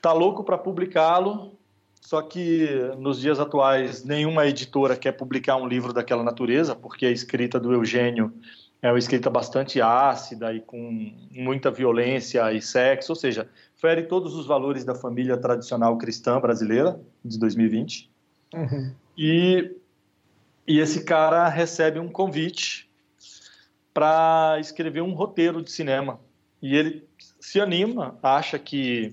Tá 0.00 0.12
louco 0.12 0.42
para 0.42 0.56
publicá-lo, 0.56 1.52
só 2.00 2.22
que 2.22 2.68
nos 2.98 3.20
dias 3.20 3.38
atuais 3.38 4.04
nenhuma 4.04 4.46
editora 4.46 4.96
quer 4.96 5.12
publicar 5.12 5.56
um 5.56 5.68
livro 5.68 5.92
daquela 5.92 6.22
natureza, 6.22 6.74
porque 6.74 7.04
a 7.04 7.10
escrita 7.10 7.60
do 7.60 7.72
Eugênio 7.72 8.32
é 8.80 8.90
uma 8.90 8.98
escrita 8.98 9.28
bastante 9.28 9.82
ácida 9.82 10.54
e 10.54 10.60
com 10.60 11.12
muita 11.30 11.70
violência 11.70 12.50
e 12.52 12.62
sexo, 12.62 13.12
ou 13.12 13.16
seja, 13.16 13.48
fere 13.76 14.04
todos 14.04 14.34
os 14.34 14.46
valores 14.46 14.84
da 14.84 14.94
família 14.94 15.36
tradicional 15.36 15.98
cristã 15.98 16.40
brasileira 16.40 16.98
de 17.24 17.38
2020. 17.38 18.10
Uhum. 18.54 18.94
E, 19.16 19.72
e 20.66 20.78
esse 20.78 21.04
cara 21.04 21.48
recebe 21.48 21.98
um 21.98 22.08
convite 22.08 22.87
para 23.98 24.60
escrever 24.60 25.00
um 25.00 25.12
roteiro 25.12 25.60
de 25.60 25.72
cinema. 25.72 26.20
E 26.62 26.76
ele 26.76 27.04
se 27.40 27.60
anima, 27.60 28.16
acha 28.22 28.56
que 28.56 29.12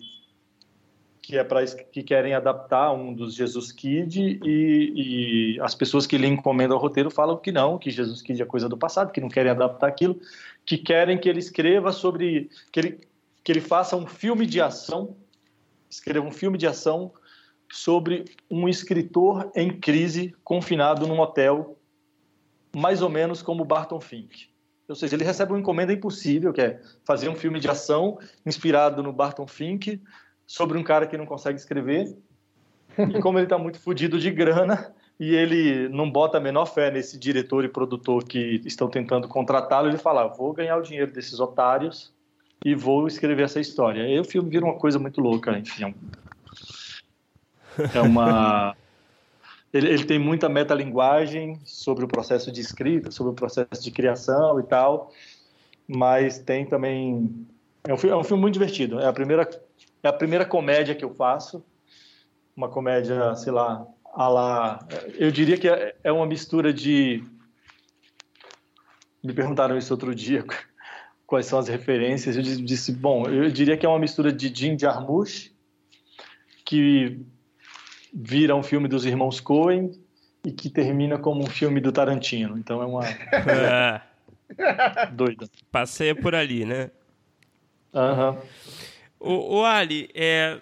que 1.23 1.39
é 1.39 1.43
para 1.43 1.65
que 1.65 2.03
querem 2.03 2.35
adaptar 2.35 2.91
um 2.91 3.11
dos 3.11 3.33
Jesus 3.33 3.71
Kid 3.71 4.39
e, 4.45 5.55
e, 5.55 5.59
as 5.59 5.73
pessoas 5.73 6.05
que 6.05 6.19
lhe 6.19 6.27
encomendam 6.27 6.77
o 6.77 6.79
roteiro 6.79 7.09
falam 7.09 7.35
que 7.35 7.51
não, 7.51 7.79
que 7.79 7.89
Jesus 7.89 8.21
Kid 8.21 8.39
é 8.39 8.45
coisa 8.45 8.69
do 8.69 8.77
passado, 8.77 9.11
que 9.11 9.19
não 9.19 9.27
querem 9.27 9.49
adaptar 9.51 9.87
aquilo, 9.87 10.21
que 10.63 10.77
querem 10.77 11.17
que 11.17 11.27
ele 11.27 11.39
escreva 11.39 11.91
sobre 11.91 12.51
que 12.71 12.79
ele 12.79 12.99
que 13.43 13.51
ele 13.51 13.61
faça 13.61 13.95
um 13.95 14.05
filme 14.05 14.45
de 14.45 14.61
ação, 14.61 15.15
escreva 15.89 16.27
um 16.27 16.31
filme 16.31 16.59
de 16.59 16.67
ação 16.67 17.11
sobre 17.71 18.25
um 18.51 18.69
escritor 18.69 19.51
em 19.55 19.79
crise 19.79 20.35
confinado 20.43 21.07
num 21.07 21.19
hotel, 21.19 21.75
mais 22.75 23.01
ou 23.01 23.09
menos 23.09 23.41
como 23.41 23.65
Barton 23.65 23.99
Fink. 23.99 24.53
Ou 24.87 24.95
seja, 24.95 25.15
ele 25.15 25.23
recebe 25.23 25.51
uma 25.51 25.59
encomenda 25.59 25.91
impossível, 25.91 26.53
que 26.53 26.61
é 26.61 26.79
fazer 27.03 27.27
um 27.29 27.35
filme 27.35 27.59
de 27.59 27.69
ação 27.69 28.19
inspirado 28.45 29.01
no 29.01 29.11
Barton 29.11 29.47
Fink 29.47 30.01
sobre 30.45 30.77
um 30.77 30.83
cara 30.83 31.07
que 31.07 31.17
não 31.17 31.25
consegue 31.25 31.59
escrever. 31.59 32.15
E 32.97 33.19
como 33.19 33.37
ele 33.37 33.45
está 33.45 33.57
muito 33.57 33.79
fodido 33.79 34.19
de 34.19 34.31
grana 34.31 34.93
e 35.19 35.33
ele 35.33 35.89
não 35.89 36.09
bota 36.09 36.37
a 36.37 36.41
menor 36.41 36.65
fé 36.65 36.91
nesse 36.91 37.17
diretor 37.17 37.65
e 37.65 37.69
produtor 37.69 38.23
que 38.23 38.61
estão 38.65 38.87
tentando 38.87 39.27
contratá-lo, 39.27 39.89
ele 39.89 39.97
fala: 39.97 40.27
vou 40.27 40.53
ganhar 40.53 40.77
o 40.77 40.81
dinheiro 40.81 41.11
desses 41.11 41.39
otários 41.39 42.13
e 42.63 42.75
vou 42.75 43.07
escrever 43.07 43.43
essa 43.43 43.59
história. 43.59 44.01
E 44.01 44.13
aí 44.13 44.19
o 44.19 44.23
filme 44.23 44.49
vira 44.49 44.65
uma 44.65 44.75
coisa 44.75 44.99
muito 44.99 45.19
louca, 45.19 45.57
enfim. 45.57 45.93
É 47.93 48.01
uma. 48.01 48.75
Ele, 49.75 49.89
ele, 49.89 50.05
tem 50.05 50.17
muita 50.17 50.47
metalinguagem 50.47 51.59
sobre 51.65 52.05
o 52.05 52.07
processo 52.07 52.49
de 52.49 52.61
escrita, 52.61 53.11
sobre 53.11 53.33
o 53.33 53.35
processo 53.35 53.83
de 53.83 53.91
criação 53.91 54.57
e 54.59 54.63
tal, 54.63 55.11
mas 55.85 56.39
tem 56.39 56.65
também. 56.65 57.45
É 57.83 57.93
um, 57.93 57.97
é 58.09 58.15
um 58.15 58.23
filme 58.23 58.41
muito 58.41 58.53
divertido. 58.53 58.99
É 58.99 59.05
a 59.05 59.13
primeira 59.13 59.45
é 60.01 60.07
a 60.07 60.13
primeira 60.13 60.45
comédia 60.45 60.93
que 60.95 61.03
eu 61.03 61.13
faço. 61.13 61.65
Uma 62.55 62.69
comédia, 62.69 63.35
sei 63.35 63.51
lá, 63.51 63.85
a 64.13 64.29
lá. 64.29 64.87
Eu 65.17 65.31
diria 65.31 65.57
que 65.57 65.67
é, 65.67 65.95
é 66.03 66.11
uma 66.11 66.25
mistura 66.25 66.71
de. 66.71 67.23
Me 69.23 69.33
perguntaram 69.33 69.77
isso 69.77 69.93
outro 69.93 70.13
dia, 70.13 70.45
quais 71.25 71.47
são 71.47 71.57
as 71.57 71.67
referências. 71.67 72.37
Eu 72.37 72.43
disse, 72.43 72.91
bom, 72.91 73.25
eu 73.25 73.49
diria 73.49 73.75
que 73.75 73.85
é 73.85 73.89
uma 73.89 73.99
mistura 73.99 74.31
de 74.31 74.53
Jim 74.55 74.77
Jarmusch, 74.77 75.51
que 76.63 77.19
vira 78.15 78.55
um 78.55 78.63
filme 78.63 78.87
dos 78.87 79.05
irmãos 79.05 79.41
Coen 79.41 79.91
e 80.45 80.51
que 80.51 80.69
termina 80.69 81.17
como 81.17 81.43
um 81.43 81.47
filme 81.47 81.81
do 81.81 81.91
Tarantino. 81.91 82.57
Então 82.57 82.81
é 82.81 82.85
uma. 82.85 83.05
É. 83.05 84.01
Doida. 85.11 85.49
Passeia 85.69 86.15
por 86.15 86.33
ali, 86.33 86.63
né? 86.63 86.91
Aham. 87.93 88.31
Uhum. 88.31 88.41
O, 89.19 89.57
o 89.57 89.65
Ali, 89.65 90.09
é, 90.13 90.61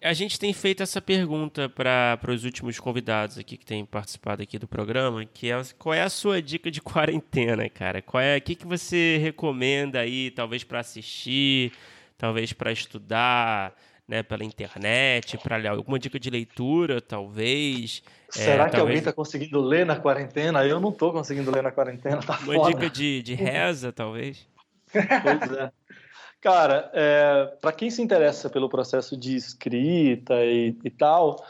a 0.00 0.12
gente 0.12 0.38
tem 0.38 0.52
feito 0.52 0.82
essa 0.82 1.02
pergunta 1.02 1.68
para 1.68 2.20
os 2.28 2.44
últimos 2.44 2.78
convidados 2.78 3.38
aqui 3.38 3.56
que 3.56 3.66
têm 3.66 3.84
participado 3.84 4.42
aqui 4.42 4.58
do 4.58 4.68
programa, 4.68 5.24
que 5.24 5.50
é 5.50 5.60
qual 5.76 5.94
é 5.94 6.02
a 6.02 6.08
sua 6.08 6.40
dica 6.40 6.70
de 6.70 6.80
quarentena, 6.82 7.68
cara? 7.68 8.00
Qual 8.00 8.20
é, 8.20 8.36
o 8.36 8.40
que, 8.40 8.54
que 8.54 8.66
você 8.66 9.18
recomenda 9.18 9.98
aí, 9.98 10.30
talvez 10.30 10.62
para 10.62 10.80
assistir, 10.80 11.72
talvez 12.16 12.52
para 12.52 12.70
estudar, 12.70 13.74
né, 14.08 14.22
pela 14.22 14.42
internet, 14.42 15.36
para 15.36 15.56
ler 15.56 15.68
alguma 15.68 15.98
dica 15.98 16.18
de 16.18 16.30
leitura, 16.30 16.98
talvez. 16.98 18.02
É, 18.28 18.32
Será 18.32 18.64
é, 18.64 18.70
que 18.70 18.72
talvez... 18.72 18.80
alguém 18.80 18.96
está 18.96 19.12
conseguindo 19.12 19.60
ler 19.60 19.84
na 19.84 19.96
quarentena? 19.96 20.64
Eu 20.64 20.80
não 20.80 20.88
estou 20.88 21.12
conseguindo 21.12 21.50
ler 21.50 21.62
na 21.62 21.70
quarentena, 21.70 22.22
tá 22.22 22.38
Uma 22.42 22.54
foda. 22.54 22.70
dica 22.70 22.90
de, 22.90 23.22
de 23.22 23.34
reza, 23.34 23.92
talvez. 23.92 24.48
Pois 24.90 25.52
é. 25.52 25.70
Cara, 26.40 26.90
é, 26.94 27.56
para 27.60 27.72
quem 27.72 27.90
se 27.90 28.00
interessa 28.00 28.48
pelo 28.48 28.68
processo 28.68 29.16
de 29.16 29.36
escrita 29.36 30.34
e, 30.44 30.74
e 30.84 30.90
tal, 30.90 31.44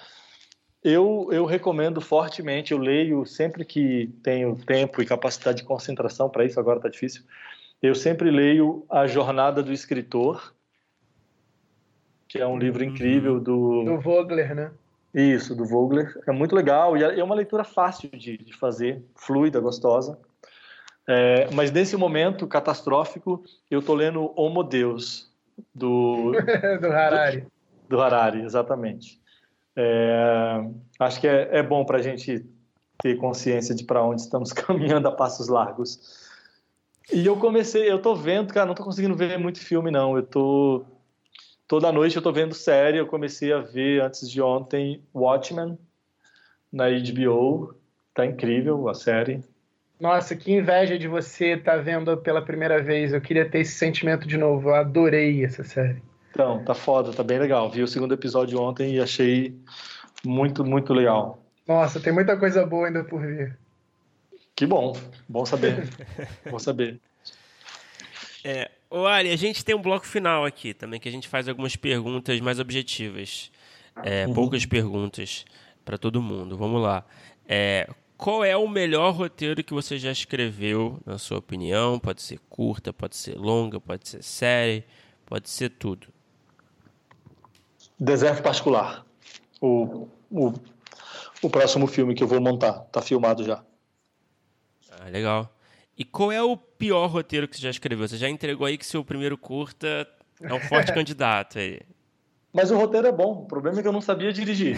eu, 0.83 1.29
eu 1.31 1.45
recomendo 1.45 2.01
fortemente, 2.01 2.73
eu 2.73 2.79
leio 2.79 3.25
sempre 3.27 3.65
que 3.65 4.11
tenho 4.23 4.57
tempo 4.57 5.03
e 5.03 5.07
capacidade 5.07 5.59
de 5.59 5.65
concentração 5.65 6.29
para 6.31 6.45
isso, 6.45 6.59
agora 6.59 6.79
está 6.79 6.89
difícil. 6.89 7.23
Eu 7.81 7.95
sempre 7.95 8.31
leio 8.31 8.85
A 8.89 9.07
Jornada 9.07 9.63
do 9.63 9.73
Escritor, 9.73 10.55
que 12.29 12.39
é 12.39 12.47
um 12.47 12.59
livro 12.59 12.85
uhum. 12.85 12.91
incrível 12.91 13.41
do. 13.41 13.85
Do 13.85 14.01
Vogler, 14.01 14.55
né? 14.55 14.71
Isso, 15.15 15.55
do 15.55 15.65
Vogler. 15.65 16.21
É 16.27 16.33
muito 16.33 16.55
legal 16.55 16.97
e 16.97 17.03
é, 17.03 17.19
é 17.19 17.25
uma 17.25 17.35
leitura 17.35 17.65
fácil 17.65 18.11
de, 18.11 18.37
de 18.37 18.53
fazer, 18.57 19.03
fluida, 19.17 19.59
gostosa. 19.59 20.19
É, 21.07 21.49
mas 21.55 21.73
nesse 21.73 21.97
momento 21.97 22.47
catastrófico, 22.47 23.43
eu 23.71 23.81
estou 23.81 23.95
lendo 23.95 24.31
Homo 24.37 24.63
Deus, 24.63 25.33
do, 25.75 26.33
do 26.81 26.87
Harari. 26.89 27.41
Do, 27.89 27.97
do 27.97 28.03
Harari, 28.03 28.43
exatamente. 28.43 29.19
É, 29.75 30.69
acho 30.99 31.21
que 31.21 31.27
é, 31.27 31.49
é 31.59 31.63
bom 31.63 31.85
para 31.85 31.99
a 31.99 32.03
gente 32.03 32.45
ter 33.01 33.17
consciência 33.17 33.75
de 33.75 33.85
para 33.85 34.03
onde 34.03 34.21
estamos 34.21 34.53
caminhando 34.53 35.09
a 35.09 35.13
passos 35.13 35.49
largos. 35.49 36.29
E 37.13 37.25
eu 37.25 37.37
comecei, 37.37 37.91
eu 37.91 38.03
tô 38.03 38.15
vendo, 38.15 38.53
cara, 38.53 38.67
não 38.67 38.75
tô 38.75 38.85
conseguindo 38.85 39.15
ver 39.15 39.39
muito 39.39 39.61
filme, 39.61 39.91
não. 39.91 40.17
Eu 40.17 40.23
tô. 40.23 40.85
Toda 41.69 41.93
noite 41.93 42.17
eu 42.17 42.23
tô 42.23 42.33
vendo 42.33 42.55
série. 42.55 42.97
Eu 42.97 43.07
comecei 43.07 43.53
a 43.53 43.59
ver 43.59 44.01
antes 44.01 44.29
de 44.29 44.41
ontem 44.41 45.03
Watchmen 45.15 45.79
na 46.73 46.87
HBO. 46.89 47.75
Tá 48.15 48.25
incrível 48.25 48.89
a 48.89 48.95
série. 48.95 49.45
Nossa, 50.01 50.35
que 50.35 50.51
inveja 50.51 50.99
de 50.99 51.07
você 51.07 51.53
estar 51.53 51.77
tá 51.77 51.83
vendo 51.83 52.17
pela 52.17 52.41
primeira 52.41 52.83
vez. 52.83 53.13
Eu 53.13 53.21
queria 53.21 53.49
ter 53.49 53.61
esse 53.61 53.73
sentimento 53.73 54.27
de 54.27 54.39
novo. 54.39 54.71
Eu 54.71 54.77
adorei 54.77 55.45
essa 55.45 55.63
série. 55.63 56.03
Então, 56.31 56.65
tá 56.65 56.75
foda, 56.75 57.13
tá 57.13 57.23
bem 57.23 57.39
legal. 57.39 57.69
Vi 57.71 57.83
o 57.83 57.89
segundo 57.89 58.15
episódio 58.15 58.59
ontem 58.61 58.95
e 58.95 59.01
achei 59.01 59.55
muito, 60.25 60.65
muito 60.65 60.95
legal. 60.95 61.43
Nossa, 61.67 62.01
tem 62.01 62.15
muita 62.15 62.35
coisa 62.37 62.65
boa 62.65 62.87
ainda 62.87 63.05
por 63.05 63.21
vir. 63.21 63.59
Que 64.57 64.65
bom, 64.65 64.97
bom 65.29 65.45
saber. 65.45 65.87
bom 66.51 66.59
saber. 66.59 66.99
É, 68.51 68.71
o 68.91 69.05
Ari, 69.05 69.31
a 69.31 69.37
gente 69.37 69.63
tem 69.63 69.75
um 69.75 69.83
bloco 69.83 70.07
final 70.07 70.47
aqui 70.47 70.73
também, 70.73 70.99
que 70.99 71.07
a 71.07 71.13
gente 71.13 71.29
faz 71.29 71.47
algumas 71.51 71.77
perguntas 71.77 72.41
mais 72.41 72.59
objetivas. 72.59 73.53
É, 74.03 74.27
uhum. 74.27 74.33
Poucas 74.33 74.65
perguntas 74.65 75.45
para 75.85 75.99
todo 75.99 76.23
mundo. 76.23 76.57
Vamos 76.57 76.81
lá. 76.81 77.05
É, 77.47 77.87
qual 78.17 78.43
é 78.43 78.57
o 78.57 78.67
melhor 78.67 79.13
roteiro 79.13 79.63
que 79.63 79.75
você 79.75 79.99
já 79.99 80.11
escreveu, 80.11 80.99
na 81.05 81.19
sua 81.19 81.37
opinião? 81.37 81.99
Pode 81.99 82.23
ser 82.23 82.41
curta, 82.49 82.91
pode 82.91 83.17
ser 83.17 83.37
longa, 83.37 83.79
pode 83.79 84.09
ser 84.09 84.23
série, 84.23 84.83
pode 85.27 85.51
ser 85.51 85.69
tudo. 85.69 86.09
Deserto 88.01 88.43
Particular. 88.43 89.05
O, 89.61 90.09
o, 90.31 90.55
o 91.43 91.51
próximo 91.51 91.87
filme 91.87 92.15
que 92.15 92.23
eu 92.23 92.29
vou 92.29 92.41
montar. 92.41 92.79
Tá 92.85 93.03
filmado 93.03 93.45
já. 93.45 93.63
Ah, 94.91 95.11
legal. 95.11 95.55
E 95.99 96.05
qual 96.05 96.31
é 96.31 96.41
o 96.41 96.57
pior 96.57 97.09
roteiro 97.09 97.49
que 97.49 97.57
você 97.57 97.63
já 97.63 97.71
escreveu? 97.71 98.07
Você 98.07 98.17
já 98.17 98.29
entregou 98.29 98.65
aí 98.65 98.79
que 98.79 98.87
seu 98.87 99.05
primeiro 99.05 99.37
curta 99.37 100.09
é 100.41 100.55
um 100.55 100.61
forte 100.61 100.93
candidato 100.95 101.59
aí. 101.59 101.81
Mas 102.53 102.71
o 102.71 102.77
roteiro 102.77 103.09
é 103.09 103.13
bom. 103.13 103.43
O 103.43 103.47
problema 103.47 103.79
é 103.79 103.83
que 103.83 103.89
eu 103.89 103.93
não 103.93 104.01
sabia 104.01 104.33
dirigir. 104.33 104.77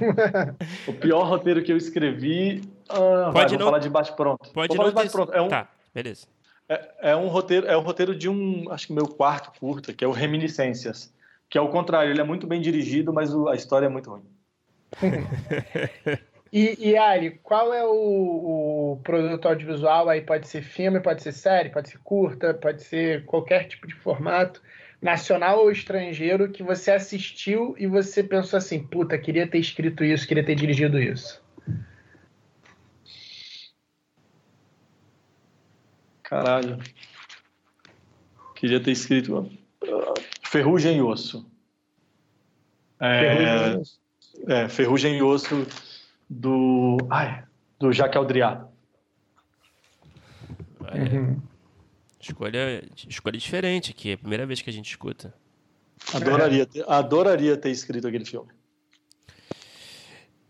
o 0.88 0.92
pior 0.94 1.24
roteiro 1.24 1.62
que 1.62 1.70
eu 1.70 1.76
escrevi. 1.76 2.62
Ah, 2.88 3.30
pode 3.30 3.34
vai, 3.34 3.44
não... 3.44 3.58
vou 3.58 3.66
falar 3.66 3.78
de 3.78 3.90
baixo 3.90 4.16
pronto. 4.16 4.50
Pode 4.52 4.74
vou 4.74 4.86
não 4.86 4.92
falar 4.92 5.04
de 5.04 5.12
pronto. 5.12 5.32
É 5.34 5.42
um... 5.42 5.48
Tá, 5.48 5.68
beleza. 5.94 6.26
É, 6.66 7.10
é, 7.10 7.16
um 7.16 7.28
roteiro, 7.28 7.66
é 7.66 7.76
um 7.76 7.82
roteiro 7.82 8.16
de 8.16 8.28
um, 8.28 8.70
acho 8.72 8.86
que 8.86 8.92
meu 8.94 9.06
quarto 9.06 9.52
curta, 9.60 9.92
que 9.92 10.02
é 10.02 10.08
o 10.08 10.12
Reminiscências, 10.12 11.12
que 11.48 11.58
é 11.58 11.60
o 11.60 11.68
contrário. 11.68 12.10
Ele 12.10 12.20
é 12.20 12.24
muito 12.24 12.46
bem 12.46 12.60
dirigido, 12.60 13.12
mas 13.12 13.30
a 13.34 13.54
história 13.54 13.84
é 13.84 13.90
muito 13.90 14.10
ruim. 14.10 14.24
e, 16.52 16.90
e 16.90 16.96
Ari, 16.98 17.40
qual 17.42 17.72
é 17.72 17.82
o, 17.82 18.92
o 18.92 19.00
produto 19.02 19.48
audiovisual? 19.48 20.10
Aí 20.10 20.20
pode 20.20 20.46
ser 20.46 20.60
filme, 20.60 21.00
pode 21.00 21.22
ser 21.22 21.32
série, 21.32 21.70
pode 21.70 21.88
ser 21.88 21.98
curta, 22.04 22.52
pode 22.52 22.82
ser 22.82 23.24
qualquer 23.24 23.66
tipo 23.68 23.86
de 23.86 23.94
formato 23.94 24.60
nacional 25.00 25.60
ou 25.60 25.70
estrangeiro 25.72 26.50
que 26.50 26.62
você 26.62 26.90
assistiu 26.90 27.74
e 27.78 27.86
você 27.86 28.22
pensou 28.22 28.58
assim, 28.58 28.86
puta, 28.86 29.16
queria 29.16 29.46
ter 29.48 29.58
escrito 29.58 30.04
isso, 30.04 30.28
queria 30.28 30.44
ter 30.44 30.54
dirigido 30.54 31.00
isso? 31.00 31.42
Caralho. 36.22 36.78
Queria 38.54 38.78
ter 38.78 38.92
escrito 38.92 39.50
Ferrugem 40.44 40.98
e 40.98 41.02
Osso. 41.02 41.50
É, 43.00 43.74
é, 44.46 44.68
Ferrugem 44.68 45.16
e 45.16 45.22
Osso 45.22 45.66
do. 46.32 46.96
Ai, 47.10 47.44
do 47.78 47.92
Jacques. 47.92 48.20
Uhum. 50.94 51.40
Escolha, 52.20 52.84
escolha 53.08 53.38
diferente 53.38 53.90
aqui, 53.90 54.10
é 54.10 54.12
a 54.14 54.18
primeira 54.18 54.46
vez 54.46 54.62
que 54.62 54.70
a 54.70 54.72
gente 54.72 54.88
escuta. 54.88 55.34
Adoraria, 56.14 56.66
ter, 56.66 56.84
adoraria 56.88 57.56
ter 57.56 57.70
escrito 57.70 58.06
aquele 58.06 58.24
filme. 58.24 58.48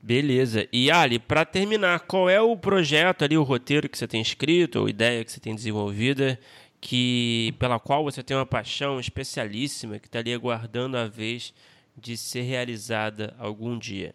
Beleza. 0.02 0.66
E 0.72 0.90
Ali, 0.90 1.18
para 1.18 1.44
terminar, 1.44 2.00
qual 2.00 2.28
é 2.28 2.40
o 2.40 2.56
projeto 2.56 3.24
ali, 3.24 3.38
o 3.38 3.42
roteiro 3.42 3.88
que 3.88 3.96
você 3.96 4.06
tem 4.06 4.20
escrito, 4.20 4.80
ou 4.80 4.88
ideia 4.88 5.24
que 5.24 5.30
você 5.30 5.40
tem 5.40 5.54
desenvolvida, 5.54 6.38
que 6.80 7.54
pela 7.59 7.78
qual 7.78 8.02
você 8.02 8.22
tem 8.22 8.36
uma 8.36 8.46
paixão 8.46 8.98
especialíssima 8.98 9.98
que 9.98 10.09
está 10.09 10.18
ali 10.18 10.34
aguardando 10.34 10.96
a 10.96 11.06
vez 11.06 11.54
de 11.96 12.16
ser 12.16 12.42
realizada 12.42 13.34
algum 13.38 13.78
dia? 13.78 14.14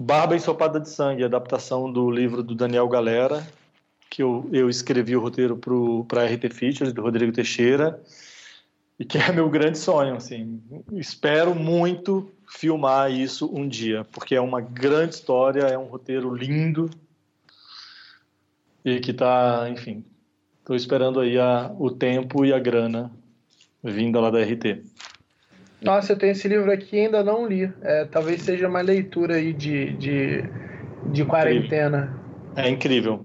Barba 0.00 0.36
Ensopada 0.36 0.78
de 0.78 0.88
Sangue, 0.88 1.24
adaptação 1.24 1.92
do 1.92 2.08
livro 2.08 2.40
do 2.40 2.54
Daniel 2.54 2.86
Galera, 2.86 3.44
que 4.08 4.22
eu, 4.22 4.48
eu 4.52 4.70
escrevi 4.70 5.16
o 5.16 5.20
roteiro 5.20 5.58
para 6.06 6.22
a 6.22 6.24
RT 6.24 6.50
Features, 6.52 6.92
do 6.92 7.02
Rodrigo 7.02 7.32
Teixeira, 7.32 8.00
e 8.96 9.04
que 9.04 9.18
é 9.18 9.32
meu 9.32 9.50
grande 9.50 9.76
sonho. 9.76 10.14
Assim. 10.14 10.62
Espero 10.92 11.52
muito 11.52 12.30
filmar 12.46 13.10
isso 13.10 13.50
um 13.52 13.66
dia, 13.66 14.06
porque 14.12 14.36
é 14.36 14.40
uma 14.40 14.60
grande 14.60 15.16
história, 15.16 15.62
é 15.62 15.76
um 15.76 15.86
roteiro 15.86 16.32
lindo 16.32 16.88
e 18.84 19.00
que 19.00 19.10
está, 19.10 19.68
enfim, 19.68 20.04
estou 20.60 20.76
esperando 20.76 21.18
aí 21.18 21.36
a, 21.36 21.74
o 21.76 21.90
tempo 21.90 22.44
e 22.44 22.52
a 22.52 22.58
grana 22.60 23.10
vinda 23.82 24.20
lá 24.20 24.30
da 24.30 24.40
RT. 24.40 24.80
Nossa, 25.80 26.12
eu 26.12 26.18
tenho 26.18 26.32
esse 26.32 26.48
livro 26.48 26.70
aqui 26.70 26.96
e 26.96 27.00
ainda 27.00 27.22
não 27.22 27.46
li. 27.46 27.72
É, 27.82 28.04
talvez 28.04 28.42
seja 28.42 28.68
uma 28.68 28.80
leitura 28.80 29.36
aí 29.36 29.52
de, 29.52 29.92
de, 29.92 30.44
de 31.12 31.24
quarentena. 31.24 32.18
É 32.56 32.68
incrível. 32.68 33.24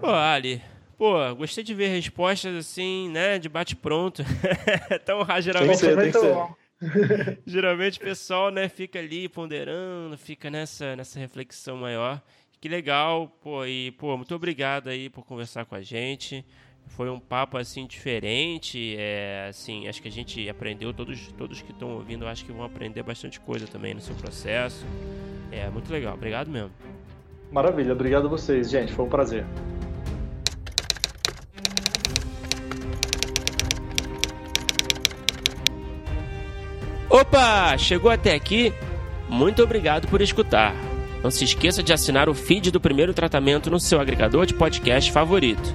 Pô, 0.00 0.10
Ali, 0.10 0.60
pô, 0.98 1.34
gostei 1.34 1.64
de 1.64 1.74
ver 1.74 1.88
respostas 1.88 2.54
assim, 2.54 3.08
né, 3.10 3.38
de 3.38 3.48
bate-pronto. 3.48 4.22
então, 4.92 5.24
geralmente... 5.40 5.80
Tem 5.80 5.96
que 5.96 5.96
ser, 5.96 6.12
tem 6.12 6.12
que 6.12 6.18
ser. 6.18 7.38
geralmente 7.46 7.98
o 7.98 8.02
pessoal, 8.02 8.50
né, 8.50 8.68
fica 8.68 8.98
ali 8.98 9.28
ponderando, 9.28 10.16
fica 10.18 10.50
nessa, 10.50 10.94
nessa 10.94 11.18
reflexão 11.18 11.76
maior. 11.76 12.20
Que 12.60 12.68
legal, 12.68 13.28
pô, 13.42 13.64
e, 13.64 13.92
pô, 13.92 14.16
muito 14.16 14.34
obrigado 14.34 14.88
aí 14.88 15.08
por 15.08 15.24
conversar 15.24 15.64
com 15.64 15.74
a 15.74 15.82
gente. 15.82 16.44
Foi 16.88 17.10
um 17.10 17.20
papo, 17.20 17.58
assim, 17.58 17.86
diferente, 17.86 18.96
é, 18.98 19.48
assim, 19.50 19.86
acho 19.86 20.00
que 20.00 20.08
a 20.08 20.10
gente 20.10 20.48
aprendeu, 20.48 20.94
todos, 20.94 21.28
todos 21.36 21.60
que 21.60 21.70
estão 21.70 21.90
ouvindo, 21.90 22.26
acho 22.26 22.44
que 22.44 22.52
vão 22.52 22.64
aprender 22.64 23.02
bastante 23.02 23.38
coisa 23.38 23.66
também 23.66 23.92
no 23.92 24.00
seu 24.00 24.14
processo. 24.14 24.84
É, 25.52 25.68
muito 25.68 25.92
legal, 25.92 26.14
obrigado 26.14 26.50
mesmo. 26.50 26.70
Maravilha, 27.52 27.92
obrigado 27.92 28.26
a 28.26 28.30
vocês, 28.30 28.70
gente, 28.70 28.92
foi 28.92 29.04
um 29.04 29.08
prazer. 29.08 29.44
Opa! 37.08 37.78
Chegou 37.78 38.10
até 38.10 38.34
aqui? 38.34 38.72
Muito 39.28 39.62
obrigado 39.62 40.08
por 40.08 40.20
escutar. 40.20 40.74
Não 41.22 41.30
se 41.30 41.44
esqueça 41.44 41.82
de 41.82 41.92
assinar 41.92 42.28
o 42.28 42.34
feed 42.34 42.70
do 42.70 42.80
primeiro 42.80 43.14
tratamento 43.14 43.70
no 43.70 43.80
seu 43.80 44.00
agregador 44.00 44.44
de 44.44 44.54
podcast 44.54 45.10
favorito. 45.10 45.74